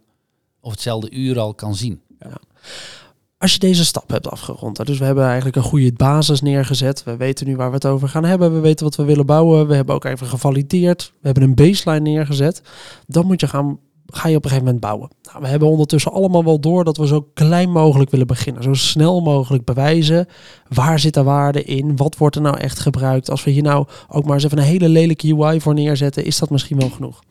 of 0.61 0.71
hetzelfde 0.71 1.11
uur 1.11 1.38
al 1.38 1.55
kan 1.55 1.75
zien. 1.75 2.01
Als 3.38 3.53
je 3.53 3.59
deze 3.59 3.85
stap 3.85 4.11
hebt 4.11 4.31
afgerond, 4.31 4.87
dus 4.87 4.99
we 4.99 5.05
hebben 5.05 5.25
eigenlijk 5.25 5.57
een 5.57 5.62
goede 5.62 5.92
basis 5.92 6.40
neergezet. 6.40 7.05
We 7.05 7.16
weten 7.16 7.47
nu 7.47 7.57
waar 7.57 7.69
we 7.69 7.75
het 7.75 7.87
over 7.87 8.09
gaan 8.09 8.25
hebben. 8.25 8.55
We 8.55 8.61
weten 8.61 8.85
wat 8.85 8.97
we 8.97 9.05
willen 9.05 9.27
bouwen. 9.27 9.66
We 9.66 9.75
hebben 9.75 9.95
ook 9.95 10.05
even 10.05 10.27
gevalideerd. 10.27 11.12
We 11.21 11.27
hebben 11.27 11.42
een 11.42 11.55
baseline 11.55 12.01
neergezet. 12.01 12.62
Dan 13.07 13.27
moet 13.27 13.40
je 13.40 13.49
gaan, 13.49 13.79
ga 14.07 14.29
je 14.29 14.37
op 14.37 14.45
een 14.45 14.51
gegeven 14.51 14.64
moment 14.64 14.85
bouwen. 14.85 15.11
Nou, 15.23 15.40
we 15.40 15.49
hebben 15.49 15.69
ondertussen 15.69 16.12
allemaal 16.12 16.45
wel 16.45 16.61
door 16.61 16.85
dat 16.85 16.97
we 16.97 17.07
zo 17.07 17.29
klein 17.35 17.71
mogelijk 17.71 18.11
willen 18.11 18.27
beginnen. 18.27 18.62
Zo 18.62 18.75
snel 18.75 19.21
mogelijk 19.21 19.64
bewijzen. 19.64 20.27
Waar 20.69 20.99
zit 20.99 21.14
de 21.14 21.23
waarde 21.23 21.62
in? 21.62 21.97
Wat 21.97 22.16
wordt 22.16 22.37
er 22.37 22.42
nou 22.42 22.57
echt 22.59 22.79
gebruikt? 22.79 23.31
Als 23.31 23.45
we 23.45 23.51
hier 23.51 23.62
nou 23.62 23.87
ook 24.09 24.25
maar 24.25 24.35
eens 24.35 24.45
even 24.45 24.59
een 24.59 24.64
hele 24.64 24.88
lelijke 24.88 25.35
UI 25.35 25.61
voor 25.61 25.75
neerzetten, 25.75 26.25
is 26.25 26.38
dat 26.38 26.51
misschien 26.51 26.79
wel 26.79 26.90
genoeg. 26.90 27.23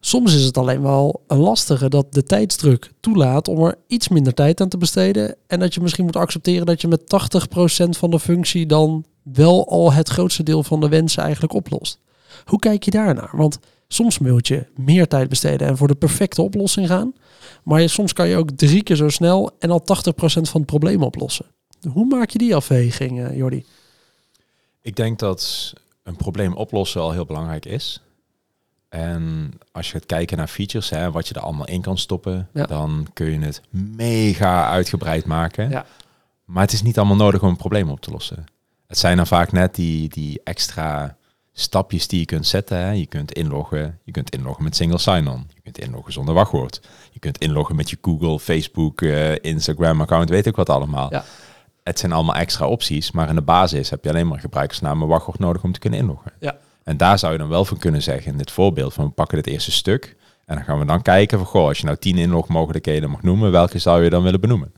Soms 0.00 0.34
is 0.34 0.44
het 0.44 0.58
alleen 0.58 0.82
wel 0.82 1.22
een 1.26 1.38
lastige 1.38 1.88
dat 1.88 2.14
de 2.14 2.22
tijdsdruk 2.22 2.92
toelaat 3.00 3.48
om 3.48 3.64
er 3.64 3.78
iets 3.86 4.08
minder 4.08 4.34
tijd 4.34 4.60
aan 4.60 4.68
te 4.68 4.78
besteden. 4.78 5.36
En 5.46 5.58
dat 5.58 5.74
je 5.74 5.80
misschien 5.80 6.04
moet 6.04 6.16
accepteren 6.16 6.66
dat 6.66 6.80
je 6.80 6.88
met 6.88 7.00
80% 7.00 7.88
van 7.88 8.10
de 8.10 8.20
functie 8.20 8.66
dan 8.66 9.04
wel 9.22 9.68
al 9.68 9.92
het 9.92 10.08
grootste 10.08 10.42
deel 10.42 10.62
van 10.62 10.80
de 10.80 10.88
wensen 10.88 11.22
eigenlijk 11.22 11.52
oplost. 11.52 12.00
Hoe 12.44 12.58
kijk 12.58 12.82
je 12.82 12.90
daarnaar? 12.90 13.30
Want 13.32 13.58
soms 13.88 14.18
moet 14.18 14.48
je 14.48 14.66
meer 14.76 15.08
tijd 15.08 15.28
besteden 15.28 15.68
en 15.68 15.76
voor 15.76 15.88
de 15.88 15.94
perfecte 15.94 16.42
oplossing 16.42 16.86
gaan. 16.86 17.12
Maar 17.64 17.80
je, 17.80 17.88
soms 17.88 18.12
kan 18.12 18.28
je 18.28 18.36
ook 18.36 18.50
drie 18.50 18.82
keer 18.82 18.96
zo 18.96 19.08
snel 19.08 19.50
en 19.58 19.70
al 19.70 19.80
80% 19.80 19.84
van 20.22 20.42
het 20.60 20.66
probleem 20.66 21.02
oplossen. 21.02 21.46
Hoe 21.92 22.06
maak 22.06 22.30
je 22.30 22.38
die 22.38 22.54
afweging, 22.56 23.20
eh, 23.24 23.36
Jordi? 23.36 23.64
Ik 24.82 24.96
denk 24.96 25.18
dat 25.18 25.72
een 26.02 26.16
probleem 26.16 26.52
oplossen 26.52 27.00
al 27.00 27.12
heel 27.12 27.24
belangrijk 27.26 27.64
is. 27.64 28.00
En 28.88 29.52
als 29.72 29.86
je 29.86 29.92
gaat 29.92 30.06
kijken 30.06 30.36
naar 30.36 30.46
features, 30.48 30.90
hè, 30.90 31.10
wat 31.10 31.28
je 31.28 31.34
er 31.34 31.40
allemaal 31.40 31.66
in 31.66 31.80
kan 31.80 31.98
stoppen, 31.98 32.48
Ja. 32.52 32.66
dan 32.66 33.06
kun 33.12 33.30
je 33.30 33.38
het 33.38 33.60
mega 33.70 34.68
uitgebreid 34.70 35.24
maken. 35.24 35.70
Ja. 35.70 35.86
Maar 36.44 36.62
het 36.62 36.72
is 36.72 36.82
niet 36.82 36.98
allemaal 36.98 37.16
nodig 37.16 37.42
om 37.42 37.48
een 37.48 37.56
probleem 37.56 37.90
op 37.90 38.00
te 38.00 38.10
lossen. 38.10 38.44
Het 38.86 38.98
zijn 38.98 39.16
dan 39.16 39.26
vaak 39.26 39.52
net 39.52 39.74
die, 39.74 40.08
die 40.08 40.40
extra 40.44 41.16
stapjes 41.58 42.08
die 42.08 42.20
je 42.20 42.24
kunt 42.24 42.46
zetten. 42.46 42.78
Hè. 42.78 42.90
Je 42.90 43.06
kunt 43.06 43.32
inloggen, 43.32 43.98
je 44.04 44.12
kunt 44.12 44.30
inloggen 44.30 44.64
met 44.64 44.76
single 44.76 44.98
sign-on. 44.98 45.46
Je 45.54 45.60
kunt 45.62 45.78
inloggen 45.78 46.12
zonder 46.12 46.34
wachtwoord. 46.34 46.80
Je 47.10 47.18
kunt 47.18 47.38
inloggen 47.38 47.76
met 47.76 47.90
je 47.90 47.98
Google, 48.00 48.38
Facebook, 48.38 49.02
eh, 49.02 49.36
Instagram 49.36 50.00
account, 50.00 50.28
weet 50.28 50.46
ik 50.46 50.56
wat 50.56 50.68
allemaal. 50.68 51.10
Ja. 51.10 51.24
Het 51.82 51.98
zijn 51.98 52.12
allemaal 52.12 52.34
extra 52.34 52.66
opties, 52.66 53.10
maar 53.10 53.28
in 53.28 53.34
de 53.34 53.42
basis 53.42 53.90
heb 53.90 54.04
je 54.04 54.10
alleen 54.10 54.28
maar 54.28 54.40
gebruikersnaam 54.40 55.02
en 55.02 55.08
wachtwoord 55.08 55.38
nodig 55.38 55.62
om 55.62 55.72
te 55.72 55.78
kunnen 55.78 55.98
inloggen. 55.98 56.32
Ja. 56.40 56.56
En 56.84 56.96
daar 56.96 57.18
zou 57.18 57.32
je 57.32 57.38
dan 57.38 57.48
wel 57.48 57.64
van 57.64 57.78
kunnen 57.78 58.02
zeggen 58.02 58.32
in 58.32 58.38
dit 58.38 58.50
voorbeeld 58.50 58.94
van 58.94 59.04
we 59.04 59.10
pakken 59.10 59.36
dit 59.36 59.46
eerste 59.46 59.72
stuk 59.72 60.16
en 60.46 60.54
dan 60.54 60.64
gaan 60.64 60.78
we 60.78 60.84
dan 60.84 61.02
kijken 61.02 61.38
van 61.38 61.46
goh, 61.46 61.66
als 61.66 61.78
je 61.78 61.84
nou 61.84 61.96
tien 61.96 62.18
inlogmogelijkheden 62.18 63.10
mag 63.10 63.22
noemen, 63.22 63.50
welke 63.50 63.78
zou 63.78 64.04
je 64.04 64.10
dan 64.10 64.22
willen 64.22 64.40
benoemen? 64.40 64.72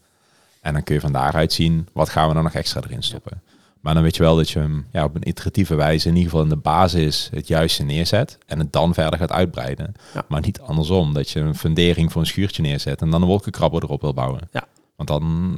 En 0.60 0.72
dan 0.72 0.82
kun 0.82 0.94
je 0.94 1.00
van 1.00 1.12
daaruit 1.12 1.52
zien 1.52 1.88
wat 1.92 2.08
gaan 2.08 2.28
we 2.28 2.34
dan 2.34 2.42
nog 2.42 2.52
extra 2.52 2.80
erin 2.84 3.02
stoppen. 3.02 3.42
Maar 3.80 3.94
dan 3.94 4.02
weet 4.02 4.16
je 4.16 4.22
wel 4.22 4.36
dat 4.36 4.50
je 4.50 4.58
hem 4.58 4.86
ja, 4.92 5.04
op 5.04 5.14
een 5.14 5.28
iteratieve 5.28 5.74
wijze 5.74 6.08
in 6.08 6.14
ieder 6.14 6.30
geval 6.30 6.44
in 6.44 6.50
de 6.50 6.56
basis 6.56 7.28
het 7.32 7.48
juiste 7.48 7.82
neerzet 7.82 8.38
en 8.46 8.58
het 8.58 8.72
dan 8.72 8.94
verder 8.94 9.18
gaat 9.18 9.32
uitbreiden. 9.32 9.94
Ja. 10.14 10.24
Maar 10.28 10.40
niet 10.40 10.60
andersom, 10.60 11.14
dat 11.14 11.30
je 11.30 11.40
een 11.40 11.54
fundering 11.54 12.12
voor 12.12 12.20
een 12.20 12.26
schuurtje 12.26 12.62
neerzet 12.62 13.00
en 13.00 13.10
dan 13.10 13.22
een 13.22 13.28
wolkenkrabber 13.28 13.82
erop 13.82 14.00
wil 14.00 14.14
bouwen. 14.14 14.48
Ja. 14.52 14.66
Want 14.98 15.08
dan 15.08 15.56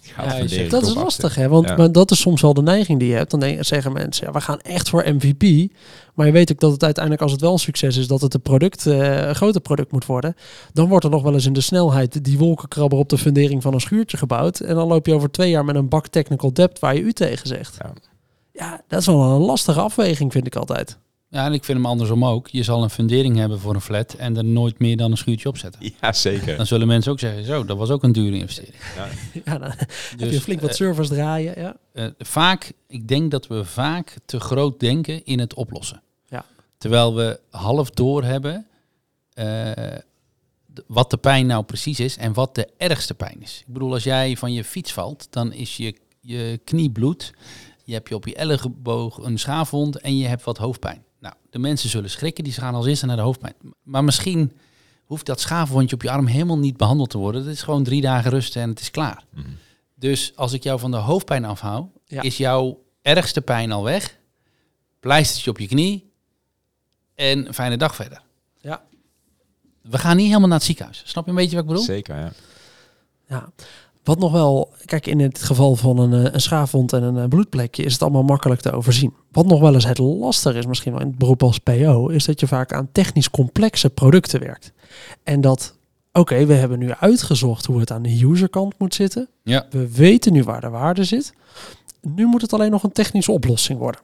gaat 0.00 0.24
Ja, 0.24 0.32
je 0.32 0.38
fundering 0.38 0.70
Dat 0.70 0.82
is 0.82 0.94
lastig, 0.94 1.34
hè? 1.34 1.48
Want 1.48 1.68
Ja. 1.68 1.76
maar 1.76 1.92
dat 1.92 2.10
is 2.10 2.20
soms 2.20 2.40
wel 2.40 2.54
de 2.54 2.62
neiging 2.62 2.98
die 2.98 3.08
je 3.08 3.14
hebt. 3.14 3.30
Dan 3.30 3.40
denk, 3.40 3.64
zeggen 3.64 3.92
mensen, 3.92 4.26
ja, 4.26 4.32
we 4.32 4.40
gaan 4.40 4.60
echt 4.60 4.88
voor 4.88 5.04
MVP. 5.06 5.72
Maar 6.14 6.26
je 6.26 6.32
weet 6.32 6.52
ook 6.52 6.60
dat 6.60 6.72
het 6.72 6.82
uiteindelijk, 6.84 7.22
als 7.22 7.32
het 7.32 7.40
wel 7.40 7.52
een 7.52 7.58
succes 7.58 7.96
is, 7.96 8.06
dat 8.06 8.20
het 8.20 8.34
een 8.34 8.42
product, 8.42 8.86
eh, 8.86 9.26
een 9.26 9.34
groter 9.34 9.60
product 9.60 9.92
moet 9.92 10.06
worden. 10.06 10.36
Dan 10.72 10.88
wordt 10.88 11.04
er 11.04 11.10
nog 11.10 11.22
wel 11.22 11.32
eens 11.32 11.46
in 11.46 11.52
de 11.52 11.60
snelheid 11.60 12.24
die 12.24 12.38
wolkenkrabber 12.38 12.98
op 12.98 13.08
de 13.08 13.18
fundering 13.18 13.62
van 13.62 13.74
een 13.74 13.80
schuurtje 13.80 14.16
gebouwd. 14.16 14.60
En 14.60 14.74
dan 14.74 14.88
loop 14.88 15.06
je 15.06 15.14
over 15.14 15.30
twee 15.30 15.50
jaar 15.50 15.64
met 15.64 15.74
een 15.76 15.88
bak 15.88 16.06
technical 16.06 16.52
debt 16.52 16.78
waar 16.78 16.94
je 16.94 17.00
u 17.00 17.12
tegen 17.12 17.46
zegt. 17.46 17.76
Ja. 17.78 17.92
Ja, 18.52 18.82
dat 18.88 19.00
is 19.00 19.06
wel 19.06 19.22
een 19.22 19.40
lastige 19.40 19.80
afweging, 19.80 20.32
vind 20.32 20.46
ik 20.46 20.56
altijd. 20.56 20.98
Ja, 21.34 21.44
en 21.44 21.52
ik 21.52 21.64
vind 21.64 21.78
hem 21.78 21.86
andersom 21.86 22.24
ook. 22.24 22.48
Je 22.48 22.62
zal 22.62 22.82
een 22.82 22.90
fundering 22.90 23.36
hebben 23.36 23.60
voor 23.60 23.74
een 23.74 23.80
flat 23.80 24.14
en 24.14 24.36
er 24.36 24.44
nooit 24.44 24.78
meer 24.78 24.96
dan 24.96 25.10
een 25.10 25.16
schuurtje 25.16 25.48
op 25.48 25.58
zetten. 25.58 25.92
Ja, 26.00 26.12
zeker. 26.12 26.56
Dan 26.56 26.66
zullen 26.66 26.86
mensen 26.86 27.12
ook 27.12 27.18
zeggen, 27.18 27.44
zo, 27.44 27.64
dat 27.64 27.76
was 27.76 27.90
ook 27.90 28.02
een 28.02 28.12
dure 28.12 28.36
investering. 28.36 28.74
Ja, 29.44 29.58
dan 29.58 29.70
heb 29.70 30.18
Dus, 30.18 30.32
je 30.32 30.40
flink 30.40 30.60
wat 30.60 30.70
eh, 30.70 30.76
servers 30.76 31.08
draaien. 31.08 31.60
Ja. 31.60 31.76
eh, 31.92 32.06
vaak, 32.18 32.72
ik 32.86 33.08
denk 33.08 33.30
dat 33.30 33.46
we 33.46 33.64
vaak 33.64 34.16
te 34.24 34.40
groot 34.40 34.80
denken 34.80 35.24
in 35.24 35.38
het 35.38 35.54
oplossen. 35.54 36.02
Ja. 36.28 36.44
Terwijl 36.78 37.14
we 37.14 37.40
half 37.50 37.90
door 37.90 38.24
hebben 38.24 38.66
eh, 39.32 39.70
wat 40.86 41.10
de 41.10 41.16
pijn 41.16 41.46
nou 41.46 41.64
precies 41.64 42.00
is 42.00 42.16
en 42.16 42.32
wat 42.32 42.54
de 42.54 42.68
ergste 42.76 43.14
pijn 43.14 43.42
is. 43.42 43.62
Ik 43.66 43.72
bedoel, 43.72 43.92
als 43.92 44.04
jij 44.04 44.36
van 44.36 44.52
je 44.52 44.64
fiets 44.64 44.92
valt, 44.92 45.26
dan 45.30 45.52
is 45.52 45.76
je, 45.76 45.96
je 46.20 46.60
knie 46.64 46.90
bloed. 46.90 47.32
Je 47.84 47.92
hebt 47.92 48.08
je 48.08 48.14
op 48.14 48.26
je 48.26 48.34
elleboog 48.34 49.18
een 49.18 49.38
schaafwond 49.38 49.98
en 49.98 50.16
je 50.18 50.26
hebt 50.26 50.44
wat 50.44 50.58
hoofdpijn. 50.58 51.02
Nou, 51.24 51.36
de 51.50 51.58
mensen 51.58 51.88
zullen 51.90 52.10
schrikken, 52.10 52.44
die 52.44 52.52
gaan 52.52 52.74
als 52.74 52.86
eerste 52.86 53.06
naar 53.06 53.16
de 53.16 53.22
hoofdpijn. 53.22 53.54
Maar 53.82 54.04
misschien 54.04 54.52
hoeft 55.04 55.26
dat 55.26 55.40
schaafwondje 55.40 55.96
op 55.96 56.02
je 56.02 56.10
arm 56.10 56.26
helemaal 56.26 56.58
niet 56.58 56.76
behandeld 56.76 57.10
te 57.10 57.18
worden. 57.18 57.40
Het 57.44 57.52
is 57.52 57.62
gewoon 57.62 57.84
drie 57.84 58.00
dagen 58.00 58.30
rusten 58.30 58.62
en 58.62 58.68
het 58.68 58.80
is 58.80 58.90
klaar. 58.90 59.24
Mhm. 59.30 59.48
Dus 59.94 60.32
als 60.36 60.52
ik 60.52 60.62
jou 60.62 60.78
van 60.80 60.90
de 60.90 60.96
hoofdpijn 60.96 61.44
afhoud, 61.44 61.88
Ja. 62.06 62.22
is 62.22 62.36
jouw 62.36 62.82
ergste 63.02 63.40
pijn 63.40 63.72
al 63.72 63.82
weg. 63.82 64.18
Pleistertje 65.00 65.50
op 65.50 65.58
je 65.58 65.66
knie 65.66 66.12
en 67.14 67.54
fijne 67.54 67.76
dag 67.76 67.94
verder. 67.94 68.22
Ja. 68.60 68.82
We 69.82 69.98
gaan 69.98 70.16
niet 70.16 70.26
helemaal 70.26 70.48
naar 70.48 70.56
het 70.58 70.66
ziekenhuis. 70.66 71.02
Snap 71.04 71.24
je 71.24 71.30
een 71.30 71.36
beetje 71.36 71.54
wat 71.56 71.64
ik 71.64 71.70
bedoel? 71.70 71.84
Zeker, 71.84 72.16
ja. 72.16 72.32
Ja. 73.28 73.52
Wat 74.04 74.18
nog 74.18 74.32
wel, 74.32 74.72
kijk, 74.84 75.06
in 75.06 75.20
het 75.20 75.42
geval 75.42 75.76
van 75.76 75.98
een, 75.98 76.26
eh, 76.26 76.32
een 76.32 76.40
schaafwond 76.40 76.92
en 76.92 77.02
een 77.02 77.18
eh, 77.18 77.28
bloedplekje 77.28 77.82
is 77.82 77.92
het 77.92 78.02
allemaal 78.02 78.22
makkelijk 78.22 78.60
te 78.60 78.72
overzien. 78.72 79.14
Wat 79.32 79.46
nog 79.46 79.60
wel 79.60 79.74
eens 79.74 79.86
het 79.86 79.98
lastig 79.98 80.54
is, 80.54 80.66
misschien 80.66 80.92
wel 80.92 81.00
in 81.00 81.06
het 81.06 81.18
beroep 81.18 81.42
als 81.42 81.58
PO, 81.58 82.08
is 82.08 82.24
dat 82.24 82.40
je 82.40 82.46
vaak 82.46 82.72
aan 82.72 82.88
technisch 82.92 83.30
complexe 83.30 83.90
producten 83.90 84.40
werkt. 84.40 84.72
En 85.22 85.40
dat, 85.40 85.76
oké, 86.12 86.46
we 86.46 86.54
hebben 86.54 86.78
nu 86.78 86.92
uitgezocht 86.92 87.66
hoe 87.66 87.80
het 87.80 87.90
aan 87.90 88.02
de 88.02 88.20
userkant 88.22 88.74
moet 88.78 88.94
zitten. 88.94 89.28
Ja. 89.42 89.66
We 89.70 89.90
weten 89.92 90.32
nu 90.32 90.42
waar 90.42 90.60
de 90.60 90.68
waarde 90.68 91.04
zit. 91.04 91.32
Nu 92.00 92.26
moet 92.26 92.42
het 92.42 92.52
alleen 92.52 92.70
nog 92.70 92.82
een 92.82 92.92
technische 92.92 93.32
oplossing 93.32 93.78
worden. 93.78 94.00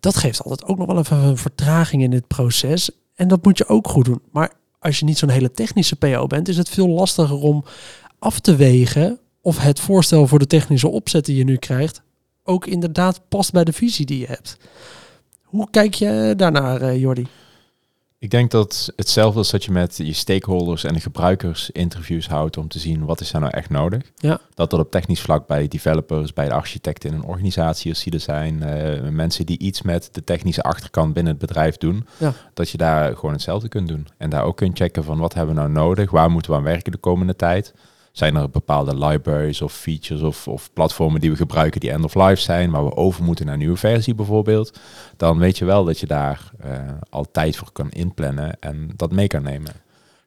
Dat 0.00 0.16
geeft 0.16 0.42
altijd 0.42 0.68
ook 0.68 0.78
nog 0.78 0.86
wel 0.86 0.98
even 0.98 1.16
een 1.16 1.36
vertraging 1.38 2.02
in 2.02 2.10
dit 2.10 2.26
proces. 2.26 2.90
En 3.14 3.28
dat 3.28 3.44
moet 3.44 3.58
je 3.58 3.68
ook 3.68 3.88
goed 3.88 4.04
doen. 4.04 4.22
Maar 4.32 4.52
als 4.78 4.98
je 4.98 5.04
niet 5.04 5.18
zo'n 5.18 5.28
hele 5.28 5.52
technische 5.52 5.96
PO 5.96 6.26
bent, 6.26 6.48
is 6.48 6.56
het 6.56 6.68
veel 6.68 6.88
lastiger 6.88 7.36
om 7.36 7.64
af 8.24 8.40
te 8.40 8.56
wegen 8.56 9.18
of 9.40 9.58
het 9.58 9.80
voorstel 9.80 10.26
voor 10.26 10.38
de 10.38 10.46
technische 10.46 10.88
opzet 10.88 11.24
die 11.24 11.36
je 11.36 11.44
nu 11.44 11.56
krijgt 11.56 12.02
ook 12.44 12.66
inderdaad 12.66 13.20
past 13.28 13.52
bij 13.52 13.64
de 13.64 13.72
visie 13.72 14.06
die 14.06 14.18
je 14.18 14.26
hebt. 14.26 14.56
Hoe 15.42 15.68
kijk 15.70 15.94
je 15.94 16.34
daarnaar, 16.36 16.80
eh, 16.80 17.00
Jordi? 17.00 17.26
Ik 18.18 18.30
denk 18.30 18.50
dat 18.50 18.92
hetzelfde 18.96 19.40
is 19.40 19.50
dat 19.50 19.64
je 19.64 19.70
met 19.70 19.96
je 19.96 20.12
stakeholders 20.12 20.84
en 20.84 20.94
de 20.94 21.00
gebruikers 21.00 21.70
interviews 21.70 22.28
houdt 22.28 22.56
om 22.56 22.68
te 22.68 22.78
zien 22.78 23.04
wat 23.04 23.20
is 23.20 23.32
er 23.32 23.40
nou 23.40 23.52
echt 23.52 23.70
nodig. 23.70 24.02
Ja. 24.16 24.40
Dat 24.54 24.70
dat 24.70 24.80
op 24.80 24.90
technisch 24.90 25.20
vlak 25.20 25.46
bij 25.46 25.68
developers, 25.68 26.32
bij 26.32 26.48
de 26.48 26.54
architecten 26.54 27.10
in 27.10 27.16
een 27.16 27.24
organisatie 27.24 27.90
als 27.90 28.02
die 28.02 28.12
er 28.12 28.20
zijn, 28.20 28.62
eh, 28.62 29.08
mensen 29.10 29.46
die 29.46 29.58
iets 29.58 29.82
met 29.82 30.08
de 30.12 30.24
technische 30.24 30.62
achterkant 30.62 31.12
binnen 31.12 31.32
het 31.32 31.46
bedrijf 31.46 31.76
doen, 31.76 32.06
Ja. 32.18 32.32
dat 32.54 32.70
je 32.70 32.78
daar 32.78 33.14
gewoon 33.16 33.32
hetzelfde 33.32 33.68
kunt 33.68 33.88
doen. 33.88 34.06
En 34.16 34.30
daar 34.30 34.44
ook 34.44 34.56
kunt 34.56 34.78
checken 34.78 35.04
van 35.04 35.18
wat 35.18 35.34
hebben 35.34 35.54
we 35.54 35.60
nou 35.60 35.72
nodig, 35.72 36.10
waar 36.10 36.30
moeten 36.30 36.50
we 36.50 36.56
aan 36.56 36.62
werken 36.62 36.92
de 36.92 36.98
komende 36.98 37.36
tijd. 37.36 37.74
Zijn 38.14 38.36
er 38.36 38.50
bepaalde 38.50 38.96
libraries 39.06 39.62
of 39.62 39.72
features 39.72 40.22
of, 40.22 40.48
of 40.48 40.72
platformen 40.72 41.20
die 41.20 41.30
we 41.30 41.36
gebruiken 41.36 41.80
die 41.80 41.90
end 41.90 42.04
of 42.04 42.14
life 42.14 42.40
zijn, 42.42 42.70
waar 42.70 42.84
we 42.84 42.96
over 42.96 43.24
moeten 43.24 43.44
naar 43.44 43.54
een 43.54 43.60
nieuwe 43.60 43.76
versie 43.76 44.14
bijvoorbeeld? 44.14 44.78
Dan 45.16 45.38
weet 45.38 45.58
je 45.58 45.64
wel 45.64 45.84
dat 45.84 46.00
je 46.00 46.06
daar 46.06 46.50
eh, 46.60 46.78
al 47.10 47.30
tijd 47.30 47.56
voor 47.56 47.72
kan 47.72 47.90
inplannen 47.90 48.56
en 48.60 48.90
dat 48.96 49.12
mee 49.12 49.26
kan 49.26 49.42
nemen. 49.42 49.72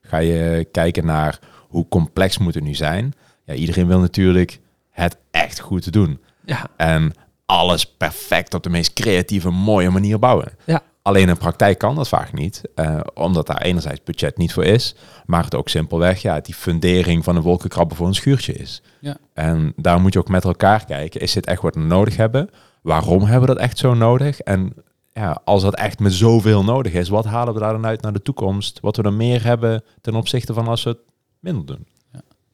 Ga 0.01 0.17
je 0.17 0.67
kijken 0.71 1.05
naar 1.05 1.39
hoe 1.67 1.87
complex 1.87 2.37
moet 2.37 2.53
het 2.53 2.63
nu 2.63 2.73
zijn? 2.73 3.13
Ja, 3.45 3.53
iedereen 3.53 3.87
wil 3.87 3.99
natuurlijk 3.99 4.59
het 4.89 5.17
echt 5.31 5.59
goed 5.59 5.93
doen. 5.93 6.19
Ja, 6.45 6.67
En 6.77 7.13
alles 7.45 7.85
perfect 7.85 8.53
op 8.53 8.63
de 8.63 8.69
meest 8.69 8.93
creatieve, 8.93 9.49
mooie 9.49 9.89
manier 9.89 10.19
bouwen. 10.19 10.51
Ja. 10.65 10.81
Alleen 11.07 11.29
in 11.29 11.37
praktijk 11.37 11.77
kan 11.77 11.95
dat 11.95 12.07
vaak 12.07 12.33
niet, 12.33 12.61
eh, 12.75 12.99
omdat 13.13 13.47
daar 13.47 13.61
enerzijds 13.61 14.03
budget 14.03 14.37
niet 14.37 14.53
voor 14.53 14.63
is, 14.63 14.95
maar 15.25 15.43
het 15.43 15.55
ook 15.55 15.69
simpelweg 15.69 16.21
ja, 16.21 16.39
die 16.39 16.55
fundering 16.55 17.23
van 17.23 17.35
een 17.35 17.41
wolkenkrabber 17.41 17.97
voor 17.97 18.07
een 18.07 18.15
schuurtje 18.15 18.53
is. 18.53 18.81
Ja. 18.99 19.17
En 19.33 19.73
daar 19.75 20.01
moet 20.01 20.13
je 20.13 20.19
ook 20.19 20.27
met 20.27 20.43
elkaar 20.43 20.85
kijken, 20.85 21.21
is 21.21 21.33
dit 21.33 21.45
echt 21.45 21.61
wat 21.61 21.75
we 21.75 21.81
nodig 21.81 22.15
hebben? 22.15 22.49
Waarom 22.81 23.21
hebben 23.21 23.49
we 23.49 23.55
dat 23.55 23.63
echt 23.63 23.77
zo 23.77 23.93
nodig? 23.93 24.39
En 24.39 24.73
ja, 25.13 25.41
als 25.45 25.61
dat 25.61 25.75
echt 25.75 25.99
met 25.99 26.13
zoveel 26.13 26.63
nodig 26.63 26.93
is, 26.93 27.09
wat 27.09 27.25
halen 27.25 27.53
we 27.53 27.59
daar 27.59 27.73
dan 27.73 27.85
uit 27.85 28.01
naar 28.01 28.13
de 28.13 28.21
toekomst? 28.21 28.79
Wat 28.79 28.95
we 28.95 29.03
dan 29.03 29.17
meer 29.17 29.43
hebben 29.43 29.83
ten 30.01 30.15
opzichte 30.15 30.53
van 30.53 30.67
als 30.67 30.83
we 30.83 30.89
het 30.89 30.99
minder 31.39 31.65
doen? 31.65 31.87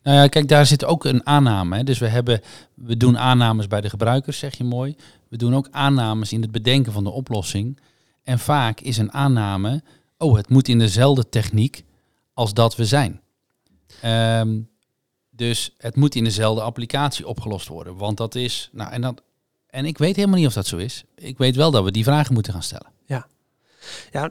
Nou 0.04 0.18
ja, 0.18 0.28
kijk, 0.28 0.48
daar 0.48 0.66
zit 0.66 0.86
ook 0.86 1.06
een 1.06 1.26
aanname. 1.26 1.78
Hè. 1.78 1.84
Dus 1.84 2.00
we, 2.00 2.08
hebben, 2.08 2.42
we 2.74 2.98
doen 2.98 3.18
aannames 3.18 3.68
bij 3.68 3.82
de 3.82 3.90
gebruikers, 3.90 4.40
zeg 4.40 4.58
je 4.58 4.64
mooi. 4.64 4.96
We 5.30 5.38
doen 5.38 5.56
ook 5.56 5.68
aannames 5.72 6.34
in 6.34 6.42
het 6.42 6.52
bedenken 6.52 6.92
van 6.92 7.04
de 7.04 7.10
oplossing. 7.10 7.80
En 8.24 8.40
vaak 8.40 8.80
is 8.80 8.98
een 8.98 9.14
aanname, 9.14 9.84
oh, 10.18 10.36
het 10.36 10.50
moet 10.50 10.68
in 10.68 10.80
dezelfde 10.80 11.30
techniek 11.30 11.84
als 12.34 12.54
dat 12.54 12.76
we 12.76 12.86
zijn. 12.86 13.22
Ehm, 14.02 14.62
dus 15.30 15.74
het 15.78 15.96
moet 15.96 16.16
in 16.16 16.24
dezelfde 16.24 16.62
applicatie 16.62 17.28
opgelost 17.28 17.68
worden. 17.68 17.98
Want 17.98 18.18
dat 18.18 18.36
is, 18.36 18.70
nou, 18.72 18.92
en, 18.92 19.02
dat, 19.02 19.22
en 19.68 19.86
ik 19.86 19.98
weet 19.98 20.16
helemaal 20.16 20.38
niet 20.38 20.48
of 20.48 20.54
dat 20.54 20.68
zo 20.68 20.78
is. 20.78 21.04
Ik 21.16 21.38
weet 21.38 21.56
wel 21.56 21.72
dat 21.72 21.84
we 21.84 21.92
die 21.92 22.04
vragen 22.04 22.34
moeten 22.34 22.54
gaan 22.54 22.64
stellen. 22.64 22.92
ja, 23.06 23.28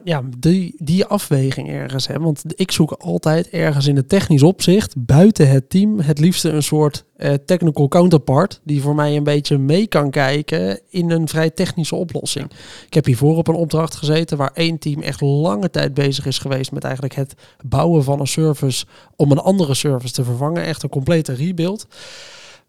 ja 0.03 0.23
die, 0.37 0.75
die 0.77 1.05
afweging 1.05 1.69
ergens. 1.69 2.07
Hè? 2.07 2.19
Want 2.19 2.43
ik 2.55 2.71
zoek 2.71 2.91
altijd 2.91 3.49
ergens 3.49 3.87
in 3.87 3.95
het 3.95 4.09
technisch 4.09 4.43
opzicht, 4.43 4.93
buiten 4.97 5.49
het 5.49 5.69
team, 5.69 5.99
het 5.99 6.19
liefste 6.19 6.49
een 6.49 6.63
soort 6.63 7.05
eh, 7.15 7.33
technical 7.45 7.87
counterpart. 7.87 8.61
Die 8.63 8.81
voor 8.81 8.95
mij 8.95 9.15
een 9.15 9.23
beetje 9.23 9.57
mee 9.57 9.87
kan 9.87 10.09
kijken 10.09 10.79
in 10.89 11.11
een 11.11 11.27
vrij 11.27 11.49
technische 11.49 11.95
oplossing. 11.95 12.51
Ik 12.85 12.93
heb 12.93 13.05
hiervoor 13.05 13.37
op 13.37 13.47
een 13.47 13.55
opdracht 13.55 13.95
gezeten 13.95 14.37
waar 14.37 14.51
één 14.53 14.79
team 14.79 15.01
echt 15.01 15.21
lange 15.21 15.69
tijd 15.69 15.93
bezig 15.93 16.25
is 16.25 16.37
geweest 16.37 16.71
met 16.71 16.83
eigenlijk 16.83 17.15
het 17.15 17.33
bouwen 17.65 18.03
van 18.03 18.19
een 18.19 18.27
service 18.27 18.85
om 19.15 19.31
een 19.31 19.39
andere 19.39 19.73
service 19.73 20.13
te 20.13 20.23
vervangen. 20.23 20.63
Echt 20.63 20.83
een 20.83 20.89
complete 20.89 21.33
rebuild. 21.33 21.87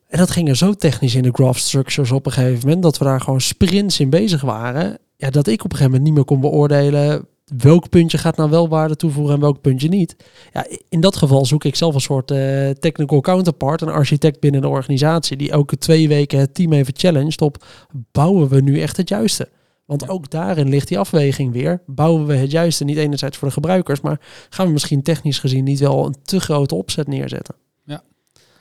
En 0.08 0.18
dat 0.18 0.30
ging 0.30 0.48
er 0.48 0.56
zo 0.56 0.74
technisch 0.74 1.14
in 1.14 1.22
de 1.22 1.32
graph 1.32 1.58
structures 1.58 2.10
op 2.10 2.26
een 2.26 2.32
gegeven 2.32 2.60
moment 2.60 2.82
dat 2.82 2.98
we 2.98 3.04
daar 3.04 3.20
gewoon 3.20 3.40
sprints 3.40 4.00
in 4.00 4.10
bezig 4.10 4.40
waren. 4.40 4.98
Ja, 5.16 5.30
dat 5.30 5.46
ik 5.46 5.64
op 5.64 5.70
een 5.70 5.76
gegeven 5.76 5.90
moment 5.90 6.02
niet 6.02 6.14
meer 6.14 6.24
kon 6.24 6.40
beoordelen 6.40 7.26
welk 7.44 7.88
puntje 7.88 8.18
gaat 8.18 8.36
nou 8.36 8.50
wel 8.50 8.68
waarde 8.68 8.96
toevoegen 8.96 9.34
en 9.34 9.40
welk 9.40 9.60
puntje 9.60 9.88
niet. 9.88 10.16
Ja, 10.52 10.66
in 10.88 11.00
dat 11.00 11.16
geval 11.16 11.46
zoek 11.46 11.64
ik 11.64 11.76
zelf 11.76 11.94
een 11.94 12.00
soort 12.00 12.30
eh, 12.30 12.70
technical 12.70 13.20
counterpart, 13.20 13.80
een 13.80 13.88
architect 13.88 14.40
binnen 14.40 14.60
de 14.60 14.68
organisatie 14.68 15.36
die 15.36 15.50
elke 15.50 15.78
twee 15.78 16.08
weken 16.08 16.38
het 16.38 16.54
team 16.54 16.72
even 16.72 16.94
challenged 16.96 17.40
op 17.40 17.64
bouwen 18.12 18.48
we 18.48 18.60
nu 18.60 18.80
echt 18.80 18.96
het 18.96 19.08
juiste. 19.08 19.48
Want 19.84 20.08
ook 20.08 20.30
daarin 20.30 20.68
ligt 20.68 20.88
die 20.88 20.98
afweging 20.98 21.52
weer. 21.52 21.82
Bouwen 21.86 22.26
we 22.26 22.34
het 22.34 22.50
juiste 22.50 22.84
niet 22.84 22.96
enerzijds 22.96 23.36
voor 23.36 23.48
de 23.48 23.54
gebruikers, 23.54 24.00
maar 24.00 24.20
gaan 24.50 24.66
we 24.66 24.72
misschien 24.72 25.02
technisch 25.02 25.38
gezien 25.38 25.64
niet 25.64 25.80
wel 25.80 26.06
een 26.06 26.16
te 26.22 26.40
grote 26.40 26.74
opzet 26.74 27.08
neerzetten? 27.08 27.54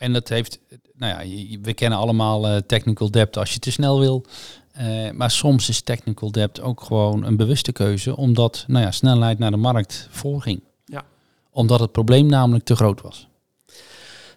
En 0.03 0.13
dat 0.13 0.29
heeft, 0.29 0.59
nou 0.93 1.27
ja, 1.27 1.57
we 1.61 1.73
kennen 1.73 1.99
allemaal 1.99 2.47
eh, 2.47 2.57
technical 2.57 3.11
debt 3.11 3.37
als 3.37 3.53
je 3.53 3.59
te 3.59 3.71
snel 3.71 3.99
wil. 3.99 4.25
Eh, 4.73 5.11
maar 5.11 5.31
soms 5.31 5.69
is 5.69 5.81
technical 5.81 6.31
debt 6.31 6.61
ook 6.61 6.81
gewoon 6.81 7.23
een 7.23 7.35
bewuste 7.35 7.71
keuze, 7.71 8.17
omdat 8.17 8.65
nou 8.67 8.85
ja, 8.85 8.91
snelheid 8.91 9.39
naar 9.39 9.51
de 9.51 9.57
markt 9.57 10.07
voorging. 10.11 10.61
Ja. 10.85 11.03
Omdat 11.51 11.79
het 11.79 11.91
probleem 11.91 12.25
namelijk 12.25 12.65
te 12.65 12.75
groot 12.75 13.01
was. 13.01 13.27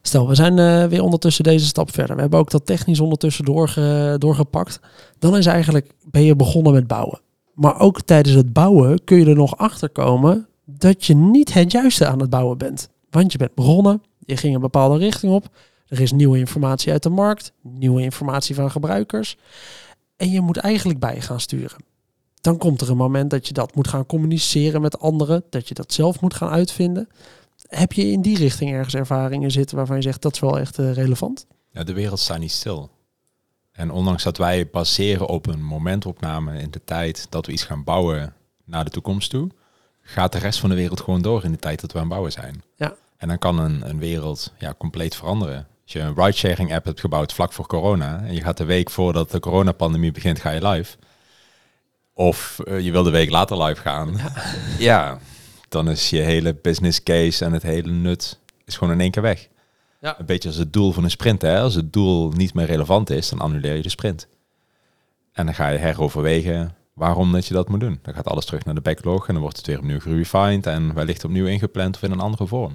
Stel, 0.02 0.28
we 0.28 0.34
zijn 0.34 0.58
eh, 0.58 0.84
weer 0.84 1.02
ondertussen 1.02 1.44
deze 1.44 1.66
stap 1.66 1.92
verder. 1.92 2.14
We 2.14 2.20
hebben 2.20 2.38
ook 2.38 2.50
dat 2.50 2.66
technisch 2.66 3.00
ondertussen 3.00 3.44
doorge, 3.44 4.16
doorgepakt. 4.18 4.80
Dan 5.18 5.36
is 5.36 5.46
eigenlijk, 5.46 5.92
ben 6.04 6.22
je 6.22 6.36
begonnen 6.36 6.72
met 6.72 6.86
bouwen. 6.86 7.20
Maar 7.54 7.80
ook 7.80 8.00
tijdens 8.00 8.34
het 8.34 8.52
bouwen 8.52 9.04
kun 9.04 9.18
je 9.18 9.26
er 9.26 9.34
nog 9.34 9.56
achter 9.56 9.88
komen 9.88 10.48
dat 10.64 11.04
je 11.04 11.14
niet 11.14 11.52
het 11.52 11.72
juiste 11.72 12.06
aan 12.06 12.20
het 12.20 12.30
bouwen 12.30 12.58
bent. 12.58 12.88
Want 13.10 13.32
je 13.32 13.38
bent 13.38 13.54
begonnen, 13.54 14.02
je 14.18 14.36
ging 14.36 14.54
een 14.54 14.60
bepaalde 14.60 14.98
richting 14.98 15.32
op. 15.32 15.48
Er 15.88 16.00
is 16.00 16.12
nieuwe 16.12 16.38
informatie 16.38 16.92
uit 16.92 17.02
de 17.02 17.08
markt, 17.08 17.52
nieuwe 17.62 18.02
informatie 18.02 18.54
van 18.54 18.70
gebruikers. 18.70 19.36
En 20.16 20.30
je 20.30 20.40
moet 20.40 20.56
eigenlijk 20.56 20.98
bij 20.98 21.20
gaan 21.20 21.40
sturen. 21.40 21.84
Dan 22.40 22.58
komt 22.58 22.80
er 22.80 22.90
een 22.90 22.96
moment 22.96 23.30
dat 23.30 23.46
je 23.46 23.52
dat 23.52 23.74
moet 23.74 23.88
gaan 23.88 24.06
communiceren 24.06 24.80
met 24.80 24.98
anderen, 24.98 25.44
dat 25.50 25.68
je 25.68 25.74
dat 25.74 25.92
zelf 25.92 26.20
moet 26.20 26.34
gaan 26.34 26.48
uitvinden. 26.50 27.08
Heb 27.68 27.92
je 27.92 28.10
in 28.10 28.22
die 28.22 28.36
richting 28.36 28.72
ergens 28.72 28.94
ervaringen 28.94 29.50
zitten 29.50 29.76
waarvan 29.76 29.96
je 29.96 30.02
zegt 30.02 30.22
dat 30.22 30.34
is 30.34 30.40
wel 30.40 30.58
echt 30.58 30.78
eh, 30.78 30.92
relevant? 30.92 31.46
Ja, 31.70 31.84
de 31.84 31.92
wereld 31.92 32.18
staat 32.18 32.38
niet 32.38 32.52
stil. 32.52 32.90
En 33.72 33.90
ondanks 33.90 34.22
dat 34.22 34.36
wij 34.36 34.70
baseren 34.70 35.26
op 35.26 35.46
een 35.46 35.62
momentopname 35.62 36.58
in 36.58 36.70
de 36.70 36.84
tijd 36.84 37.26
dat 37.30 37.46
we 37.46 37.52
iets 37.52 37.64
gaan 37.64 37.84
bouwen 37.84 38.34
naar 38.64 38.84
de 38.84 38.90
toekomst 38.90 39.30
toe, 39.30 39.50
gaat 40.00 40.32
de 40.32 40.38
rest 40.38 40.58
van 40.58 40.70
de 40.70 40.76
wereld 40.76 41.00
gewoon 41.00 41.22
door 41.22 41.44
in 41.44 41.52
de 41.52 41.58
tijd 41.58 41.80
dat 41.80 41.92
we 41.92 41.96
aan 41.96 42.04
het 42.04 42.12
bouwen 42.12 42.32
zijn. 42.32 42.62
Ja. 42.76 42.94
En 43.16 43.28
dan 43.28 43.38
kan 43.38 43.58
een, 43.58 43.88
een 43.88 43.98
wereld 43.98 44.52
ja, 44.58 44.74
compleet 44.78 45.16
veranderen. 45.16 45.66
Als 45.86 45.94
je 45.94 46.00
een 46.00 46.14
ridesharing 46.14 46.74
app 46.74 46.84
hebt 46.84 47.00
gebouwd 47.00 47.32
vlak 47.32 47.52
voor 47.52 47.66
corona 47.66 48.22
en 48.24 48.34
je 48.34 48.40
gaat 48.40 48.56
de 48.56 48.64
week 48.64 48.90
voordat 48.90 49.30
de 49.30 49.40
coronapandemie 49.40 50.12
begint, 50.12 50.40
ga 50.40 50.50
je 50.50 50.68
live. 50.68 50.96
Of 52.12 52.58
eh, 52.58 52.80
je 52.80 52.90
wil 52.90 53.02
de 53.02 53.10
week 53.10 53.30
later 53.30 53.62
live 53.62 53.80
gaan. 53.80 54.16
Ja. 54.78 55.18
dan 55.68 55.90
is 55.90 56.10
je 56.10 56.18
hele 56.18 56.54
business 56.54 57.02
case 57.02 57.44
en 57.44 57.52
het 57.52 57.62
hele 57.62 57.90
nut 57.90 58.38
is 58.64 58.76
gewoon 58.76 58.92
in 58.92 59.00
één 59.00 59.10
keer 59.10 59.22
weg. 59.22 59.48
Ja. 60.00 60.18
Een 60.18 60.26
beetje 60.26 60.48
als 60.48 60.58
het 60.58 60.72
doel 60.72 60.92
van 60.92 61.04
een 61.04 61.10
sprint. 61.10 61.42
Hè? 61.42 61.60
Als 61.60 61.74
het 61.74 61.92
doel 61.92 62.30
niet 62.30 62.54
meer 62.54 62.66
relevant 62.66 63.10
is, 63.10 63.28
dan 63.28 63.38
annuleer 63.38 63.76
je 63.76 63.82
de 63.82 63.88
sprint. 63.88 64.28
En 65.32 65.44
dan 65.44 65.54
ga 65.54 65.68
je 65.68 65.78
heroverwegen 65.78 66.76
waarom 66.92 67.32
dat 67.32 67.46
je 67.46 67.54
dat 67.54 67.68
moet 67.68 67.80
doen. 67.80 67.98
Dan 68.02 68.14
gaat 68.14 68.28
alles 68.28 68.44
terug 68.44 68.64
naar 68.64 68.74
de 68.74 68.80
backlog 68.80 69.26
en 69.26 69.32
dan 69.32 69.42
wordt 69.42 69.56
het 69.56 69.66
weer 69.66 69.78
opnieuw 69.78 70.00
gerefined 70.00 70.66
en 70.66 70.94
wellicht 70.94 71.24
opnieuw 71.24 71.46
ingepland 71.46 71.96
of 71.96 72.02
in 72.02 72.10
een 72.10 72.20
andere 72.20 72.46
vorm. 72.46 72.74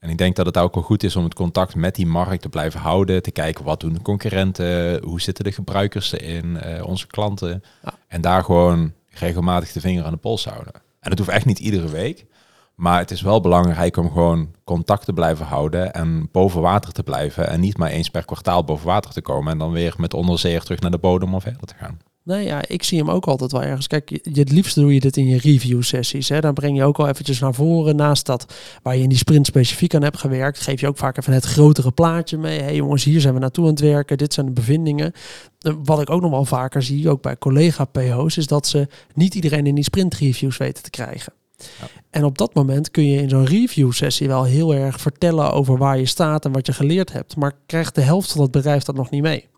En 0.00 0.10
ik 0.10 0.18
denk 0.18 0.36
dat 0.36 0.46
het 0.46 0.58
ook 0.58 0.74
wel 0.74 0.82
goed 0.82 1.02
is 1.02 1.16
om 1.16 1.24
het 1.24 1.34
contact 1.34 1.74
met 1.74 1.94
die 1.94 2.06
markt 2.06 2.42
te 2.42 2.48
blijven 2.48 2.80
houden. 2.80 3.22
Te 3.22 3.30
kijken 3.30 3.64
wat 3.64 3.80
doen 3.80 3.92
de 3.92 4.02
concurrenten, 4.02 5.02
hoe 5.04 5.20
zitten 5.20 5.44
de 5.44 5.52
gebruikers 5.52 6.12
erin, 6.12 6.56
eh, 6.56 6.86
onze 6.86 7.06
klanten. 7.06 7.62
Ja. 7.82 7.94
En 8.08 8.20
daar 8.20 8.44
gewoon 8.44 8.92
regelmatig 9.10 9.72
de 9.72 9.80
vinger 9.80 10.04
aan 10.04 10.12
de 10.12 10.18
pols 10.18 10.44
houden. 10.44 10.72
En 11.00 11.10
dat 11.10 11.18
hoeft 11.18 11.30
echt 11.30 11.44
niet 11.44 11.58
iedere 11.58 11.88
week. 11.88 12.26
Maar 12.74 12.98
het 12.98 13.10
is 13.10 13.20
wel 13.20 13.40
belangrijk 13.40 13.96
om 13.96 14.12
gewoon 14.12 14.54
contact 14.64 15.04
te 15.04 15.12
blijven 15.12 15.46
houden 15.46 15.92
en 15.92 16.28
boven 16.32 16.60
water 16.60 16.92
te 16.92 17.02
blijven. 17.02 17.48
En 17.48 17.60
niet 17.60 17.76
maar 17.76 17.90
eens 17.90 18.10
per 18.10 18.24
kwartaal 18.24 18.64
boven 18.64 18.86
water 18.86 19.10
te 19.12 19.22
komen 19.22 19.52
en 19.52 19.58
dan 19.58 19.70
weer 19.70 19.94
met 19.96 20.14
onderzeeër 20.14 20.62
terug 20.62 20.80
naar 20.80 20.90
de 20.90 20.98
bodem 20.98 21.34
om 21.34 21.40
verder 21.40 21.66
te 21.66 21.74
gaan. 21.74 21.98
Nee, 22.24 22.44
ja, 22.44 22.62
ik 22.68 22.82
zie 22.82 22.98
hem 22.98 23.10
ook 23.10 23.26
altijd 23.26 23.52
wel 23.52 23.62
ergens. 23.62 23.86
Kijk, 23.86 24.10
je, 24.10 24.40
het 24.40 24.52
liefste 24.52 24.80
doe 24.80 24.94
je 24.94 25.00
dit 25.00 25.16
in 25.16 25.26
je 25.26 25.38
review 25.38 25.82
sessies. 25.82 26.28
Hè. 26.28 26.40
Dan 26.40 26.54
breng 26.54 26.76
je 26.76 26.84
ook 26.84 26.98
al 26.98 27.08
eventjes 27.08 27.38
naar 27.38 27.54
voren. 27.54 27.96
Naast 27.96 28.26
dat 28.26 28.54
waar 28.82 28.96
je 28.96 29.02
in 29.02 29.08
die 29.08 29.18
sprint 29.18 29.46
specifiek 29.46 29.94
aan 29.94 30.02
hebt 30.02 30.18
gewerkt, 30.18 30.60
geef 30.60 30.80
je 30.80 30.86
ook 30.88 30.98
vaak 30.98 31.18
even 31.18 31.32
het 31.32 31.44
grotere 31.44 31.90
plaatje 31.90 32.38
mee. 32.38 32.58
Hé 32.58 32.64
hey 32.64 32.74
jongens, 32.74 33.04
hier 33.04 33.20
zijn 33.20 33.34
we 33.34 33.40
naartoe 33.40 33.64
aan 33.64 33.70
het 33.70 33.80
werken. 33.80 34.18
Dit 34.18 34.34
zijn 34.34 34.46
de 34.46 34.52
bevindingen. 34.52 35.12
Eh, 35.60 35.72
Wat 35.84 36.00
ik 36.00 36.10
ook 36.10 36.20
nog 36.20 36.30
wel 36.30 36.44
vaker 36.44 36.82
zie, 36.82 37.08
ook 37.08 37.22
bij 37.22 37.38
collega-PO's, 37.38 38.36
is 38.36 38.46
dat 38.46 38.66
ze 38.66 38.88
niet 39.14 39.34
iedereen 39.34 39.66
in 39.66 39.74
die 39.74 39.84
sprint 39.84 40.14
reviews 40.14 40.56
weten 40.56 40.82
te 40.82 40.90
krijgen. 40.90 41.32
Ja. 41.56 41.86
En 42.10 42.24
op 42.24 42.38
dat 42.38 42.54
moment 42.54 42.90
kun 42.90 43.06
je 43.06 43.22
in 43.22 43.28
zo'n 43.28 43.46
review 43.46 43.92
sessie 43.92 44.28
wel 44.28 44.44
heel 44.44 44.74
erg 44.74 45.00
vertellen 45.00 45.52
over 45.52 45.78
waar 45.78 45.98
je 45.98 46.06
staat 46.06 46.44
en 46.44 46.52
wat 46.52 46.66
je 46.66 46.72
geleerd 46.72 47.12
hebt. 47.12 47.36
Maar 47.36 47.52
krijgt 47.66 47.94
de 47.94 48.00
helft 48.00 48.32
van 48.32 48.42
het 48.42 48.50
bedrijf 48.50 48.82
dat 48.82 48.94
nog 48.94 49.10
niet 49.10 49.22
mee. 49.22 49.48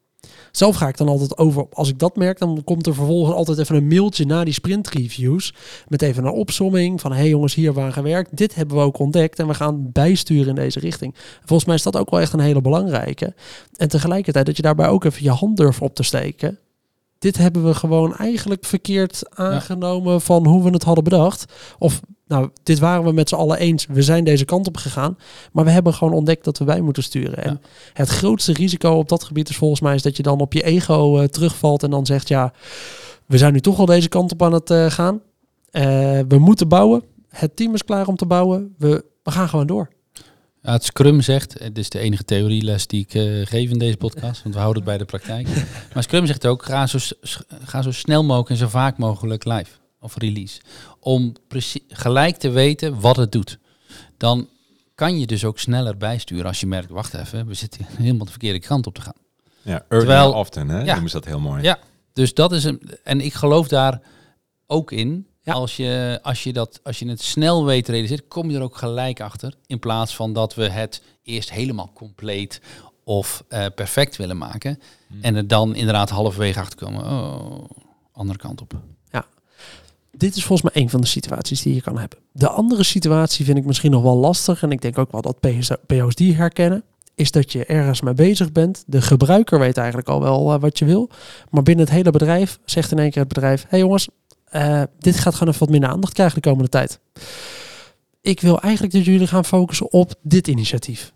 Zelf 0.51 0.77
ga 0.77 0.89
ik 0.89 0.97
dan 0.97 1.09
altijd 1.09 1.39
over, 1.39 1.67
als 1.73 1.89
ik 1.89 1.99
dat 1.99 2.17
merk, 2.17 2.39
dan 2.39 2.63
komt 2.65 2.87
er 2.87 2.95
vervolgens 2.95 3.37
altijd 3.37 3.59
even 3.59 3.77
een 3.77 3.87
mailtje 3.87 4.25
na 4.25 4.45
die 4.45 4.55
sprint 4.55 4.89
reviews. 4.89 5.55
Met 5.89 6.03
even 6.03 6.25
een 6.25 6.33
opsomming 6.33 7.01
van, 7.01 7.13
hé 7.13 7.19
hey 7.19 7.29
jongens, 7.29 7.55
hier 7.55 7.81
aan 7.81 7.93
gewerkt. 7.93 8.37
Dit 8.37 8.55
hebben 8.55 8.77
we 8.77 8.83
ook 8.83 8.99
ontdekt 8.99 9.39
en 9.39 9.47
we 9.47 9.55
gaan 9.55 9.91
bijsturen 9.93 10.49
in 10.49 10.55
deze 10.55 10.81
richting. 10.81 11.15
Volgens 11.39 11.65
mij 11.65 11.75
is 11.75 11.83
dat 11.83 11.97
ook 11.97 12.11
wel 12.11 12.21
echt 12.21 12.33
een 12.33 12.41
hele 12.41 12.61
belangrijke. 12.61 13.35
En 13.77 13.89
tegelijkertijd 13.89 14.47
dat 14.47 14.57
je 14.57 14.63
daarbij 14.63 14.89
ook 14.89 15.05
even 15.05 15.23
je 15.23 15.31
hand 15.31 15.57
durft 15.57 15.81
op 15.81 15.95
te 15.95 16.03
steken. 16.03 16.59
Dit 17.19 17.37
hebben 17.37 17.65
we 17.65 17.75
gewoon 17.75 18.17
eigenlijk 18.17 18.65
verkeerd 18.65 19.37
aangenomen 19.39 20.21
van 20.21 20.47
hoe 20.47 20.63
we 20.63 20.71
het 20.71 20.83
hadden 20.83 21.05
bedacht. 21.05 21.53
Of 21.79 22.01
nou, 22.27 22.51
dit 22.63 22.79
waren 22.79 23.05
we 23.05 23.13
met 23.13 23.29
z'n 23.29 23.35
allen 23.35 23.59
eens. 23.59 23.87
We 23.87 24.03
zijn 24.03 24.25
deze 24.25 24.45
kant 24.45 24.67
op 24.67 24.77
gegaan. 24.77 25.19
Maar 25.53 25.65
we 25.65 25.71
hebben 25.71 25.95
gewoon 25.95 26.13
ontdekt 26.13 26.45
dat 26.45 26.59
we 26.59 26.65
bij 26.65 26.81
moeten 26.81 27.03
sturen. 27.03 27.45
En 27.45 27.61
het 27.93 28.09
grootste 28.09 28.53
risico 28.53 28.91
op 28.91 29.09
dat 29.09 29.25
gebied 29.25 29.49
is 29.49 29.57
volgens 29.57 29.81
mij 29.81 29.95
is 29.95 30.03
dat 30.03 30.17
je 30.17 30.23
dan 30.23 30.41
op 30.41 30.53
je 30.53 30.63
ego 30.63 31.19
eh, 31.19 31.25
terugvalt 31.25 31.83
en 31.83 31.91
dan 31.91 32.07
zegt 32.07 32.29
ja, 32.29 32.53
we 33.27 33.39
zijn 33.39 33.53
nu 33.53 33.61
toch 33.61 33.79
al 33.79 33.87
deze 33.87 34.09
kant 34.09 34.33
op 34.33 34.43
aan 34.43 34.53
het 34.53 34.71
eh, 34.71 34.91
gaan. 34.91 35.21
Eh, 35.71 35.83
we 36.29 36.39
moeten 36.39 36.69
bouwen. 36.69 37.03
Het 37.29 37.57
team 37.57 37.75
is 37.75 37.85
klaar 37.85 38.07
om 38.07 38.17
te 38.17 38.27
bouwen. 38.27 38.75
We, 38.79 39.05
we 39.23 39.31
gaan 39.31 39.49
gewoon 39.49 39.67
door. 39.67 39.89
Ja, 40.63 40.73
het 40.73 40.85
Scrum 40.85 41.21
zegt, 41.21 41.59
het 41.59 41.79
is 41.79 41.89
de 41.89 41.99
enige 41.99 42.25
theorieles 42.25 42.87
die 42.87 43.07
ik 43.09 43.11
geef 43.49 43.71
in 43.71 43.79
deze 43.79 43.97
podcast, 43.97 44.43
want 44.43 44.55
we 44.55 44.61
houden 44.61 44.83
het 44.83 44.91
bij 44.91 44.99
de 44.99 45.05
praktijk. 45.05 45.49
maar 45.95 46.03
Scrum 46.03 46.27
zegt 46.27 46.47
ook, 46.47 46.65
ga 46.65 46.87
zo, 46.87 46.99
ga 47.65 47.83
zo 47.83 47.93
snel 47.93 48.25
mogelijk 48.25 48.51
en 48.51 48.57
zo 48.57 48.69
vaak 48.69 48.99
mogelijk 48.99 49.45
live 49.45 49.82
of 50.03 50.17
release. 50.17 50.61
Om 51.01 51.33
precies 51.49 51.83
gelijk 51.89 52.37
te 52.37 52.51
weten 52.51 53.01
wat 53.01 53.17
het 53.17 53.33
doet. 53.33 53.59
Dan 54.17 54.49
kan 54.95 55.19
je 55.19 55.27
dus 55.27 55.45
ook 55.45 55.59
sneller 55.59 55.97
bijsturen 55.97 56.47
als 56.47 56.61
je 56.61 56.67
merkt, 56.67 56.91
wacht 56.91 57.15
even, 57.15 57.47
we 57.47 57.55
zitten 57.55 57.87
helemaal 57.89 58.25
de 58.25 58.31
verkeerde 58.31 58.61
kant 58.61 58.87
op 58.87 58.95
te 58.95 59.01
gaan. 59.01 59.17
Ja, 59.63 59.73
early 59.73 59.87
Terwijl- 59.89 60.33
often, 60.33 60.69
hè? 60.69 60.79
Ja. 60.83 60.93
Noemen 60.93 61.11
ze 61.11 61.17
dat 61.17 61.25
heel 61.27 61.41
mooi. 61.41 61.63
Ja. 61.63 61.79
Dus 62.13 62.35
dat 62.35 62.53
is 62.53 62.65
een. 62.65 62.83
En 63.05 63.21
ik 63.21 63.35
geloof 63.35 63.69
daar 63.69 64.01
ook 64.67 64.93
in. 64.93 65.27
Ja. 65.43 65.53
Als, 65.53 65.77
je, 65.77 66.19
als, 66.23 66.43
je 66.43 66.53
dat, 66.53 66.81
als 66.83 66.99
je 66.99 67.09
het 67.09 67.23
snel 67.23 67.65
weet 67.65 67.85
te 67.85 67.93
realiseren, 67.93 68.29
kom 68.29 68.51
je 68.51 68.57
er 68.57 68.63
ook 68.63 68.77
gelijk 68.77 69.21
achter. 69.21 69.55
In 69.67 69.79
plaats 69.79 70.17
van 70.17 70.33
dat 70.33 70.55
we 70.55 70.69
het 70.69 71.03
eerst 71.23 71.51
helemaal 71.51 71.91
compleet 71.95 72.61
of 73.05 73.45
eh, 73.49 73.67
perfect 73.75 74.17
willen 74.17 74.39
maken. 74.39 74.81
En 75.21 75.37
er 75.37 75.47
dan 75.47 75.75
inderdaad 75.75 76.11
halverwege 76.11 76.61
achter 76.61 76.79
komen. 76.79 77.05
Oh, 77.05 77.71
andere 78.13 78.39
kant 78.39 78.61
op. 78.61 78.81
Dit 80.17 80.37
is 80.37 80.45
volgens 80.45 80.73
mij 80.73 80.83
een 80.83 80.91
van 80.91 81.01
de 81.01 81.07
situaties 81.07 81.63
die 81.63 81.75
je 81.75 81.81
kan 81.81 81.99
hebben. 81.99 82.19
De 82.33 82.49
andere 82.49 82.83
situatie 82.83 83.45
vind 83.45 83.59
ik 83.59 83.65
misschien 83.65 83.91
nog 83.91 84.03
wel 84.03 84.17
lastig. 84.17 84.63
En 84.63 84.71
ik 84.71 84.81
denk 84.81 84.99
ook 84.99 85.13
wel 85.13 85.23
dat 85.23 85.41
PO's, 85.87 86.15
die 86.15 86.35
herkennen. 86.35 86.85
Is 87.15 87.31
dat 87.31 87.53
je 87.53 87.65
ergens 87.65 88.01
mee 88.01 88.15
bezig 88.15 88.53
bent. 88.53 88.85
De 88.87 89.03
gebruiker 89.03 89.59
weet 89.59 89.77
eigenlijk 89.77 90.09
al 90.09 90.21
wel 90.21 90.53
eh, 90.53 90.61
wat 90.61 90.79
je 90.79 90.85
wil. 90.85 91.11
Maar 91.51 91.63
binnen 91.63 91.85
het 91.85 91.95
hele 91.95 92.11
bedrijf 92.11 92.59
zegt 92.65 92.93
in 92.93 92.99
één 92.99 93.11
keer 93.11 93.23
het 93.23 93.33
bedrijf: 93.33 93.63
Hé 93.63 93.69
hey 93.69 93.79
jongens, 93.79 94.09
eh, 94.45 94.83
dit 94.99 95.19
gaat 95.19 95.33
gewoon 95.33 95.49
even 95.49 95.61
wat 95.61 95.71
minder 95.71 95.91
aandacht 95.91 96.13
krijgen 96.13 96.43
de 96.43 96.49
komende 96.49 96.69
tijd. 96.69 97.01
Ik 98.21 98.41
wil 98.41 98.61
eigenlijk 98.61 98.95
dat 98.95 99.05
jullie 99.05 99.27
gaan 99.27 99.45
focussen 99.45 99.93
op 99.93 100.15
dit 100.23 100.49
initiatief. 100.49 101.13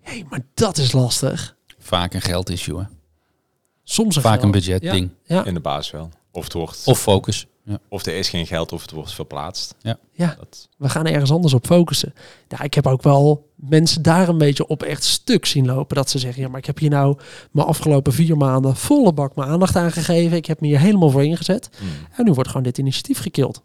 Hé, 0.00 0.12
hey, 0.12 0.26
maar 0.28 0.40
dat 0.54 0.78
is 0.78 0.92
lastig. 0.92 1.56
Vaak 1.78 2.14
een 2.14 2.20
geldissue. 2.20 2.78
Hè? 2.78 2.84
Soms 3.82 4.16
een 4.16 4.22
Vaak 4.22 4.42
een 4.42 4.50
budgetding. 4.50 5.10
Ja, 5.24 5.44
In 5.44 5.54
de 5.54 5.60
baas 5.60 5.90
wel. 5.90 6.10
Of 6.32 6.44
het 6.44 6.52
wordt, 6.52 6.82
Of 6.86 7.00
focus. 7.00 7.46
Ja. 7.64 7.78
of 7.88 8.06
er 8.06 8.14
is 8.16 8.28
geen 8.28 8.46
geld 8.46 8.72
of 8.72 8.82
het 8.82 8.90
wordt 8.90 9.12
verplaatst. 9.12 9.74
ja. 10.12 10.34
Dat, 10.38 10.68
we 10.78 10.88
gaan 10.88 11.06
ergens 11.06 11.30
anders 11.30 11.52
op 11.54 11.66
focussen. 11.66 12.14
Ja, 12.48 12.60
ik 12.62 12.74
heb 12.74 12.86
ook 12.86 13.02
wel 13.02 13.50
mensen 13.56 14.02
daar 14.02 14.28
een 14.28 14.38
beetje 14.38 14.66
op 14.66 14.82
echt 14.82 15.04
stuk 15.04 15.46
zien 15.46 15.66
lopen. 15.66 15.96
Dat 15.96 16.10
ze 16.10 16.18
zeggen, 16.18 16.42
ja, 16.42 16.48
maar 16.48 16.58
ik 16.58 16.66
heb 16.66 16.78
hier 16.78 16.90
nou 16.90 17.18
mijn 17.50 17.66
afgelopen 17.66 18.12
vier 18.12 18.36
maanden 18.36 18.76
volle 18.76 19.12
bak 19.12 19.34
mijn 19.36 19.48
aandacht 19.48 19.76
aan 19.76 19.92
gegeven. 19.92 20.36
Ik 20.36 20.46
heb 20.46 20.60
me 20.60 20.66
hier 20.66 20.78
helemaal 20.78 21.10
voor 21.10 21.24
ingezet. 21.24 21.68
hmm. 21.78 21.88
En 22.16 22.24
nu 22.24 22.32
wordt 22.32 22.48
gewoon 22.48 22.62
dit 22.62 22.78
initiatief 22.78 23.18
gekild. 23.20 23.62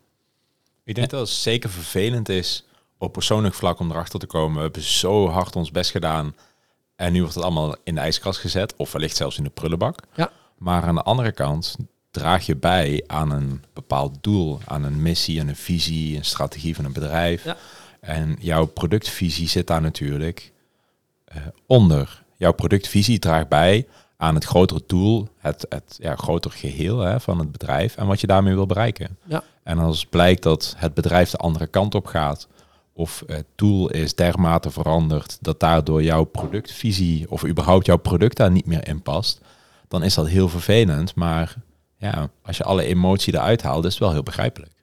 Ik 0.83 0.95
denk 0.95 1.09
dat 1.09 1.19
het 1.19 1.29
zeker 1.29 1.69
vervelend 1.69 2.29
is 2.29 2.65
op 2.97 3.13
persoonlijk 3.13 3.53
vlak 3.55 3.79
om 3.79 3.91
erachter 3.91 4.19
te 4.19 4.25
komen. 4.25 4.55
We 4.55 4.61
hebben 4.61 4.81
zo 4.81 5.27
hard 5.29 5.55
ons 5.55 5.71
best 5.71 5.91
gedaan. 5.91 6.35
En 6.95 7.11
nu 7.13 7.19
wordt 7.19 7.35
het 7.35 7.43
allemaal 7.43 7.75
in 7.83 7.95
de 7.95 8.01
ijskast 8.01 8.39
gezet. 8.39 8.75
Of 8.75 8.91
wellicht 8.91 9.15
zelfs 9.15 9.37
in 9.37 9.43
de 9.43 9.49
prullenbak. 9.49 9.99
Ja. 10.15 10.31
Maar 10.57 10.83
aan 10.83 10.95
de 10.95 11.01
andere 11.03 11.31
kant 11.31 11.75
draag 12.17 12.45
je 12.45 12.55
bij 12.55 13.03
aan 13.07 13.31
een 13.31 13.63
bepaald 13.73 14.17
doel. 14.21 14.59
Aan 14.65 14.83
een 14.83 15.01
missie, 15.01 15.41
aan 15.41 15.47
een 15.47 15.55
visie, 15.55 16.17
een 16.17 16.25
strategie 16.25 16.75
van 16.75 16.85
een 16.85 16.93
bedrijf. 16.93 17.43
Ja. 17.43 17.57
En 17.99 18.35
jouw 18.39 18.65
productvisie 18.65 19.47
zit 19.47 19.67
daar 19.67 19.81
natuurlijk 19.81 20.51
eh, 21.25 21.41
onder. 21.65 22.23
Jouw 22.35 22.51
productvisie 22.51 23.19
draagt 23.19 23.47
bij 23.47 23.87
aan 24.17 24.35
het 24.35 24.43
grotere 24.43 24.81
doel, 24.87 25.27
het, 25.37 25.65
het 25.69 25.97
ja, 25.99 26.15
groter 26.15 26.51
geheel 26.51 26.99
hè, 26.99 27.19
van 27.19 27.39
het 27.39 27.51
bedrijf 27.51 27.95
en 27.95 28.07
wat 28.07 28.21
je 28.21 28.27
daarmee 28.27 28.53
wil 28.53 28.65
bereiken. 28.65 29.17
Ja. 29.23 29.43
En 29.63 29.77
als 29.77 30.05
blijkt 30.05 30.43
dat 30.43 30.75
het 30.77 30.93
bedrijf 30.93 31.29
de 31.29 31.37
andere 31.37 31.67
kant 31.67 31.95
op 31.95 32.05
gaat, 32.05 32.47
of 32.93 33.23
het 33.27 33.45
doel 33.55 33.89
is 33.89 34.15
dermate 34.15 34.71
veranderd 34.71 35.37
dat 35.41 35.59
daardoor 35.59 36.03
jouw 36.03 36.23
productvisie 36.23 37.31
of 37.31 37.45
überhaupt 37.45 37.85
jouw 37.85 37.97
product 37.97 38.37
daar 38.37 38.51
niet 38.51 38.65
meer 38.65 38.87
in 38.87 39.01
past, 39.01 39.41
dan 39.87 40.03
is 40.03 40.13
dat 40.13 40.27
heel 40.27 40.49
vervelend. 40.49 41.15
Maar 41.15 41.55
ja, 41.97 42.29
als 42.41 42.57
je 42.57 42.63
alle 42.63 42.83
emotie 42.83 43.33
eruit 43.33 43.61
haalt, 43.61 43.85
is 43.85 43.91
het 43.91 43.99
wel 43.99 44.11
heel 44.11 44.23
begrijpelijk. 44.23 44.77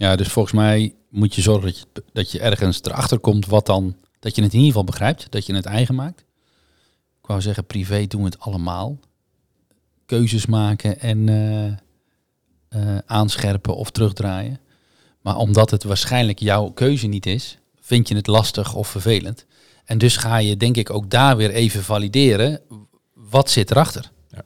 Ja, 0.00 0.16
dus 0.16 0.28
volgens 0.28 0.54
mij 0.54 0.94
moet 1.08 1.34
je 1.34 1.40
zorgen 1.40 1.62
dat 1.62 1.78
je, 1.78 2.04
dat 2.12 2.30
je 2.30 2.40
ergens 2.40 2.82
erachter 2.82 3.18
komt 3.18 3.46
wat 3.46 3.66
dan, 3.66 3.96
dat 4.18 4.34
je 4.34 4.42
het 4.42 4.52
in 4.52 4.58
ieder 4.58 4.72
geval 4.72 4.84
begrijpt, 4.84 5.26
dat 5.30 5.46
je 5.46 5.54
het 5.54 5.64
eigen 5.64 5.94
maakt. 5.94 6.20
Ik 7.20 7.26
wou 7.26 7.40
zeggen, 7.40 7.66
privé 7.66 8.06
doen 8.06 8.20
we 8.20 8.26
het 8.26 8.38
allemaal. 8.38 8.98
Keuzes 10.06 10.46
maken 10.46 11.00
en 11.00 11.28
eh, 11.28 11.66
eh, 12.68 12.98
aanscherpen 13.06 13.76
of 13.76 13.90
terugdraaien. 13.90 14.60
Maar 15.20 15.36
omdat 15.36 15.70
het 15.70 15.82
waarschijnlijk 15.82 16.38
jouw 16.38 16.70
keuze 16.70 17.06
niet 17.06 17.26
is, 17.26 17.58
vind 17.80 18.08
je 18.08 18.14
het 18.14 18.26
lastig 18.26 18.74
of 18.74 18.88
vervelend. 18.88 19.46
En 19.84 19.98
dus 19.98 20.16
ga 20.16 20.36
je 20.36 20.56
denk 20.56 20.76
ik 20.76 20.90
ook 20.90 21.10
daar 21.10 21.36
weer 21.36 21.50
even 21.50 21.82
valideren, 21.82 22.60
wat 23.14 23.50
zit 23.50 23.70
erachter? 23.70 24.10
Ja. 24.28 24.42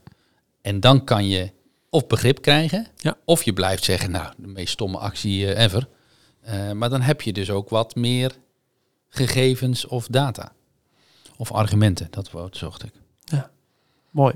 En 0.63 0.81
dan 0.81 1.05
kan 1.05 1.29
je 1.29 1.53
of 1.95 2.07
begrip 2.07 2.43
krijgen, 2.43 2.87
Ja. 2.97 3.17
of 3.25 3.43
je 3.43 3.53
blijft 3.53 3.85
zeggen, 3.85 4.11
nou, 4.11 4.33
de 4.37 4.47
meest 4.47 4.73
stomme 4.73 4.99
actie 4.99 5.53
eh, 5.55 5.65
ever. 5.65 5.89
Eh, 6.41 6.71
maar 6.71 6.91
dan 6.91 7.01
heb 7.01 7.21
je 7.23 7.33
dus 7.33 7.51
ook 7.51 7.69
wat 7.69 7.95
meer 7.95 8.33
gegevens 9.09 9.87
of 9.87 10.07
data. 10.07 10.53
Of 11.37 11.53
argumenten, 11.53 12.07
dat 12.11 12.31
woord 12.31 12.57
zocht 12.57 12.85
ik. 12.85 12.93
Mooi. 14.11 14.35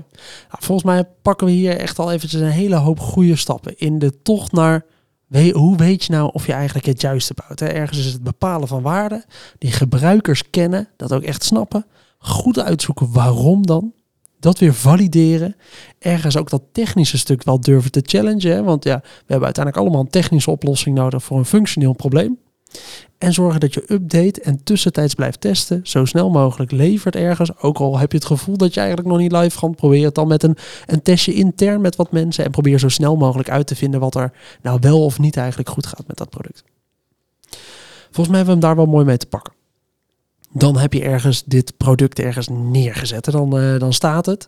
Nou, 0.49 0.63
volgens 0.63 0.83
mij 0.87 1.05
pakken 1.21 1.47
we 1.47 1.53
hier 1.53 1.77
echt 1.77 1.99
al 1.99 2.11
eventjes 2.11 2.41
een 2.41 2.47
hele 2.47 2.75
hoop 2.75 2.99
goede 2.99 3.35
stappen 3.35 3.77
in 3.77 3.99
de 3.99 4.21
tocht 4.21 4.51
naar 4.51 4.85
we- 5.27 5.49
hoe 5.49 5.77
weet 5.77 6.03
je 6.03 6.11
nou 6.11 6.29
of 6.33 6.45
je 6.45 6.53
eigenlijk 6.53 6.85
het 6.85 7.01
juiste 7.01 7.33
bouwt. 7.33 7.59
Hè? 7.59 7.65
Ergens 7.67 7.97
is 7.99 8.13
het 8.13 8.23
bepalen 8.23 8.67
van 8.67 8.81
waarden, 8.81 9.25
die 9.57 9.71
gebruikers 9.71 10.49
kennen, 10.49 10.89
dat 10.97 11.11
ook 11.13 11.21
echt 11.23 11.43
snappen, 11.43 11.85
goed 12.17 12.59
uitzoeken 12.59 13.11
waarom 13.11 13.65
dan, 13.65 13.93
dat 14.39 14.59
weer 14.59 14.73
valideren, 14.73 15.55
ergens 15.99 16.37
ook 16.37 16.49
dat 16.49 16.63
technische 16.71 17.17
stuk 17.17 17.43
wel 17.43 17.59
durven 17.59 17.91
te 17.91 18.01
challengen, 18.05 18.63
want 18.63 18.83
ja, 18.83 18.99
we 19.03 19.25
hebben 19.25 19.45
uiteindelijk 19.45 19.85
allemaal 19.85 20.01
een 20.01 20.11
technische 20.11 20.51
oplossing 20.51 20.95
nodig 20.95 21.23
voor 21.23 21.37
een 21.37 21.45
functioneel 21.45 21.93
probleem. 21.93 22.37
En 23.17 23.33
zorgen 23.33 23.59
dat 23.59 23.73
je 23.73 23.83
update 23.87 24.41
en 24.41 24.63
tussentijds 24.63 25.13
blijft 25.13 25.41
testen. 25.41 25.79
Zo 25.83 26.05
snel 26.05 26.29
mogelijk 26.29 26.71
levert 26.71 27.15
ergens. 27.15 27.57
Ook 27.61 27.77
al 27.77 27.97
heb 27.97 28.11
je 28.11 28.17
het 28.17 28.27
gevoel 28.27 28.57
dat 28.57 28.73
je 28.73 28.79
eigenlijk 28.79 29.09
nog 29.09 29.17
niet 29.17 29.31
live 29.31 29.57
gaat. 29.57 29.75
Probeer 29.75 30.05
het 30.05 30.15
dan 30.15 30.27
met 30.27 30.43
een, 30.43 30.57
een 30.85 31.01
testje 31.01 31.33
intern 31.33 31.81
met 31.81 31.95
wat 31.95 32.11
mensen. 32.11 32.45
En 32.45 32.51
probeer 32.51 32.79
zo 32.79 32.89
snel 32.89 33.15
mogelijk 33.15 33.49
uit 33.49 33.67
te 33.67 33.75
vinden 33.75 33.99
wat 33.99 34.15
er 34.15 34.31
nou 34.61 34.77
wel 34.81 35.03
of 35.03 35.19
niet 35.19 35.37
eigenlijk 35.37 35.69
goed 35.69 35.85
gaat 35.85 36.07
met 36.07 36.17
dat 36.17 36.29
product. 36.29 36.63
Volgens 38.11 38.27
mij 38.27 38.37
hebben 38.37 38.45
we 38.45 38.51
hem 38.51 38.59
daar 38.59 38.75
wel 38.75 38.93
mooi 38.93 39.05
mee 39.05 39.17
te 39.17 39.25
pakken. 39.25 39.53
Dan 40.53 40.77
heb 40.77 40.93
je 40.93 41.01
ergens 41.01 41.43
dit 41.45 41.77
product 41.77 42.19
ergens 42.19 42.47
neergezet. 42.51 43.27
En 43.27 43.31
dan, 43.33 43.57
eh, 43.57 43.79
dan 43.79 43.93
staat 43.93 44.25
het. 44.25 44.47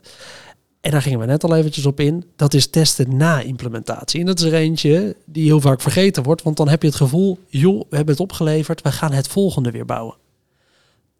En 0.81 0.91
daar 0.91 1.01
gingen 1.01 1.19
we 1.19 1.25
net 1.25 1.43
al 1.43 1.55
eventjes 1.55 1.85
op 1.85 1.99
in. 1.99 2.23
Dat 2.35 2.53
is 2.53 2.67
testen 2.67 3.17
na 3.17 3.41
implementatie. 3.41 4.19
En 4.19 4.25
dat 4.25 4.39
is 4.39 4.45
er 4.45 4.53
eentje 4.53 5.15
die 5.25 5.45
heel 5.45 5.61
vaak 5.61 5.81
vergeten 5.81 6.23
wordt. 6.23 6.41
Want 6.41 6.57
dan 6.57 6.69
heb 6.69 6.81
je 6.81 6.87
het 6.87 6.97
gevoel, 6.97 7.39
joh, 7.47 7.79
we 7.89 7.95
hebben 7.95 8.13
het 8.13 8.23
opgeleverd. 8.23 8.81
We 8.81 8.91
gaan 8.91 9.11
het 9.11 9.27
volgende 9.27 9.71
weer 9.71 9.85
bouwen. 9.85 10.15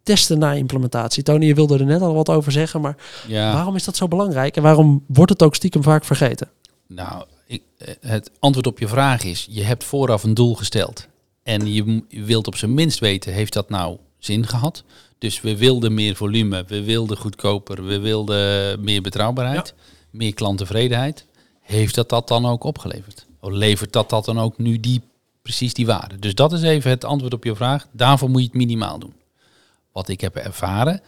Testen 0.03 0.39
na 0.39 0.53
implementatie. 0.53 1.23
Tony, 1.23 1.45
je 1.45 1.53
wilde 1.53 1.77
er 1.77 1.85
net 1.85 2.01
al 2.01 2.13
wat 2.13 2.29
over 2.29 2.51
zeggen. 2.51 2.81
Maar 2.81 2.95
Ja. 3.27 3.53
waarom 3.53 3.75
is 3.75 3.83
dat 3.83 3.95
zo 3.95 4.07
belangrijk? 4.07 4.55
En 4.55 4.63
waarom 4.63 5.03
wordt 5.07 5.31
het 5.31 5.43
ook 5.43 5.55
stiekem 5.55 5.83
vaak 5.83 6.05
vergeten? 6.05 6.49
Nou, 6.87 7.23
ik, 7.47 7.63
eh, 7.77 7.93
het 7.99 8.31
antwoord 8.39 8.67
op 8.67 8.79
je 8.79 8.87
vraag 8.87 9.23
is, 9.23 9.47
je 9.49 9.63
hebt 9.63 9.83
vooraf 9.83 10.23
een 10.23 10.33
doel 10.33 10.55
gesteld. 10.55 11.07
En 11.43 11.73
je 11.73 12.03
wilt 12.25 12.47
op 12.47 12.55
zijn 12.55 12.73
minst 12.73 12.99
weten, 12.99 13.33
heeft 13.33 13.53
dat 13.53 13.69
nou 13.69 13.97
zin 14.23 14.47
gehad? 14.47 14.83
Dus 15.17 15.41
we 15.41 15.57
wilden 15.57 15.93
meer 15.93 16.15
volume, 16.15 16.63
we 16.67 16.83
wilden 16.83 17.17
goedkoper, 17.17 17.85
we 17.85 17.99
wilden 17.99 18.83
meer 18.83 19.01
betrouwbaarheid, 19.01 19.73
meer 20.09 20.33
klanttevredenheid. 20.33 21.25
Heeft 21.61 21.95
dat 21.95 22.09
dat 22.09 22.27
dan 22.27 22.45
ook 22.45 22.63
opgeleverd? 22.63 23.25
Of 23.39 23.51
levert 23.51 23.93
dat 23.93 24.09
dat 24.09 24.25
dan 24.25 24.39
ook 24.39 24.57
nu 24.57 24.79
die, 24.79 25.01
precies 25.41 25.73
die 25.73 25.85
waarde? 25.85 26.19
Dus 26.19 26.35
dat 26.35 26.53
is 26.53 26.61
even 26.61 26.89
het 26.89 27.05
antwoord 27.05 27.33
op 27.33 27.43
je 27.43 27.55
vraag. 27.55 27.87
Daarvoor 27.91 28.29
moet 28.29 28.41
je 28.41 28.47
het 28.47 28.55
minimaal 28.55 28.99
doen. 28.99 29.13
Wat 29.91 30.07
ik 30.07 30.21
heb 30.21 30.35
ervaren, 30.35 31.01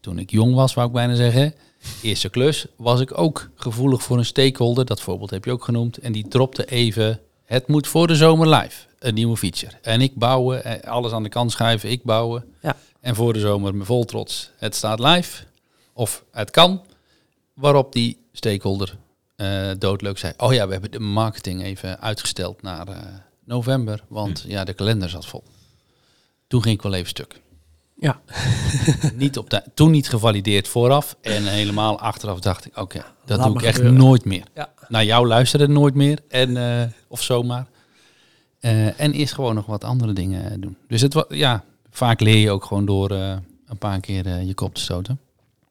toen 0.00 0.18
ik 0.18 0.30
jong 0.30 0.54
was, 0.54 0.74
wou 0.74 0.86
ik 0.86 0.92
bijna 0.92 1.14
zeggen, 1.14 1.54
eerste 2.02 2.28
klus, 2.28 2.66
was 2.76 3.00
ik 3.00 3.18
ook 3.18 3.50
gevoelig 3.54 4.02
voor 4.02 4.18
een 4.18 4.24
stakeholder. 4.24 4.84
Dat 4.84 5.00
voorbeeld 5.00 5.30
heb 5.30 5.44
je 5.44 5.52
ook 5.52 5.64
genoemd. 5.64 5.98
En 5.98 6.12
die 6.12 6.28
dropte 6.28 6.64
even, 6.64 7.20
het 7.44 7.68
moet 7.68 7.86
voor 7.86 8.06
de 8.06 8.16
zomer 8.16 8.48
live, 8.48 8.86
een 9.06 9.14
nieuwe 9.14 9.36
feature. 9.36 9.72
En 9.82 10.00
ik 10.00 10.14
bouwen, 10.14 10.64
eh, 10.64 10.90
alles 10.90 11.12
aan 11.12 11.22
de 11.22 11.28
kant 11.28 11.52
schuiven, 11.52 11.90
ik 11.90 12.02
bouwen. 12.02 12.44
Ja. 12.62 12.76
En 13.00 13.14
voor 13.14 13.32
de 13.32 13.40
zomer 13.40 13.74
met 13.74 13.86
vol 13.86 14.04
trots, 14.04 14.50
het 14.58 14.74
staat 14.74 14.98
live. 15.00 15.42
Of 15.92 16.24
het 16.30 16.50
kan. 16.50 16.82
Waarop 17.54 17.92
die 17.92 18.18
stakeholder 18.32 18.96
eh, 19.36 19.70
doodleuk 19.78 20.18
zei, 20.18 20.32
oh 20.36 20.52
ja, 20.52 20.66
we 20.66 20.72
hebben 20.72 20.90
de 20.90 20.98
marketing 20.98 21.62
even 21.62 22.00
uitgesteld 22.00 22.62
naar, 22.62 22.88
eh, 22.88 22.96
november, 23.44 24.04
want 24.08 24.44
ja, 24.48 24.64
de 24.64 24.72
kalender 24.72 25.08
zat 25.08 25.26
vol. 25.26 25.44
Toen 26.46 26.62
ging 26.62 26.76
ik 26.76 26.82
wel 26.82 26.94
even 26.94 27.08
stuk. 27.08 27.40
Ja. 27.96 28.20
niet 29.14 29.38
op 29.38 29.50
de, 29.50 29.62
toen 29.74 29.90
niet 29.90 30.08
gevalideerd 30.08 30.68
vooraf 30.68 31.16
en 31.20 31.44
helemaal 31.46 31.98
achteraf 32.00 32.40
dacht 32.40 32.66
ik, 32.66 32.78
oké, 32.78 33.04
dat 33.24 33.38
Laat 33.38 33.46
doe 33.46 33.56
ik 33.56 33.62
echt 33.62 33.76
gebeuren. 33.76 34.00
nooit 34.00 34.24
meer. 34.24 34.44
Ja. 34.54 34.72
Naar 34.88 35.04
jou 35.04 35.26
luisteren 35.26 35.72
nooit 35.72 35.94
meer 35.94 36.18
en 36.28 36.92
of 37.08 37.22
zomaar. 37.22 37.66
Eh, 38.66 39.00
en 39.00 39.12
eerst 39.12 39.34
gewoon 39.34 39.54
nog 39.54 39.66
wat 39.66 39.84
andere 39.84 40.12
dingen 40.12 40.60
doen. 40.60 40.76
Dus 40.88 41.00
het 41.00 41.24
ja, 41.28 41.64
vaak 41.90 42.20
leer 42.20 42.36
je 42.36 42.50
ook 42.50 42.64
gewoon 42.64 42.86
door 42.86 43.10
eh, 43.10 43.36
een 43.66 43.78
paar 43.78 44.00
keer 44.00 44.26
eh, 44.26 44.46
je 44.46 44.54
kop 44.54 44.74
te 44.74 44.80
stoten. 44.80 45.18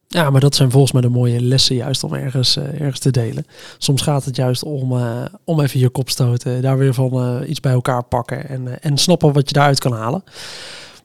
Ja, 0.07 0.29
maar 0.29 0.41
dat 0.41 0.55
zijn 0.55 0.71
volgens 0.71 0.91
mij 0.91 1.01
de 1.01 1.09
mooie 1.09 1.41
lessen 1.41 1.75
juist 1.75 2.03
om 2.03 2.13
ergens, 2.13 2.57
ergens 2.57 2.99
te 2.99 3.11
delen. 3.11 3.45
Soms 3.77 4.01
gaat 4.01 4.25
het 4.25 4.35
juist 4.35 4.63
om, 4.63 5.01
om 5.43 5.59
even 5.59 5.79
je 5.79 5.89
kop 5.89 6.09
stoten, 6.09 6.61
daar 6.61 6.77
weer 6.77 6.93
van 6.93 7.43
iets 7.47 7.59
bij 7.59 7.71
elkaar 7.71 8.03
pakken 8.03 8.49
en, 8.49 8.81
en 8.81 8.97
snappen 8.97 9.33
wat 9.33 9.47
je 9.47 9.53
daaruit 9.53 9.79
kan 9.79 9.93
halen. 9.93 10.23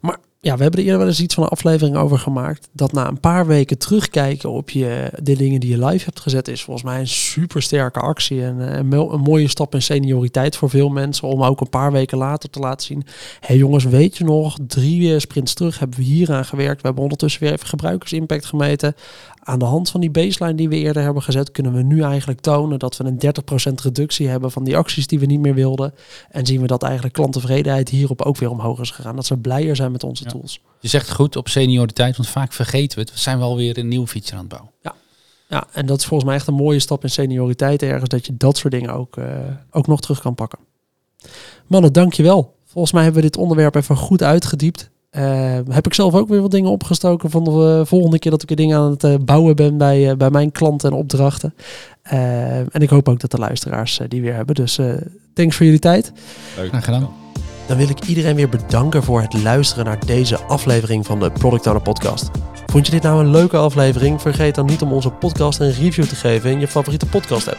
Maar 0.00 0.18
ja, 0.42 0.56
we 0.56 0.62
hebben 0.62 0.80
er 0.80 0.86
eerder 0.86 0.98
wel 0.98 1.08
eens 1.08 1.20
iets 1.20 1.34
van 1.34 1.42
een 1.44 1.50
aflevering 1.50 1.96
over 1.96 2.18
gemaakt. 2.18 2.68
Dat 2.72 2.92
na 2.92 3.08
een 3.08 3.20
paar 3.20 3.46
weken 3.46 3.78
terugkijken 3.78 4.50
op 4.50 4.70
je, 4.70 5.10
de 5.22 5.36
dingen 5.36 5.60
die 5.60 5.70
je 5.70 5.86
live 5.86 6.04
hebt 6.04 6.20
gezet, 6.20 6.48
is 6.48 6.62
volgens 6.62 6.86
mij 6.86 7.00
een 7.00 7.08
super 7.08 7.62
sterke 7.62 8.00
actie. 8.00 8.44
En 8.44 8.68
eh, 8.68 8.76
een, 8.76 8.92
een 8.92 9.20
mooie 9.20 9.48
stap 9.48 9.74
in 9.74 9.82
senioriteit 9.82 10.56
voor 10.56 10.70
veel 10.70 10.88
mensen. 10.88 11.28
Om 11.28 11.42
ook 11.42 11.60
een 11.60 11.68
paar 11.68 11.92
weken 11.92 12.18
later 12.18 12.50
te 12.50 12.58
laten 12.58 12.86
zien. 12.86 13.02
Hé 13.40 13.46
hey 13.46 13.56
jongens, 13.56 13.84
weet 13.84 14.16
je 14.16 14.24
nog, 14.24 14.58
drie 14.66 15.18
sprints 15.18 15.54
terug 15.54 15.78
hebben 15.78 15.98
we 15.98 16.04
hier 16.04 16.32
aan 16.32 16.44
gewerkt. 16.44 16.80
We 16.80 16.86
hebben 16.86 17.02
ondertussen 17.02 17.42
weer 17.42 17.52
even 17.52 17.66
gebruikersimpact 17.66 18.44
gemeten. 18.44 18.94
Aan 19.50 19.58
de 19.58 19.64
hand 19.64 19.90
van 19.90 20.00
die 20.00 20.10
baseline 20.10 20.54
die 20.54 20.68
we 20.68 20.76
eerder 20.76 21.02
hebben 21.02 21.22
gezet, 21.22 21.50
kunnen 21.50 21.72
we 21.72 21.82
nu 21.82 22.02
eigenlijk 22.02 22.40
tonen 22.40 22.78
dat 22.78 22.96
we 22.96 23.04
een 23.04 23.18
30% 23.72 23.82
reductie 23.82 24.28
hebben 24.28 24.50
van 24.50 24.64
die 24.64 24.76
acties 24.76 25.06
die 25.06 25.18
we 25.18 25.26
niet 25.26 25.40
meer 25.40 25.54
wilden. 25.54 25.94
En 26.30 26.46
zien 26.46 26.60
we 26.60 26.66
dat 26.66 26.82
eigenlijk 26.82 27.14
klanttevredenheid 27.14 27.88
hierop 27.88 28.22
ook 28.22 28.36
weer 28.36 28.50
omhoog 28.50 28.80
is 28.80 28.90
gegaan. 28.90 29.16
Dat 29.16 29.26
ze 29.26 29.36
blijer 29.36 29.76
zijn 29.76 29.92
met 29.92 30.04
onze 30.04 30.24
Ja. 30.24 30.30
tools. 30.30 30.60
Je 30.80 30.88
zegt 30.88 31.06
het 31.06 31.14
goed 31.16 31.36
op 31.36 31.48
senioriteit, 31.48 32.16
want 32.16 32.28
vaak 32.28 32.52
vergeten 32.52 32.98
we 32.98 33.04
het. 33.04 33.12
We 33.12 33.18
zijn 33.18 33.38
wel 33.38 33.56
weer 33.56 33.78
een 33.78 33.88
nieuw 33.88 34.06
feature 34.06 34.34
aan 34.34 34.40
het 34.40 34.48
bouwen. 34.48 34.70
Ja, 35.48 35.66
en 35.72 35.86
dat 35.86 35.98
is 35.98 36.04
volgens 36.04 36.28
mij 36.28 36.38
echt 36.38 36.46
een 36.48 36.54
mooie 36.54 36.78
stap 36.80 37.02
in 37.02 37.10
senioriteit 37.10 37.82
ergens, 37.82 38.08
dat 38.08 38.26
je 38.26 38.36
dat 38.36 38.56
soort 38.56 38.72
dingen 38.72 38.90
ook, 38.94 39.16
eh, 39.16 39.26
ook 39.70 39.86
nog 39.86 40.00
terug 40.00 40.20
kan 40.20 40.34
pakken. 40.34 40.58
Mannen, 41.66 41.92
dankjewel. 41.92 42.54
Volgens 42.66 42.92
mij 42.92 43.02
hebben 43.02 43.22
we 43.22 43.28
dit 43.28 43.36
onderwerp 43.36 43.74
even 43.74 43.96
goed 43.96 44.22
uitgediept. 44.22 44.90
Eh, 45.10 45.58
heb 45.68 45.86
ik 45.86 45.94
zelf 45.94 46.14
ook 46.14 46.28
weer 46.28 46.40
wat 46.40 46.50
dingen 46.50 46.70
opgestoken 46.70 47.30
van 47.30 47.44
de 47.44 47.78
eh, 47.80 47.86
volgende 47.86 48.18
keer 48.18 48.30
dat 48.30 48.42
ik 48.42 48.48
weer 48.48 48.56
dingen 48.56 48.78
aan 48.78 48.90
het 48.90 49.04
eh, 49.04 49.14
bouwen 49.24 49.56
ben 49.56 49.76
bij, 49.76 50.10
eh, 50.10 50.16
bij 50.16 50.30
mijn 50.30 50.52
klanten 50.52 50.90
en 50.90 50.96
opdrachten. 50.96 51.54
En 52.02 52.80
ik 52.80 52.88
hoop 52.90 53.08
ook 53.08 53.20
dat 53.20 53.30
de 53.30 53.38
luisteraars 53.38 53.98
eh, 54.00 54.08
die 54.08 54.20
weer 54.22 54.34
hebben. 54.34 54.54
Dus 54.54 54.78
eh 54.78 54.92
thanks 55.34 55.56
voor 55.56 55.64
jullie 55.64 55.80
tijd. 55.80 56.12
Leuk. 56.56 56.68
Graag 56.68 56.84
gedaan. 56.84 57.08
Dan 57.66 57.76
wil 57.76 57.88
ik 57.88 58.04
iedereen 58.04 58.36
weer 58.36 58.48
bedanken 58.48 59.02
voor 59.02 59.20
het 59.20 59.42
luisteren 59.42 59.84
naar 59.84 60.06
deze 60.06 60.38
aflevering 60.38 61.06
van 61.06 61.20
de 61.20 61.30
Product 61.30 61.66
Owner 61.66 61.82
Podcast. 61.82 62.30
Vond 62.66 62.86
je 62.86 62.92
dit 62.92 63.02
nou 63.02 63.24
een 63.24 63.30
leuke 63.30 63.56
aflevering? 63.56 64.20
Vergeet 64.20 64.54
dan 64.54 64.66
niet 64.66 64.82
om 64.82 64.92
onze 64.92 65.10
podcast 65.10 65.60
een 65.60 65.72
review 65.72 66.04
te 66.04 66.14
geven 66.14 66.50
in 66.50 66.60
je 66.60 66.68
favoriete 66.68 67.06
podcast 67.06 67.48
app. 67.48 67.58